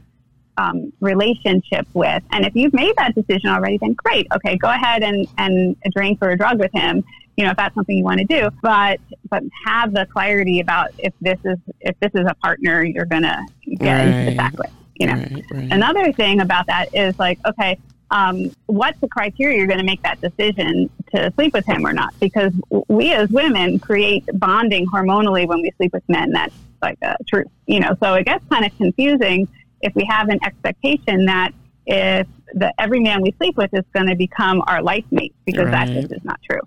um, 0.57 0.91
relationship 0.99 1.87
with. 1.93 2.23
And 2.31 2.45
if 2.45 2.53
you've 2.55 2.73
made 2.73 2.93
that 2.97 3.13
decision 3.15 3.49
already, 3.49 3.77
then 3.81 3.95
great. 4.03 4.27
Okay, 4.35 4.57
go 4.57 4.69
ahead 4.69 5.03
and, 5.03 5.27
and 5.37 5.75
drink 5.95 6.19
or 6.21 6.31
a 6.31 6.37
drug 6.37 6.59
with 6.59 6.71
him. 6.73 7.03
You 7.37 7.45
know, 7.45 7.51
if 7.51 7.57
that's 7.57 7.73
something 7.73 7.97
you 7.97 8.03
want 8.03 8.19
to 8.19 8.25
do, 8.25 8.49
but 8.61 8.99
but 9.29 9.41
have 9.65 9.93
the 9.93 10.05
clarity 10.11 10.59
about 10.59 10.87
if 10.97 11.13
this 11.21 11.37
is 11.45 11.57
if 11.79 11.95
this 12.01 12.11
is 12.13 12.25
a 12.29 12.35
partner 12.35 12.83
you're 12.83 13.05
gonna 13.05 13.39
get 13.79 14.01
into 14.01 14.19
the 14.19 14.25
Right. 14.25 14.37
sack 14.37 14.53
with. 14.57 14.71
You 14.95 15.07
know, 15.07 15.13
Right, 15.13 15.45
right. 15.51 15.67
Another 15.71 16.11
thing 16.13 16.41
about 16.41 16.65
that 16.67 16.89
is 16.93 17.15
like, 17.17 17.39
okay, 17.47 17.79
um, 18.11 18.49
what's 18.67 18.99
the 19.01 19.07
criteria 19.07 19.57
you're 19.57 19.67
going 19.67 19.79
to 19.79 19.85
make 19.85 20.01
that 20.03 20.19
decision 20.21 20.89
to 21.15 21.31
sleep 21.35 21.53
with 21.53 21.65
him 21.65 21.85
or 21.85 21.93
not? 21.93 22.13
Because 22.19 22.51
we 22.89 23.13
as 23.13 23.27
women 23.29 23.79
create 23.79 24.23
bonding 24.33 24.85
hormonally 24.93 25.47
when 25.47 25.61
we 25.61 25.71
sleep 25.77 25.91
with 25.93 26.03
men. 26.09 26.31
That's 26.33 26.53
like 26.81 26.97
a 27.01 27.15
truth, 27.27 27.47
you 27.67 27.79
know. 27.79 27.95
So 28.03 28.13
it 28.15 28.25
gets 28.25 28.43
kind 28.51 28.65
of 28.65 28.71
confusing 28.77 29.47
if 29.81 29.93
we 29.95 30.05
have 30.09 30.29
an 30.29 30.39
expectation 30.43 31.25
that 31.25 31.51
if 31.85 32.27
the 32.53 32.73
every 32.79 32.99
man 32.99 33.21
we 33.21 33.33
sleep 33.37 33.57
with 33.57 33.73
is 33.73 33.85
going 33.93 34.07
to 34.07 34.15
become 34.15 34.63
our 34.67 34.81
life 34.81 35.05
mate, 35.11 35.33
because 35.45 35.69
that 35.71 35.87
just 35.87 36.11
is 36.11 36.23
not 36.23 36.39
true. 36.49 36.61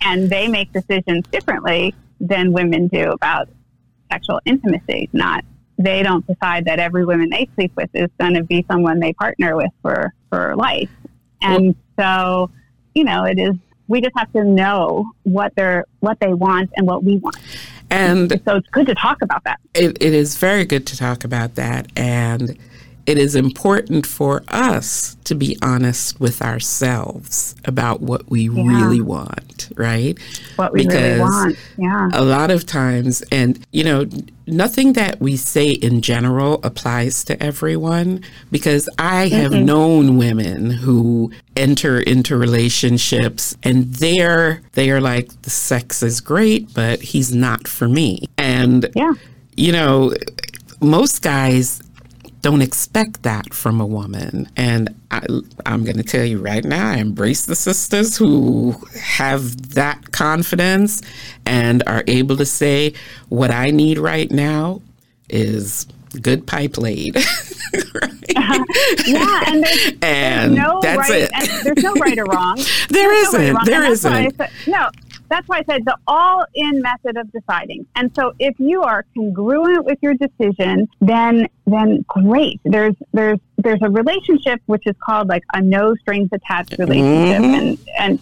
And 0.00 0.30
they 0.30 0.48
make 0.48 0.72
decisions 0.72 1.24
differently 1.30 1.94
than 2.20 2.52
women 2.52 2.88
do 2.88 3.12
about 3.12 3.48
sexual 4.10 4.40
intimacy. 4.44 5.08
Not 5.12 5.44
they 5.78 6.02
don't 6.02 6.26
decide 6.26 6.64
that 6.64 6.80
every 6.80 7.04
woman 7.04 7.30
they 7.30 7.48
sleep 7.54 7.72
with 7.76 7.88
is 7.94 8.10
going 8.18 8.34
to 8.34 8.42
be 8.42 8.64
someone 8.70 8.98
they 8.98 9.12
partner 9.12 9.56
with 9.56 9.70
for 9.80 10.12
for 10.28 10.56
life. 10.56 10.90
And 11.40 11.76
so, 11.98 12.50
you 12.94 13.04
know, 13.04 13.24
it 13.24 13.38
is. 13.38 13.54
We 13.88 14.00
just 14.00 14.16
have 14.16 14.32
to 14.32 14.44
know 14.44 15.10
what 15.24 15.52
they're 15.56 15.84
what 16.00 16.20
they 16.20 16.32
want 16.34 16.70
and 16.76 16.86
what 16.86 17.02
we 17.04 17.16
want. 17.18 17.36
and 17.90 18.30
So 18.44 18.56
it's 18.56 18.68
good 18.68 18.86
to 18.86 18.94
talk 18.94 19.22
about 19.22 19.44
that. 19.44 19.58
it, 19.74 19.96
it 20.02 20.14
is 20.14 20.36
very 20.36 20.64
good 20.64 20.86
to 20.88 20.96
talk 20.96 21.24
about 21.24 21.54
that. 21.56 21.88
And 21.96 22.56
it 23.08 23.16
is 23.18 23.34
important 23.34 24.06
for 24.06 24.42
us 24.48 25.16
to 25.24 25.34
be 25.34 25.56
honest 25.62 26.20
with 26.20 26.42
ourselves 26.42 27.54
about 27.64 28.00
what 28.00 28.28
we 28.30 28.48
really 28.48 29.00
want, 29.00 29.70
right? 29.76 30.18
What 30.56 30.72
we 30.72 30.80
really 30.86 30.88
Because 31.14 31.20
want. 31.20 31.56
Yeah. 31.78 32.08
a 32.12 32.24
lot 32.24 32.50
of 32.50 32.66
times 32.66 33.22
and 33.32 33.64
you 33.72 33.84
know 33.84 34.06
nothing 34.46 34.94
that 34.94 35.20
we 35.20 35.36
say 35.36 35.70
in 35.70 36.00
general 36.00 36.60
applies 36.64 37.22
to 37.24 37.40
everyone 37.42 38.22
because 38.50 38.88
i 38.98 39.28
have 39.28 39.52
known 39.52 40.16
women 40.16 40.70
who 40.70 41.30
enter 41.54 42.00
into 42.00 42.34
relationships 42.36 43.54
and 43.62 43.92
they're 43.96 44.62
they 44.72 44.90
are 44.90 45.02
like 45.02 45.28
the 45.42 45.50
sex 45.50 46.02
is 46.02 46.20
great 46.22 46.72
but 46.72 47.02
he's 47.02 47.34
not 47.34 47.68
for 47.68 47.88
me 47.88 48.26
and 48.38 48.88
Yeah. 48.96 49.12
you 49.56 49.72
know 49.72 50.14
most 50.80 51.20
guys 51.22 51.82
don't 52.40 52.62
expect 52.62 53.22
that 53.24 53.52
from 53.52 53.80
a 53.80 53.86
woman. 53.86 54.48
And 54.56 54.94
I, 55.10 55.26
I'm 55.66 55.84
going 55.84 55.96
to 55.96 56.02
tell 56.02 56.24
you 56.24 56.38
right 56.38 56.64
now, 56.64 56.90
I 56.90 56.96
embrace 56.98 57.46
the 57.46 57.56
sisters 57.56 58.16
who 58.16 58.72
have 59.00 59.74
that 59.74 60.12
confidence 60.12 61.02
and 61.46 61.82
are 61.86 62.04
able 62.06 62.36
to 62.36 62.46
say, 62.46 62.94
what 63.28 63.50
I 63.50 63.70
need 63.70 63.98
right 63.98 64.30
now 64.30 64.82
is 65.28 65.86
good 66.22 66.46
pipe 66.46 66.78
laid. 66.78 67.16
right? 67.94 68.12
Yeah, 69.06 69.42
and 69.46 69.62
there's, 69.64 69.92
And 70.02 70.56
there's 70.56 70.66
no 70.66 70.80
that's 70.80 71.10
right, 71.10 71.22
it. 71.22 71.30
And 71.34 71.66
there's 71.66 71.82
no 71.84 71.94
right 71.94 72.18
or 72.18 72.24
wrong. 72.26 72.56
There 72.88 73.08
There's 73.10 73.32
no 73.32 73.38
right 73.38 73.42
or 73.42 73.42
isn't. 73.42 73.54
wrong. 73.54 73.64
There 73.64 73.82
And 73.84 73.92
that's 73.92 74.04
why 74.04 74.10
I 74.10 74.20
isn't. 74.26 74.36
said- 74.36 74.50
no, 74.66 74.90
that's 75.28 75.46
why 75.48 75.58
I 75.58 75.64
said 75.70 75.84
the 75.84 75.96
all-in 76.06 76.80
method 76.82 77.16
of 77.16 77.30
deciding. 77.32 77.86
And 77.96 78.14
so, 78.14 78.32
if 78.38 78.58
you 78.58 78.82
are 78.82 79.04
congruent 79.14 79.84
with 79.84 79.98
your 80.02 80.14
decision, 80.14 80.88
then 81.00 81.48
then 81.66 82.04
great. 82.08 82.60
There's 82.64 82.94
there's 83.12 83.38
there's 83.58 83.80
a 83.82 83.90
relationship 83.90 84.60
which 84.66 84.84
is 84.86 84.94
called 85.04 85.28
like 85.28 85.44
a 85.54 85.60
no 85.60 85.94
strings 85.96 86.30
attached 86.32 86.76
relationship, 86.78 87.42
Mhm. 87.42 87.58
and 87.58 87.78
and 87.98 88.18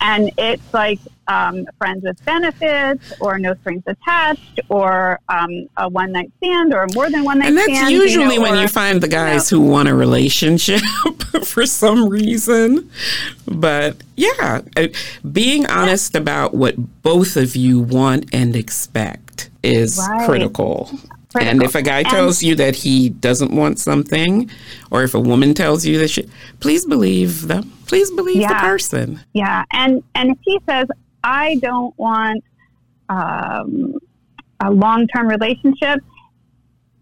and 0.00 0.30
it's 0.38 0.72
like 0.74 0.98
um, 1.28 1.66
friends 1.78 2.04
with 2.04 2.24
benefits, 2.24 3.12
or 3.20 3.38
no 3.38 3.54
strings 3.54 3.82
attached, 3.86 4.60
or 4.68 5.18
um, 5.28 5.68
a 5.76 5.88
one 5.88 6.12
night 6.12 6.30
stand, 6.38 6.72
or 6.72 6.86
more 6.94 7.10
than 7.10 7.24
one 7.24 7.38
night 7.40 7.48
And 7.48 7.56
that's 7.56 7.72
stand. 7.76 7.90
usually 7.90 8.34
you 8.34 8.40
know, 8.40 8.42
when 8.42 8.54
or- 8.58 8.62
you 8.62 8.68
find 8.68 9.00
the 9.02 9.08
guys 9.08 9.50
who 9.50 9.60
want 9.60 9.88
a 9.88 9.94
relationship 9.94 10.80
for 11.44 11.66
some 11.66 12.08
reason. 12.08 12.88
But 13.46 13.96
yeah, 14.16 14.60
being 15.32 15.66
honest 15.66 16.14
about 16.14 16.54
what 16.54 16.74
both 17.02 17.36
of 17.36 17.56
you 17.56 17.80
want 17.80 18.26
and 18.32 18.54
expect 18.54 19.50
is 19.62 19.98
Right. 19.98 20.26
critical. 20.26 20.90
And 21.40 21.62
if 21.62 21.74
a 21.74 21.82
guy 21.82 21.98
And- 21.98 22.08
tells 22.08 22.42
you 22.42 22.54
that 22.56 22.76
he 22.76 23.10
doesn't 23.10 23.52
want 23.52 23.78
something, 23.78 24.50
or 24.90 25.02
if 25.02 25.14
a 25.14 25.20
woman 25.20 25.54
tells 25.54 25.84
you 25.86 25.98
that 25.98 26.08
she, 26.10 26.28
please 26.60 26.84
believe 26.86 27.48
them. 27.48 27.72
Please 27.86 28.10
believe 28.10 28.46
the 28.46 28.54
person. 28.54 29.20
Yeah, 29.32 29.64
and 29.72 30.02
and 30.14 30.30
if 30.32 30.38
he 30.42 30.58
says, 30.68 30.86
"I 31.22 31.56
don't 31.62 31.96
want 31.98 32.42
um, 33.08 33.94
a 34.60 34.70
long-term 34.70 35.28
relationship," 35.28 36.00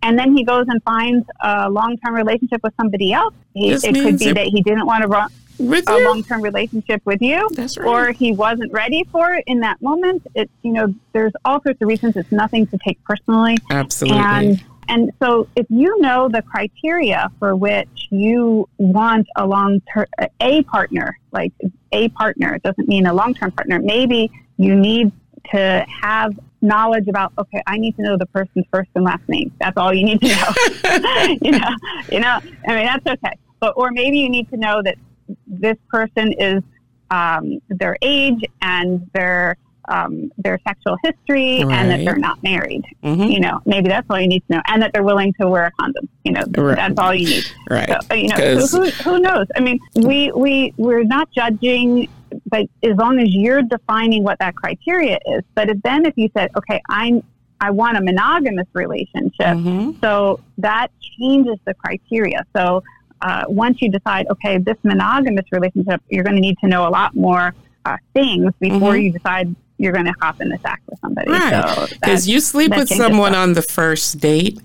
and 0.02 0.18
then 0.18 0.36
he 0.36 0.44
goes 0.44 0.66
and 0.68 0.82
finds 0.84 1.26
a 1.42 1.70
long-term 1.70 2.14
relationship 2.14 2.60
with 2.62 2.74
somebody 2.78 3.12
else, 3.12 3.34
he, 3.54 3.70
it 3.70 3.80
could 3.82 4.18
be 4.18 4.26
it- 4.26 4.34
that 4.34 4.46
he 4.46 4.62
didn't 4.62 4.86
want 4.86 5.08
ro- 5.08 5.26
With 5.58 5.88
a 5.88 5.98
long-term 5.98 6.42
relationship 6.42 7.02
with 7.04 7.22
you, 7.22 7.48
right. 7.56 7.78
or 7.78 8.12
he 8.12 8.32
wasn't 8.32 8.72
ready 8.72 9.04
for 9.12 9.34
it 9.34 9.44
in 9.46 9.60
that 9.60 9.80
moment. 9.80 10.26
It 10.34 10.50
you 10.62 10.72
know, 10.72 10.94
there's 11.12 11.32
all 11.44 11.62
sorts 11.62 11.80
of 11.80 11.88
reasons. 11.88 12.16
It's 12.16 12.32
nothing 12.32 12.66
to 12.68 12.78
take 12.84 13.02
personally. 13.04 13.56
Absolutely. 13.70 14.20
And 14.20 14.64
and 14.88 15.12
so 15.22 15.48
if 15.56 15.66
you 15.70 16.00
know 16.00 16.28
the 16.28 16.42
criteria 16.42 17.30
for 17.38 17.56
which 17.56 18.08
you 18.10 18.68
want 18.78 19.26
a 19.36 19.46
long 19.46 19.80
term 19.92 20.06
a 20.40 20.62
partner, 20.64 21.18
like 21.32 21.52
a 21.92 22.08
partner, 22.10 22.54
it 22.54 22.62
doesn't 22.62 22.88
mean 22.88 23.06
a 23.06 23.14
long 23.14 23.34
term 23.34 23.52
partner. 23.52 23.78
Maybe 23.80 24.30
you 24.56 24.74
need 24.74 25.12
to 25.52 25.86
have 26.02 26.38
knowledge 26.62 27.08
about 27.08 27.32
okay, 27.38 27.62
I 27.66 27.76
need 27.76 27.96
to 27.96 28.02
know 28.02 28.16
the 28.16 28.26
person's 28.26 28.66
first 28.72 28.90
and 28.94 29.04
last 29.04 29.28
name. 29.28 29.52
That's 29.60 29.76
all 29.76 29.92
you 29.92 30.04
need 30.04 30.20
to 30.20 30.28
know. 30.28 31.36
you 31.42 31.52
know, 31.52 31.68
you 32.10 32.20
know, 32.20 32.40
I 32.66 32.74
mean 32.74 32.86
that's 32.86 33.06
okay. 33.06 33.38
But 33.60 33.74
or 33.76 33.90
maybe 33.92 34.18
you 34.18 34.28
need 34.28 34.50
to 34.50 34.56
know 34.56 34.82
that 34.82 34.96
this 35.46 35.76
person 35.88 36.32
is 36.32 36.62
um, 37.10 37.58
their 37.68 37.96
age 38.02 38.42
and 38.62 39.08
their 39.14 39.56
um, 39.86 40.32
their 40.38 40.58
sexual 40.66 40.96
history 41.04 41.58
and 41.60 41.90
that 41.90 42.02
they're 42.06 42.16
not 42.16 42.42
married 42.42 42.82
Mhm. 43.02 43.30
you 43.30 43.38
know, 43.38 43.60
maybe 43.66 43.86
that's 43.90 44.06
all 44.08 44.18
you 44.18 44.26
need 44.28 44.42
to 44.48 44.54
know, 44.56 44.62
and 44.68 44.80
that 44.80 44.94
they're 44.94 45.02
willing 45.02 45.34
to 45.38 45.46
wear 45.46 45.66
a 45.66 45.70
condom. 45.78 46.08
You 46.24 46.32
know, 46.32 46.42
Right. 46.56 46.76
that's 46.76 46.98
all 46.98 47.14
you 47.14 47.26
need. 47.28 47.44
Right. 47.68 47.88
So, 47.90 47.98
uh, 48.10 48.14
you 48.14 48.28
know, 48.28 48.60
so 48.60 48.78
who, 48.82 48.88
who 49.02 49.18
knows? 49.18 49.46
I 49.54 49.60
mean, 49.60 49.78
we 49.94 50.32
we 50.32 50.72
we're 50.78 51.04
not 51.04 51.28
judging, 51.32 52.08
but 52.46 52.62
as 52.82 52.96
long 52.96 53.18
as 53.20 53.28
you're 53.34 53.60
defining 53.60 54.22
what 54.24 54.38
that 54.38 54.54
criteria 54.56 55.18
is. 55.26 55.42
But 55.54 55.68
if, 55.68 55.82
then 55.82 56.06
if 56.06 56.14
you 56.16 56.30
said, 56.34 56.50
okay, 56.56 56.80
I'm 56.88 57.22
I 57.60 57.70
want 57.70 57.98
a 57.98 58.00
monogamous 58.00 58.66
relationship, 58.72 59.34
Mhm. 59.58 60.00
so 60.00 60.40
that 60.58 60.88
changes 61.18 61.58
the 61.66 61.74
criteria. 61.74 62.40
So 62.56 62.82
uh, 63.22 63.44
once 63.48 63.80
you 63.80 63.90
decide, 63.90 64.26
okay, 64.30 64.58
this 64.58 64.76
monogamous 64.82 65.46
relationship, 65.52 66.00
you're 66.08 66.24
going 66.24 66.36
to 66.36 66.40
need 66.42 66.58
to 66.58 66.68
know 66.68 66.86
a 66.86 66.90
lot 66.90 67.14
more 67.14 67.54
uh, 67.86 67.96
things 68.14 68.52
before 68.60 68.94
Mhm. 68.94 69.02
you 69.04 69.12
decide 69.12 69.54
you're 69.76 69.92
going 69.92 70.06
to 70.06 70.14
hop 70.20 70.40
in 70.40 70.48
the 70.48 70.58
sack 70.58 70.80
with 70.88 70.98
somebody. 71.00 71.30
Right. 71.30 71.88
Because 71.90 72.24
that- 72.24 72.30
you 72.30 72.40
sleep 72.40 72.70
with 72.74 72.88
someone 72.88 73.32
stuff. 73.32 73.42
on 73.42 73.52
the 73.52 73.62
first 73.62 74.20
date, 74.20 74.58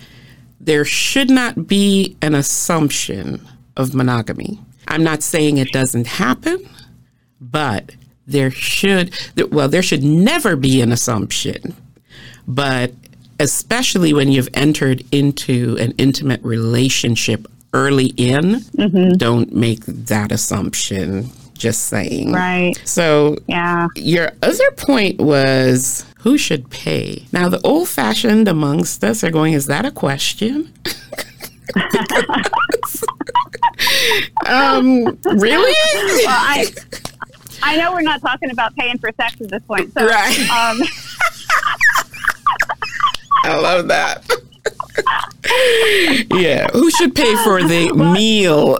there 0.62 0.86
should 0.86 1.30
not 1.30 1.68
be 1.68 2.16
an 2.22 2.34
assumption 2.36 3.42
of 3.76 3.94
monogamy. 3.94 4.60
I'm 4.88 5.04
not 5.04 5.22
saying 5.24 5.58
it 5.58 5.72
doesn't 5.72 6.08
happen, 6.08 6.60
but 7.42 7.92
there 8.28 8.52
should, 8.52 9.12
well, 9.52 9.68
there 9.68 9.82
should 9.82 10.04
never 10.04 10.56
be 10.56 10.82
an 10.82 10.92
assumption. 10.92 11.74
But 12.48 12.94
especially 13.40 14.14
when 14.14 14.32
you've 14.32 14.50
entered 14.54 15.04
into 15.12 15.78
an 15.80 15.94
intimate 15.98 16.42
relationship 16.44 17.48
early 17.74 18.08
in, 18.18 18.62
mm-hmm. 18.76 19.18
don't 19.18 19.54
make 19.54 19.86
that 19.86 20.32
assumption. 20.32 21.30
Just 21.54 21.86
saying. 21.88 22.32
Right. 22.32 22.74
So, 22.86 23.38
yeah. 23.48 23.88
Your 23.96 24.32
other 24.42 24.72
point 24.78 25.20
was 25.20 26.06
who 26.20 26.38
should 26.38 26.70
pay? 26.70 27.26
Now, 27.34 27.50
the 27.50 27.60
old 27.62 27.90
fashioned 27.90 28.48
amongst 28.48 29.04
us 29.04 29.24
are 29.26 29.32
going, 29.32 29.54
is 29.54 29.66
that 29.66 29.86
a 29.86 29.92
question? 29.92 30.72
um, 34.46 35.18
really? 35.26 35.76
Well, 36.26 36.30
I, 36.30 36.66
I 37.62 37.76
know 37.78 37.92
we're 37.92 38.02
not 38.02 38.22
talking 38.22 38.52
about 38.52 38.74
paying 38.76 38.98
for 38.98 39.12
sex 39.20 39.42
at 39.42 39.50
this 39.50 39.64
point. 39.64 39.94
So, 39.94 40.06
right. 40.06 40.40
Um, 40.50 40.82
I 43.44 43.58
love 43.58 43.88
that. 43.90 44.30
yeah. 46.40 46.68
Who 46.74 46.90
should 46.92 47.16
pay 47.16 47.36
for 47.44 47.62
the 47.64 47.92
meal? 48.14 48.80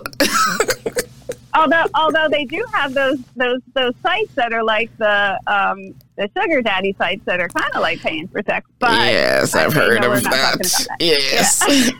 although 1.54 1.84
although 1.94 2.28
they 2.28 2.44
do 2.44 2.64
have 2.72 2.94
those 2.94 3.18
those 3.36 3.60
those 3.74 3.94
sites 4.02 4.32
that 4.34 4.52
are 4.52 4.62
like 4.62 4.94
the 4.98 5.38
um, 5.46 5.94
the 6.16 6.28
sugar 6.36 6.62
daddy 6.62 6.94
sites 6.98 7.24
that 7.24 7.40
are 7.40 7.48
kind 7.48 7.72
of 7.74 7.80
like 7.80 8.00
paying 8.00 8.28
for 8.28 8.42
sex. 8.42 8.68
But 8.78 8.92
yes, 8.92 9.54
I've 9.54 9.72
heard 9.72 10.04
of 10.04 10.22
that. 10.24 10.58
that. 10.60 10.96
Yes. 11.00 11.90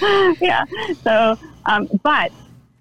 Yeah. 0.00 0.34
yeah. 0.40 0.64
So, 1.02 1.38
um, 1.66 1.88
but 2.02 2.32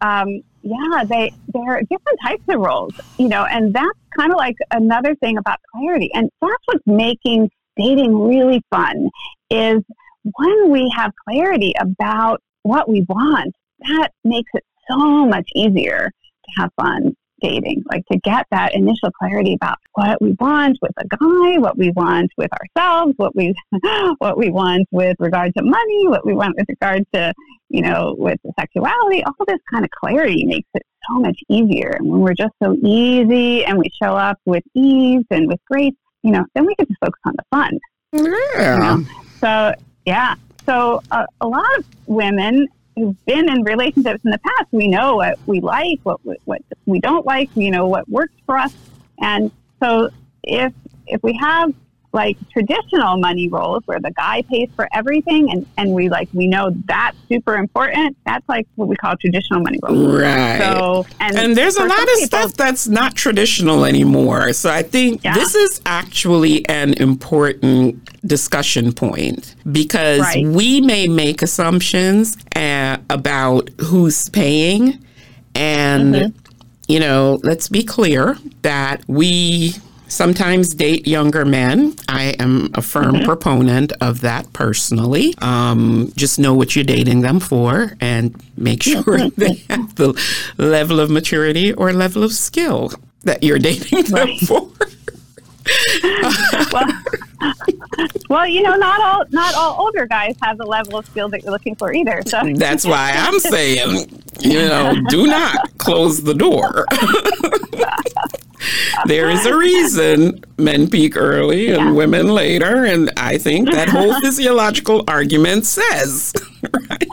um, 0.01 0.41
yeah, 0.61 1.03
they 1.05 1.31
there 1.53 1.77
are 1.77 1.81
different 1.81 2.19
types 2.21 2.43
of 2.49 2.59
roles, 2.59 2.93
you 3.17 3.27
know, 3.27 3.45
and 3.45 3.73
that's 3.73 3.99
kind 4.17 4.31
of 4.31 4.37
like 4.37 4.55
another 4.71 5.15
thing 5.15 5.37
about 5.37 5.59
clarity, 5.71 6.09
and 6.13 6.29
that's 6.41 6.63
what's 6.65 6.85
making 6.85 7.49
dating 7.77 8.17
really 8.17 8.61
fun 8.69 9.09
is 9.49 9.81
when 10.23 10.71
we 10.71 10.91
have 10.95 11.11
clarity 11.27 11.73
about 11.79 12.41
what 12.63 12.89
we 12.89 13.05
want. 13.09 13.53
That 13.87 14.09
makes 14.23 14.49
it 14.53 14.63
so 14.89 15.25
much 15.25 15.47
easier 15.55 16.09
to 16.09 16.61
have 16.61 16.71
fun 16.79 17.15
dating, 17.43 17.83
like 17.91 18.03
to 18.11 18.17
get 18.19 18.47
that 18.51 18.73
initial 18.73 19.11
clarity 19.19 19.53
about 19.53 19.77
what 19.93 20.19
we 20.21 20.31
want 20.39 20.77
with 20.81 20.93
a 20.97 21.07
guy, 21.07 21.59
what 21.59 21.77
we 21.77 21.91
want 21.91 22.31
with 22.37 22.49
ourselves, 22.53 23.13
what 23.17 23.35
we 23.35 23.53
what 24.19 24.37
we 24.37 24.49
want 24.49 24.87
with 24.91 25.15
regard 25.19 25.53
to 25.57 25.63
money, 25.63 26.07
what 26.07 26.25
we 26.25 26.33
want 26.33 26.55
with 26.57 26.65
regard 26.69 27.03
to, 27.13 27.33
you 27.69 27.81
know, 27.81 28.15
with 28.17 28.39
sexuality. 28.57 29.23
All 29.25 29.45
this 29.45 29.59
kind 29.71 29.83
of 29.83 29.91
clarity 29.91 30.45
makes 30.45 30.69
it 30.73 30.83
so 31.09 31.19
much 31.19 31.37
easier. 31.49 31.89
And 31.99 32.09
when 32.09 32.21
we're 32.21 32.33
just 32.33 32.53
so 32.63 32.75
easy 32.81 33.65
and 33.65 33.77
we 33.77 33.89
show 34.01 34.15
up 34.15 34.39
with 34.45 34.63
ease 34.73 35.25
and 35.29 35.47
with 35.47 35.59
grace, 35.69 35.93
you 36.23 36.31
know, 36.31 36.45
then 36.55 36.65
we 36.65 36.75
can 36.75 36.87
just 36.87 36.99
focus 36.99 37.21
on 37.25 37.33
the 37.37 37.43
fun. 37.51 37.79
Yeah. 38.13 38.73
You 38.73 38.79
know? 38.79 39.05
So 39.39 39.75
yeah. 40.05 40.35
So 40.65 41.01
uh, 41.11 41.25
a 41.41 41.47
lot 41.47 41.65
of 41.77 41.85
women 42.07 42.67
who've 42.95 43.25
been 43.25 43.49
in 43.49 43.63
relationships 43.63 44.23
in 44.23 44.31
the 44.31 44.39
past, 44.39 44.67
we 44.71 44.87
know 44.87 45.17
what 45.17 45.37
we 45.45 45.59
like, 45.59 45.99
what 46.03 46.19
what 46.45 46.61
we 46.85 46.99
don't 46.99 47.25
like, 47.25 47.49
you 47.55 47.71
know 47.71 47.85
what 47.85 48.07
works 48.09 48.35
for 48.45 48.57
us, 48.57 48.73
and 49.19 49.51
so 49.81 50.09
if 50.43 50.73
if 51.07 51.21
we 51.23 51.33
have 51.33 51.73
like 52.13 52.37
traditional 52.51 53.17
money 53.17 53.49
roles 53.49 53.81
where 53.85 53.99
the 53.99 54.11
guy 54.11 54.43
pays 54.43 54.69
for 54.75 54.87
everything 54.93 55.49
and, 55.51 55.65
and 55.77 55.91
we 55.91 56.09
like 56.09 56.29
we 56.31 56.47
know 56.47 56.69
that's 56.85 57.17
super 57.27 57.55
important 57.55 58.15
that's 58.25 58.47
like 58.47 58.67
what 58.75 58.87
we 58.87 58.95
call 58.95 59.17
traditional 59.17 59.59
money 59.59 59.79
roles 59.81 60.21
right 60.21 60.59
so 60.59 61.05
and, 61.19 61.35
and 61.35 61.57
there's 61.57 61.75
a 61.75 61.83
lot 61.83 61.99
of 61.99 62.05
people, 62.05 62.25
stuff 62.27 62.53
that's 62.53 62.87
not 62.87 63.15
traditional 63.15 63.83
anymore 63.83 64.53
so 64.53 64.69
i 64.69 64.83
think 64.83 65.23
yeah. 65.23 65.33
this 65.33 65.55
is 65.55 65.81
actually 65.87 66.67
an 66.69 66.93
important 66.93 67.99
discussion 68.25 68.93
point 68.93 69.55
because 69.71 70.21
right. 70.21 70.45
we 70.45 70.81
may 70.81 71.07
make 71.07 71.41
assumptions 71.41 72.37
uh, 72.55 72.97
about 73.09 73.69
who's 73.81 74.29
paying 74.29 75.03
and 75.55 76.13
mm-hmm. 76.13 76.37
you 76.87 76.99
know 76.99 77.39
let's 77.43 77.69
be 77.69 77.83
clear 77.83 78.37
that 78.61 79.01
we 79.07 79.73
sometimes 80.07 80.73
date 80.73 81.07
younger 81.07 81.45
men. 81.45 81.95
I 82.07 82.35
am 82.39 82.71
a 82.75 82.81
firm 82.81 83.15
mm-hmm. 83.15 83.25
proponent 83.25 83.93
of 84.01 84.21
that 84.21 84.51
personally. 84.53 85.35
Um, 85.39 86.11
just 86.15 86.39
know 86.39 86.53
what 86.53 86.75
you're 86.75 86.85
dating 86.85 87.21
them 87.21 87.39
for 87.39 87.95
and 87.99 88.35
make 88.57 88.83
sure 88.83 89.29
they 89.37 89.63
have 89.69 89.95
the 89.95 90.13
level 90.57 90.99
of 90.99 91.09
maturity 91.09 91.73
or 91.73 91.93
level 91.93 92.23
of 92.23 92.33
skill 92.33 92.91
that 93.23 93.43
you're 93.43 93.59
dating 93.59 94.03
them 94.03 94.13
right. 94.13 94.39
for. 94.39 94.69
well, 96.71 96.85
well, 98.29 98.47
you 98.47 98.61
know, 98.61 98.75
not 98.75 99.01
all 99.01 99.23
not 99.29 99.55
all 99.55 99.79
older 99.79 100.05
guys 100.05 100.35
have 100.41 100.57
the 100.57 100.65
level 100.65 100.97
of 100.97 101.05
skill 101.05 101.29
that 101.29 101.43
you're 101.43 101.51
looking 101.51 101.75
for 101.75 101.93
either. 101.93 102.21
So 102.25 102.41
that's 102.55 102.85
why 102.85 103.13
I'm 103.15 103.39
saying, 103.39 104.23
you 104.39 104.59
know, 104.67 104.95
do 105.09 105.27
not 105.27 105.77
close 105.77 106.23
the 106.23 106.33
door 106.33 106.85
there 109.05 109.29
is 109.29 109.45
a 109.45 109.55
reason 109.55 110.43
men 110.57 110.89
peak 110.89 111.17
early 111.17 111.69
and 111.69 111.85
yeah. 111.85 111.91
women 111.91 112.27
later, 112.27 112.85
and 112.85 113.11
I 113.17 113.37
think 113.37 113.71
that 113.71 113.89
whole 113.89 114.19
physiological 114.21 115.03
argument 115.07 115.65
says, 115.65 116.33
right? 116.89 117.07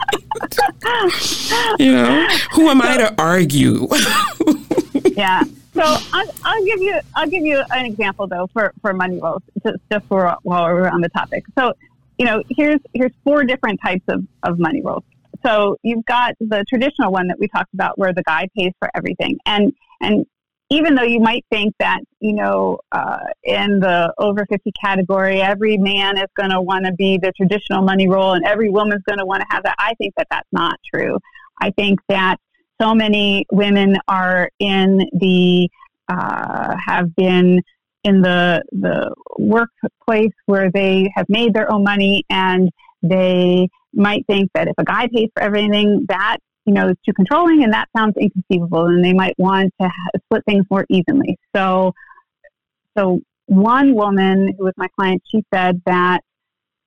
you 1.79 1.91
know, 1.91 2.27
who 2.53 2.69
am 2.69 2.81
I 2.81 2.97
to 2.97 3.15
argue? 3.21 3.87
yeah. 5.15 5.43
So 5.73 5.81
I'll, 5.83 6.27
I'll, 6.43 6.65
give 6.65 6.81
you 6.81 6.99
I'll 7.15 7.29
give 7.29 7.45
you 7.45 7.63
an 7.71 7.85
example 7.85 8.27
though 8.27 8.47
for, 8.51 8.73
for 8.81 8.93
money 8.93 9.19
roles 9.19 9.41
just 9.63 9.77
just 9.91 10.05
for 10.07 10.35
while 10.43 10.65
we're 10.65 10.89
on 10.89 11.01
the 11.01 11.09
topic. 11.09 11.45
So 11.57 11.73
you 12.17 12.25
know 12.25 12.43
here's 12.49 12.79
here's 12.93 13.13
four 13.23 13.43
different 13.43 13.79
types 13.81 14.03
of, 14.09 14.25
of 14.43 14.59
money 14.59 14.81
roles. 14.81 15.03
So 15.45 15.77
you've 15.81 16.05
got 16.05 16.35
the 16.39 16.65
traditional 16.69 17.11
one 17.11 17.27
that 17.27 17.39
we 17.39 17.47
talked 17.47 17.73
about 17.73 17.97
where 17.97 18.13
the 18.13 18.23
guy 18.23 18.47
pays 18.55 18.73
for 18.79 18.91
everything 18.93 19.37
and 19.45 19.73
and 20.01 20.25
even 20.71 20.95
though 20.95 21.03
you 21.03 21.19
might 21.19 21.45
think 21.51 21.75
that, 21.79 21.99
you 22.21 22.31
know, 22.31 22.79
uh, 22.93 23.19
in 23.43 23.81
the 23.81 24.13
over 24.17 24.45
50 24.49 24.71
category, 24.81 25.41
every 25.41 25.77
man 25.77 26.17
is 26.17 26.27
going 26.37 26.49
to 26.49 26.61
want 26.61 26.85
to 26.85 26.93
be 26.93 27.17
the 27.17 27.33
traditional 27.35 27.81
money 27.81 28.07
role 28.07 28.33
and 28.33 28.45
every 28.45 28.69
woman's 28.69 29.03
going 29.05 29.19
to 29.19 29.25
want 29.25 29.41
to 29.41 29.47
have 29.49 29.63
that, 29.63 29.75
I 29.77 29.93
think 29.95 30.13
that 30.15 30.27
that's 30.31 30.47
not 30.53 30.79
true. 30.93 31.19
I 31.61 31.71
think 31.71 31.99
that 32.07 32.37
so 32.81 32.95
many 32.95 33.45
women 33.51 33.97
are 34.07 34.49
in 34.59 35.09
the, 35.11 35.67
uh, 36.07 36.77
have 36.87 37.13
been 37.17 37.61
in 38.05 38.21
the, 38.21 38.63
the 38.71 39.13
workplace 39.37 40.31
where 40.45 40.71
they 40.71 41.11
have 41.15 41.25
made 41.27 41.53
their 41.53 41.69
own 41.69 41.83
money 41.83 42.23
and 42.29 42.69
they 43.03 43.67
might 43.93 44.25
think 44.25 44.49
that 44.55 44.69
if 44.69 44.75
a 44.77 44.85
guy 44.85 45.09
pays 45.13 45.29
for 45.35 45.43
everything, 45.43 46.05
that 46.07 46.37
you 46.65 46.73
know, 46.73 46.89
is 46.89 46.97
too 47.05 47.13
controlling 47.13 47.63
and 47.63 47.73
that 47.73 47.89
sounds 47.95 48.15
inconceivable 48.17 48.85
and 48.85 49.03
they 49.03 49.13
might 49.13 49.35
want 49.37 49.73
to 49.81 49.89
split 50.25 50.43
things 50.45 50.65
more 50.69 50.85
evenly. 50.89 51.37
So, 51.55 51.93
so 52.97 53.19
one 53.47 53.95
woman 53.95 54.53
who 54.57 54.65
was 54.65 54.73
my 54.77 54.87
client, 54.97 55.21
she 55.29 55.43
said 55.53 55.81
that 55.85 56.21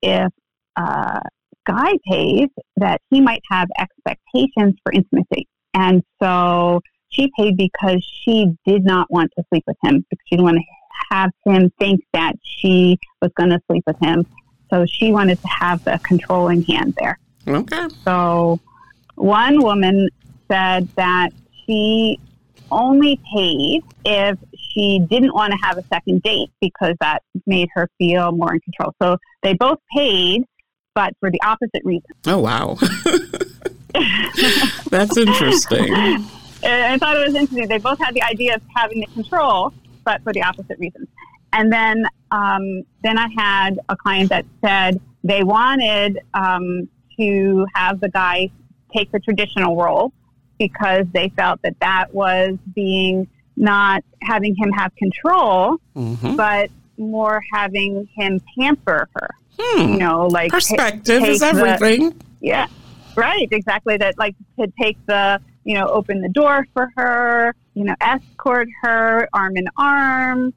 if 0.03 0.33
a 0.77 1.20
guy 1.66 1.93
pays, 2.07 2.49
that 2.77 3.01
he 3.11 3.20
might 3.20 3.43
have 3.51 3.68
expectations 3.79 4.75
for 4.83 4.93
intimacy. 4.93 5.49
And 5.72 6.03
so 6.22 6.81
she 7.09 7.31
paid 7.37 7.57
because 7.57 8.05
she 8.25 8.55
did 8.66 8.85
not 8.85 9.11
want 9.11 9.33
to 9.37 9.45
sleep 9.49 9.64
with 9.66 9.77
him 9.83 10.05
because 10.09 10.25
she 10.27 10.37
didn't 10.37 10.45
want 10.45 10.59
to 10.59 10.64
have 11.11 11.31
him 11.45 11.72
think 11.79 12.01
that 12.12 12.35
she 12.43 12.99
was 13.20 13.31
going 13.37 13.51
to 13.51 13.61
sleep 13.68 13.85
with 13.87 13.97
him. 14.01 14.27
So 14.70 14.87
she 14.87 15.12
wanted 15.12 15.41
to 15.41 15.49
have 15.49 15.85
the 15.85 16.01
controlling 16.03 16.62
hand 16.62 16.95
there. 16.99 17.18
Okay. 17.47 17.89
So 18.05 18.59
one 19.15 19.62
woman 19.62 20.09
said 20.51 20.89
that 20.97 21.31
she 21.67 22.19
only 22.71 23.21
paid 23.35 23.83
if 24.05 24.39
she 24.57 24.99
didn't 25.09 25.35
want 25.35 25.53
to 25.53 25.59
have 25.62 25.79
a 25.79 25.85
second 25.85 26.23
date 26.23 26.51
because 26.61 26.95
that 27.01 27.23
made 27.47 27.69
her 27.75 27.89
feel 27.99 28.33
more 28.33 28.55
in 28.55 28.61
control. 28.61 28.93
So 29.01 29.17
they 29.43 29.55
both 29.55 29.79
paid, 29.95 30.45
but 30.95 31.15
for 31.21 31.31
the 31.31 31.41
opposite 31.43 31.83
reason. 31.85 32.11
Oh, 32.27 32.39
wow. 32.39 32.77
That's 34.91 35.17
interesting. 35.17 35.95
I 36.65 36.99
thought 36.99 37.17
it 37.17 37.27
was 37.27 37.35
interesting. 37.35 37.69
They 37.69 37.79
both 37.79 37.99
had 37.99 38.15
the 38.15 38.23
idea 38.23 38.57
of 38.57 38.62
having 38.75 39.01
the 39.01 39.07
control, 39.07 39.73
but 40.05 40.23
for 40.23 40.33
the 40.33 40.43
opposite 40.43 40.79
reasons. 40.79 41.09
And 41.53 41.73
then, 41.73 42.05
um, 42.33 42.83
then 43.03 43.17
I 43.19 43.29
had 43.37 43.79
a 43.89 43.97
client 43.97 44.31
that 44.31 44.45
said 44.65 45.01
they 45.23 45.45
wanted 45.45 46.19
um, 46.35 46.89
to 47.19 47.67
have 47.75 48.01
the 48.01 48.09
guy 48.09 48.51
take 48.95 49.11
the 49.12 49.20
traditional 49.20 49.76
role 49.76 50.12
because 50.59 51.07
they 51.12 51.28
felt 51.30 51.61
that 51.62 51.78
that 51.80 52.14
was 52.14 52.57
being 52.74 53.28
not 53.57 54.05
having 54.22 54.55
him 54.57 54.70
have 54.72 54.95
control, 54.97 55.76
mm-hmm. 55.97 56.36
but 56.36 56.70
more 56.99 57.42
having 57.53 58.09
him 58.14 58.40
pamper 58.57 59.09
her. 59.14 59.30
Hmm. 59.59 59.92
You 59.92 59.97
know, 59.99 60.26
like 60.26 60.51
perspective 60.51 61.22
is 61.22 61.42
everything. 61.42 62.11
The, 62.11 62.24
yeah, 62.40 62.66
right. 63.16 63.49
Exactly. 63.51 63.97
That 63.97 64.18
like 64.18 64.34
to 64.59 64.72
take 64.80 64.97
the 65.07 65.40
you 65.64 65.74
know 65.74 65.86
open 65.86 66.20
the 66.20 66.28
door 66.28 66.66
for 66.72 66.90
her. 66.97 67.55
You 67.74 67.84
know, 67.84 67.95
escort 68.01 68.68
her 68.82 69.28
arm 69.32 69.57
in 69.57 69.66
arm. 69.76 70.53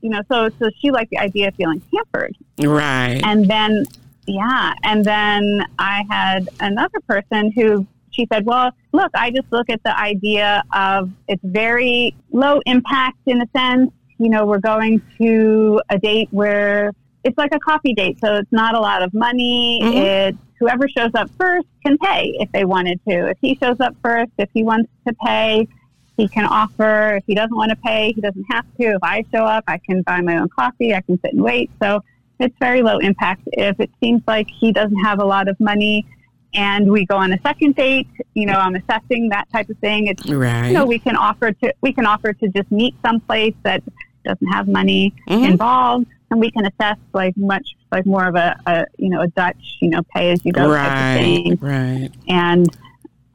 You 0.00 0.10
know, 0.10 0.22
so 0.28 0.48
so 0.60 0.70
she 0.80 0.90
liked 0.90 1.10
the 1.10 1.18
idea 1.18 1.48
of 1.48 1.54
feeling 1.56 1.82
pampered. 1.92 2.36
Right. 2.58 3.20
And 3.24 3.50
then 3.50 3.84
Yeah. 4.26 4.74
And 4.82 5.04
then 5.04 5.66
I 5.78 6.04
had 6.10 6.48
another 6.60 7.00
person 7.08 7.52
who 7.52 7.86
she 8.10 8.26
said, 8.32 8.46
Well, 8.46 8.70
look, 8.92 9.10
I 9.14 9.30
just 9.30 9.50
look 9.52 9.70
at 9.70 9.82
the 9.84 9.96
idea 9.96 10.62
of 10.72 11.10
it's 11.28 11.42
very 11.44 12.14
low 12.32 12.60
impact 12.66 13.18
in 13.26 13.42
a 13.42 13.46
sense. 13.56 13.92
You 14.18 14.30
know, 14.30 14.46
we're 14.46 14.58
going 14.58 15.02
to 15.18 15.80
a 15.90 15.98
date 15.98 16.28
where 16.30 16.92
it's 17.22 17.36
like 17.36 17.54
a 17.54 17.58
coffee 17.58 17.92
date, 17.92 18.18
so 18.20 18.36
it's 18.36 18.52
not 18.52 18.74
a 18.74 18.80
lot 18.80 19.02
of 19.02 19.12
money. 19.12 19.80
Mm-hmm. 19.82 19.96
It's 19.96 20.38
whoever 20.58 20.88
shows 20.88 21.10
up 21.14 21.28
first 21.38 21.66
can 21.84 21.98
pay 21.98 22.34
if 22.38 22.50
they 22.52 22.64
wanted 22.64 23.00
to. 23.08 23.28
If 23.28 23.38
he 23.40 23.56
shows 23.56 23.78
up 23.80 23.94
first, 24.02 24.32
if 24.38 24.48
he 24.54 24.62
wants 24.62 24.90
to 25.06 25.14
pay, 25.14 25.68
he 26.16 26.28
can 26.28 26.46
offer. 26.46 27.16
If 27.16 27.24
he 27.26 27.34
doesn't 27.34 27.54
want 27.54 27.70
to 27.70 27.76
pay, 27.76 28.12
he 28.12 28.20
doesn't 28.20 28.46
have 28.50 28.64
to. 28.80 28.94
If 28.94 29.02
I 29.02 29.22
show 29.34 29.44
up, 29.44 29.64
I 29.66 29.78
can 29.78 30.02
buy 30.02 30.22
my 30.22 30.38
own 30.38 30.48
coffee. 30.48 30.94
I 30.94 31.02
can 31.02 31.20
sit 31.20 31.34
and 31.34 31.42
wait. 31.42 31.70
So 31.82 32.00
it's 32.38 32.56
very 32.58 32.82
low 32.82 32.98
impact. 32.98 33.42
If 33.52 33.80
it 33.80 33.90
seems 34.00 34.22
like 34.26 34.48
he 34.48 34.72
doesn't 34.72 35.02
have 35.04 35.20
a 35.20 35.24
lot 35.24 35.48
of 35.48 35.58
money 35.60 36.06
and 36.54 36.90
we 36.90 37.04
go 37.06 37.16
on 37.16 37.32
a 37.32 37.40
second 37.42 37.76
date, 37.76 38.08
you 38.34 38.46
know, 38.46 38.54
I'm 38.54 38.74
assessing 38.74 39.28
that 39.30 39.50
type 39.52 39.68
of 39.68 39.78
thing. 39.78 40.06
It's 40.06 40.26
right. 40.26 40.68
you 40.68 40.74
know, 40.74 40.86
we 40.86 40.98
can 40.98 41.16
offer 41.16 41.52
to 41.52 41.74
we 41.80 41.92
can 41.92 42.06
offer 42.06 42.32
to 42.32 42.48
just 42.48 42.70
meet 42.70 42.94
someplace 43.04 43.54
that 43.62 43.82
doesn't 44.24 44.48
have 44.48 44.66
money 44.66 45.14
mm-hmm. 45.28 45.44
involved 45.44 46.06
and 46.30 46.40
we 46.40 46.50
can 46.50 46.66
assess 46.66 46.96
like 47.12 47.36
much 47.36 47.76
like 47.92 48.06
more 48.06 48.26
of 48.26 48.34
a, 48.34 48.58
a 48.66 48.86
you 48.98 49.08
know 49.08 49.20
a 49.20 49.28
Dutch 49.28 49.76
you 49.80 49.88
know 49.88 50.02
pay 50.14 50.32
as 50.32 50.44
you 50.44 50.52
go 50.52 50.68
right, 50.68 50.86
type 50.86 51.18
of 51.18 51.24
thing. 51.24 51.58
Right. 51.60 52.10
And 52.28 52.68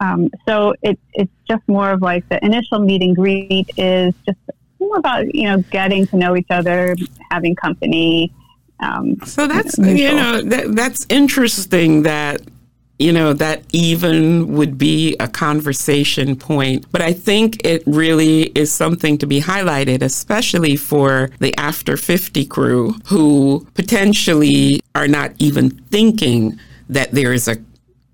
um, 0.00 0.30
so 0.46 0.74
it, 0.82 0.98
it's 1.14 1.32
just 1.48 1.62
more 1.68 1.90
of 1.90 2.02
like 2.02 2.28
the 2.28 2.44
initial 2.44 2.80
meet 2.80 3.02
and 3.02 3.14
greet 3.14 3.70
is 3.76 4.14
just 4.26 4.38
more 4.80 4.98
about 4.98 5.32
you 5.34 5.44
know 5.44 5.58
getting 5.70 6.06
to 6.08 6.16
know 6.16 6.36
each 6.36 6.50
other, 6.50 6.96
having 7.30 7.54
company. 7.54 8.32
Um, 8.82 9.16
so 9.24 9.46
that's 9.46 9.78
you 9.78 10.12
know 10.12 10.42
that, 10.42 10.74
that's 10.74 11.06
interesting 11.08 12.02
that 12.02 12.42
you 13.02 13.12
know, 13.12 13.32
that 13.32 13.64
even 13.72 14.54
would 14.54 14.78
be 14.78 15.16
a 15.18 15.26
conversation 15.26 16.36
point. 16.36 16.86
But 16.92 17.02
I 17.02 17.12
think 17.12 17.66
it 17.66 17.82
really 17.84 18.42
is 18.54 18.72
something 18.72 19.18
to 19.18 19.26
be 19.26 19.40
highlighted, 19.40 20.02
especially 20.02 20.76
for 20.76 21.30
the 21.40 21.52
after 21.56 21.96
50 21.96 22.46
crew 22.46 22.94
who 23.06 23.66
potentially 23.74 24.80
are 24.94 25.08
not 25.08 25.32
even 25.38 25.70
thinking 25.70 26.60
that 26.88 27.10
there 27.10 27.32
is 27.32 27.48
a 27.48 27.56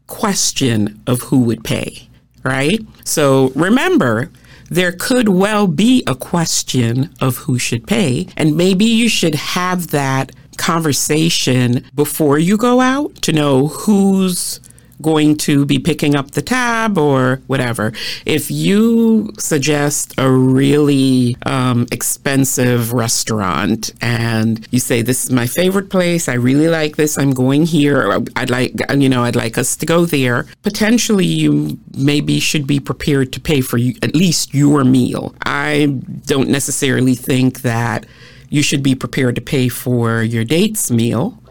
question 0.07 0.99
of 1.07 1.21
who 1.21 1.41
would 1.41 1.65
pay, 1.65 2.09
right? 2.43 2.81
So 3.05 3.53
remember, 3.55 4.31
there 4.71 4.93
could 4.93 5.29
well 5.29 5.67
be 5.67 6.03
a 6.07 6.15
question 6.15 7.15
of 7.21 7.37
who 7.37 7.59
should 7.59 7.87
pay, 7.87 8.29
and 8.39 8.57
maybe 8.57 8.87
you 8.87 9.11
should 9.11 9.35
have 9.35 9.89
that 9.89 10.33
conversation 10.59 11.85
before 11.95 12.39
you 12.39 12.57
go 12.57 12.81
out 12.81 13.15
to 13.23 13.33
know 13.33 13.69
who's 13.69 14.61
going 15.01 15.37
to 15.37 15.65
be 15.65 15.79
picking 15.79 16.15
up 16.15 16.33
the 16.33 16.43
tab 16.43 16.99
or 16.99 17.41
whatever. 17.47 17.93
If 18.27 18.51
you 18.51 19.33
suggest 19.39 20.15
a 20.19 20.31
really 20.31 21.37
um, 21.47 21.87
expensive 21.93 22.93
restaurant 22.93 23.93
and 24.01 24.67
you 24.71 24.81
say, 24.81 25.03
This 25.03 25.25
is 25.25 25.31
my 25.31 25.47
favorite 25.47 25.91
place, 25.91 26.29
I 26.29 26.35
really 26.35 26.69
like 26.69 26.97
this, 26.97 27.19
I'm 27.19 27.33
going 27.33 27.67
here, 27.67 28.21
I'd 28.37 28.51
like, 28.51 28.75
you 28.95 29.09
know, 29.09 29.25
I'd 29.25 29.37
like 29.37 29.59
us 29.59 29.77
to 29.77 29.87
go 29.87 30.05
there, 30.05 30.47
potentially 30.63 31.27
you 31.27 31.79
maybe 31.97 32.41
should 32.41 32.67
be 32.67 32.81
prepared 32.81 33.33
to 33.35 33.41
pay 33.41 33.61
for 33.61 33.77
you, 33.77 33.95
at 34.03 34.15
least 34.15 34.55
your 34.55 34.85
meal. 34.85 35.35
I 35.45 35.87
don't 36.27 36.49
necessarily 36.49 37.15
think 37.15 37.63
that 37.63 38.07
you 38.49 38.63
should 38.63 38.83
be 38.83 38.95
prepared 38.95 39.35
to 39.37 39.41
pay 39.41 39.69
for 39.69 40.23
your 40.23 40.45
date's 40.45 40.91
meal, 40.91 41.43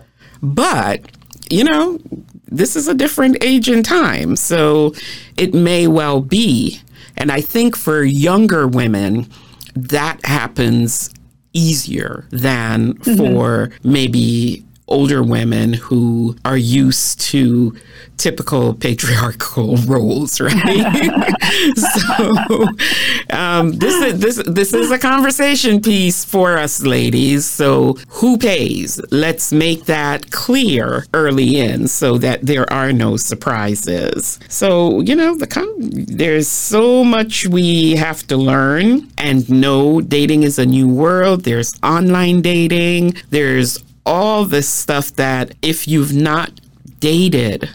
but 0.42 1.02
you 1.50 1.64
know, 1.64 2.00
this 2.46 2.76
is 2.76 2.88
a 2.88 2.94
different 2.94 3.44
age 3.44 3.70
and 3.70 3.84
time. 3.86 4.36
So 4.36 4.94
it 5.38 5.54
may 5.54 5.88
well 5.88 6.22
be. 6.22 6.82
And 7.16 7.32
I 7.32 7.42
think 7.42 7.76
for 7.76 8.04
younger 8.04 8.68
women, 8.68 9.28
that 9.76 10.26
happens 10.26 11.10
easier 11.54 12.26
than 12.30 12.94
mm-hmm. 12.96 13.18
for 13.18 13.72
maybe 13.84 14.64
older 14.88 15.22
women 15.22 15.74
who 15.74 16.36
are 16.46 16.58
used 16.58 17.20
to 17.20 17.76
typical 18.18 18.74
patriarchal 18.74 19.78
roles, 19.88 20.42
right? 20.42 20.56
so 21.76 22.68
um, 23.30 23.74
this 23.74 23.96
is 24.04 24.20
this 24.20 24.44
this 24.48 24.74
is 24.74 24.92
a 24.92 24.98
conversation 24.98 25.82
piece 25.82 26.26
for 26.26 26.58
us 26.58 26.82
ladies. 26.82 27.46
So 27.46 27.98
who 28.10 28.38
pays? 28.38 29.00
Let's 29.12 29.52
make 29.52 29.86
that 29.86 30.32
clear 30.32 31.06
early 31.14 31.60
in, 31.60 31.88
so 31.88 32.18
that 32.20 32.42
there 32.42 32.72
are 32.72 32.92
no 32.92 33.18
surprises. 33.18 34.40
So 34.50 35.02
you 35.02 35.16
know, 35.16 35.36
the 35.36 35.48
there's 35.78 36.48
so 36.48 37.04
much 37.04 37.48
we 37.48 37.96
have 37.96 38.26
to 38.28 38.38
learn 38.38 39.10
and 39.18 39.48
know. 39.50 40.02
Dating 40.02 40.44
is 40.44 40.60
a 40.60 40.66
new 40.66 40.88
world. 40.88 41.44
There's 41.44 41.74
online 41.84 42.42
dating. 42.42 43.16
There's 43.30 43.84
all 44.08 44.46
this 44.46 44.70
stuff 44.70 45.14
that 45.16 45.54
if 45.62 45.86
you've 45.88 46.14
not 46.14 46.50
dated 47.02 47.70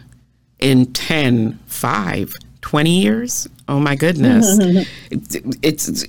in 0.59 0.87
10, 0.87 1.59
5, 1.67 2.35
20 2.63 2.91
years, 2.91 3.49
oh 3.69 3.79
my 3.79 3.95
goodness. 3.95 4.59
it's, 5.11 5.37
it's, 5.63 6.05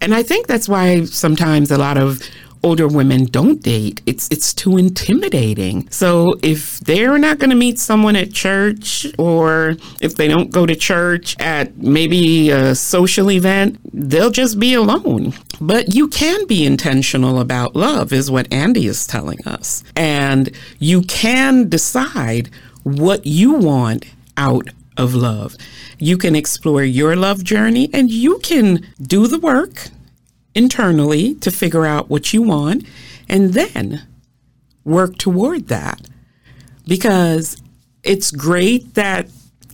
and 0.00 0.14
I 0.14 0.24
think 0.24 0.48
that's 0.48 0.68
why 0.68 1.04
sometimes 1.04 1.70
a 1.70 1.78
lot 1.78 1.96
of 1.96 2.20
older 2.62 2.88
women 2.88 3.24
don't 3.24 3.62
date. 3.62 4.00
It's 4.06 4.28
it's 4.30 4.54
too 4.54 4.76
intimidating. 4.76 5.88
So 5.90 6.38
if 6.42 6.80
they're 6.80 7.18
not 7.18 7.38
going 7.38 7.50
to 7.50 7.56
meet 7.56 7.78
someone 7.78 8.16
at 8.16 8.32
church 8.32 9.06
or 9.18 9.76
if 10.00 10.16
they 10.16 10.28
don't 10.28 10.50
go 10.50 10.66
to 10.66 10.74
church 10.74 11.36
at 11.40 11.76
maybe 11.76 12.50
a 12.50 12.74
social 12.74 13.30
event, 13.30 13.78
they'll 13.92 14.30
just 14.30 14.58
be 14.58 14.74
alone. 14.74 15.34
But 15.60 15.94
you 15.94 16.08
can 16.08 16.46
be 16.46 16.64
intentional 16.64 17.40
about 17.40 17.76
love 17.76 18.12
is 18.12 18.30
what 18.30 18.52
Andy 18.52 18.86
is 18.86 19.06
telling 19.06 19.46
us. 19.46 19.84
And 19.96 20.50
you 20.78 21.02
can 21.02 21.68
decide 21.68 22.50
what 22.82 23.26
you 23.26 23.54
want 23.54 24.06
out 24.36 24.68
of 24.96 25.14
love. 25.14 25.56
You 25.98 26.18
can 26.18 26.34
explore 26.34 26.82
your 26.82 27.16
love 27.16 27.44
journey 27.44 27.88
and 27.92 28.10
you 28.10 28.38
can 28.40 28.86
do 29.00 29.26
the 29.26 29.38
work 29.38 29.88
internally 30.54 31.34
to 31.36 31.50
figure 31.50 31.86
out 31.86 32.10
what 32.10 32.32
you 32.32 32.42
want 32.42 32.84
and 33.28 33.54
then 33.54 34.06
work 34.84 35.16
toward 35.18 35.68
that. 35.68 36.00
Because 36.86 37.62
it's 38.02 38.30
great 38.30 38.94
that 38.94 39.28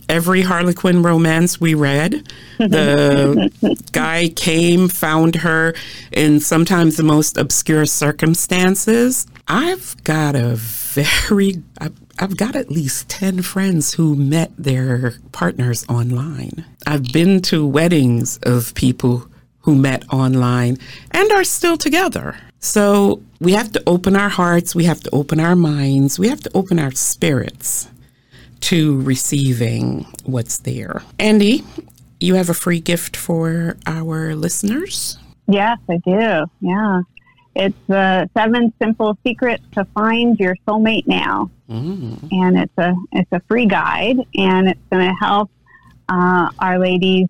every 0.09 0.41
Harlequin 0.41 1.03
romance 1.03 1.61
we 1.61 1.73
read, 1.73 2.27
the 2.57 3.87
guy 3.91 4.29
came, 4.29 4.87
found 4.87 5.35
her 5.35 5.73
in 6.11 6.39
sometimes 6.39 6.97
the 6.97 7.03
most 7.03 7.37
obscure 7.37 7.85
circumstances. 7.85 9.27
I've 9.47 10.01
got 10.03 10.35
a 10.35 10.55
very, 10.55 11.63
I've, 11.79 11.93
I've 12.19 12.37
got 12.37 12.55
at 12.55 12.69
least 12.69 13.09
10 13.09 13.43
friends 13.43 13.93
who 13.93 14.15
met 14.15 14.51
their 14.57 15.13
partners 15.31 15.85
online. 15.87 16.65
I've 16.85 17.11
been 17.11 17.41
to 17.43 17.65
weddings 17.65 18.37
of 18.43 18.73
people 18.75 19.27
who 19.61 19.75
met 19.75 20.03
online 20.11 20.77
and 21.11 21.31
are 21.31 21.43
still 21.43 21.77
together. 21.77 22.37
So 22.59 23.21
we 23.39 23.53
have 23.53 23.71
to 23.73 23.83
open 23.87 24.15
our 24.15 24.29
hearts, 24.29 24.75
we 24.75 24.85
have 24.85 24.99
to 25.01 25.09
open 25.11 25.39
our 25.39 25.55
minds, 25.55 26.19
we 26.19 26.27
have 26.29 26.41
to 26.41 26.51
open 26.53 26.79
our 26.79 26.91
spirits 26.91 27.89
to 28.61 29.01
receiving 29.01 30.05
what's 30.25 30.57
there. 30.57 31.01
Andy, 31.17 31.63
you 32.19 32.35
have 32.35 32.49
a 32.49 32.53
free 32.53 32.79
gift 32.81 33.15
for 33.15 33.77
our 33.85 34.35
listeners? 34.35 35.17
Yes, 35.47 35.77
I 35.89 35.97
do. 35.97 36.45
Yeah. 36.59 37.01
It's 37.55 37.77
the 37.87 38.29
seven 38.37 38.73
simple 38.81 39.17
secrets 39.25 39.63
to 39.73 39.85
find 39.85 40.39
your 40.39 40.55
soulmate 40.67 41.07
now. 41.07 41.49
Mm. 41.69 42.31
And 42.31 42.57
it's 42.57 42.77
a 42.77 42.93
it's 43.11 43.31
a 43.31 43.41
free 43.47 43.65
guide 43.65 44.17
and 44.35 44.69
it's 44.69 44.79
going 44.91 45.07
to 45.07 45.15
help 45.15 45.49
uh, 46.07 46.49
our 46.59 46.79
ladies 46.79 47.27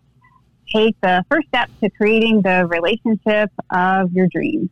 take 0.74 1.00
the 1.02 1.24
first 1.30 1.48
step 1.48 1.70
to 1.82 1.90
creating 1.90 2.42
the 2.42 2.66
relationship 2.68 3.52
of 3.70 4.12
your 4.14 4.28
dreams. 4.28 4.70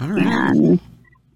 All 0.00 0.08
right. 0.08 0.24
And 0.24 0.80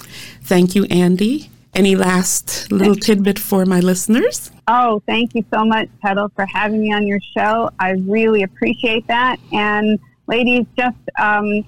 Thank 0.44 0.76
you, 0.76 0.84
Andy. 0.84 1.49
Any 1.74 1.94
last 1.94 2.70
little 2.72 2.96
tidbit 2.96 3.38
for 3.38 3.64
my 3.64 3.78
listeners? 3.80 4.50
Oh, 4.66 5.02
thank 5.06 5.34
you 5.34 5.44
so 5.52 5.64
much, 5.64 5.88
Petal, 6.02 6.30
for 6.34 6.44
having 6.46 6.80
me 6.80 6.92
on 6.92 7.06
your 7.06 7.20
show. 7.36 7.70
I 7.78 7.92
really 7.92 8.42
appreciate 8.42 9.06
that. 9.06 9.38
And 9.52 9.98
ladies, 10.26 10.66
just 10.76 10.98
um, 11.20 11.64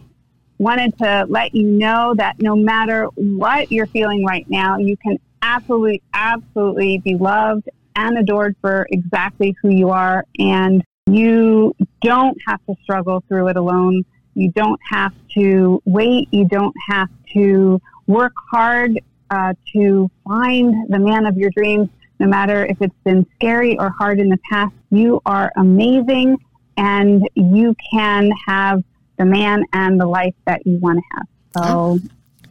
wanted 0.59 0.99
to 0.99 1.27
let 1.29 1.55
you 1.55 1.69
know 1.69 2.15
that 2.17 2.41
no 2.41 2.57
matter 2.57 3.07
what 3.15 3.71
you're 3.71 3.87
feeling 3.87 4.25
right 4.25 4.49
now, 4.49 4.77
you 4.77 4.97
can 4.97 5.19
absolutely, 5.43 6.03
absolutely 6.15 6.99
be 6.99 7.15
loved 7.15 7.69
and 7.95 8.19
adored 8.19 8.57
for 8.61 8.87
exactly 8.91 9.55
who 9.63 9.69
you 9.69 9.91
are. 9.91 10.25
And 10.39 10.83
you 11.07 11.75
don't 12.01 12.39
have 12.47 12.61
to 12.67 12.75
struggle 12.83 13.23
through 13.29 13.49
it 13.49 13.57
alone. 13.57 14.05
You 14.35 14.51
don't 14.53 14.81
have 14.91 15.13
to 15.35 15.81
wait. 15.85 16.29
You 16.33 16.47
don't 16.49 16.75
have 16.89 17.09
to 17.35 17.81
work 18.07 18.33
hard 18.51 18.99
uh, 19.33 19.55
to 19.73 20.11
find 20.25 20.75
the 20.91 20.99
man 20.99 21.27
of 21.27 21.37
your 21.37 21.51
dreams, 21.51 21.89
no 22.21 22.27
matter 22.27 22.67
if 22.67 22.77
it's 22.81 22.95
been 23.05 23.27
scary 23.35 23.79
or 23.79 23.91
hard 23.91 24.21
in 24.21 24.29
the 24.29 24.39
past. 24.51 24.75
You 24.91 25.21
are 25.25 25.51
amazing 25.57 26.37
and 26.77 27.29
you 27.35 27.75
can 27.93 28.31
have 28.47 28.85
the 29.19 29.25
man 29.25 29.65
and 29.73 29.99
the 29.99 30.07
life 30.07 30.35
that 30.47 30.65
you 30.67 30.79
want 30.79 30.99
to 30.99 31.05
have. 31.17 31.27
So 31.57 31.73
oh. 31.73 32.01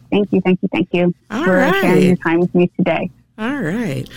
thank 0.10 0.34
you, 0.34 0.42
thank 0.42 0.60
you, 0.62 0.70
thank 0.72 0.90
you 0.92 1.14
All 1.30 1.46
for 1.46 1.58
right. 1.58 1.82
sharing 1.82 2.04
your 2.04 2.16
time 2.18 2.40
with 2.40 2.54
me 2.56 2.72
today. 2.76 3.12
All 3.38 3.62
right. 3.62 4.08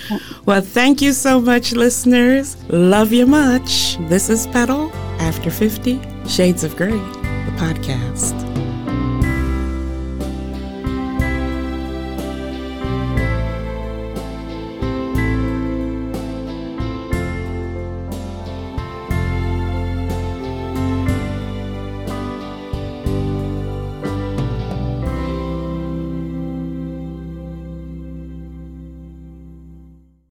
Well, 0.44 0.60
thank 0.60 1.00
you 1.00 1.12
so 1.12 1.40
much, 1.40 1.72
listeners. 1.72 2.56
Love 2.68 3.12
you 3.12 3.26
much. 3.26 3.96
This 4.08 4.28
is 4.28 4.46
Petal 4.48 4.90
After 5.18 5.50
50 5.50 6.00
Shades 6.26 6.64
of 6.64 6.76
Grey, 6.76 6.90
the 6.90 7.54
podcast. 7.56 8.53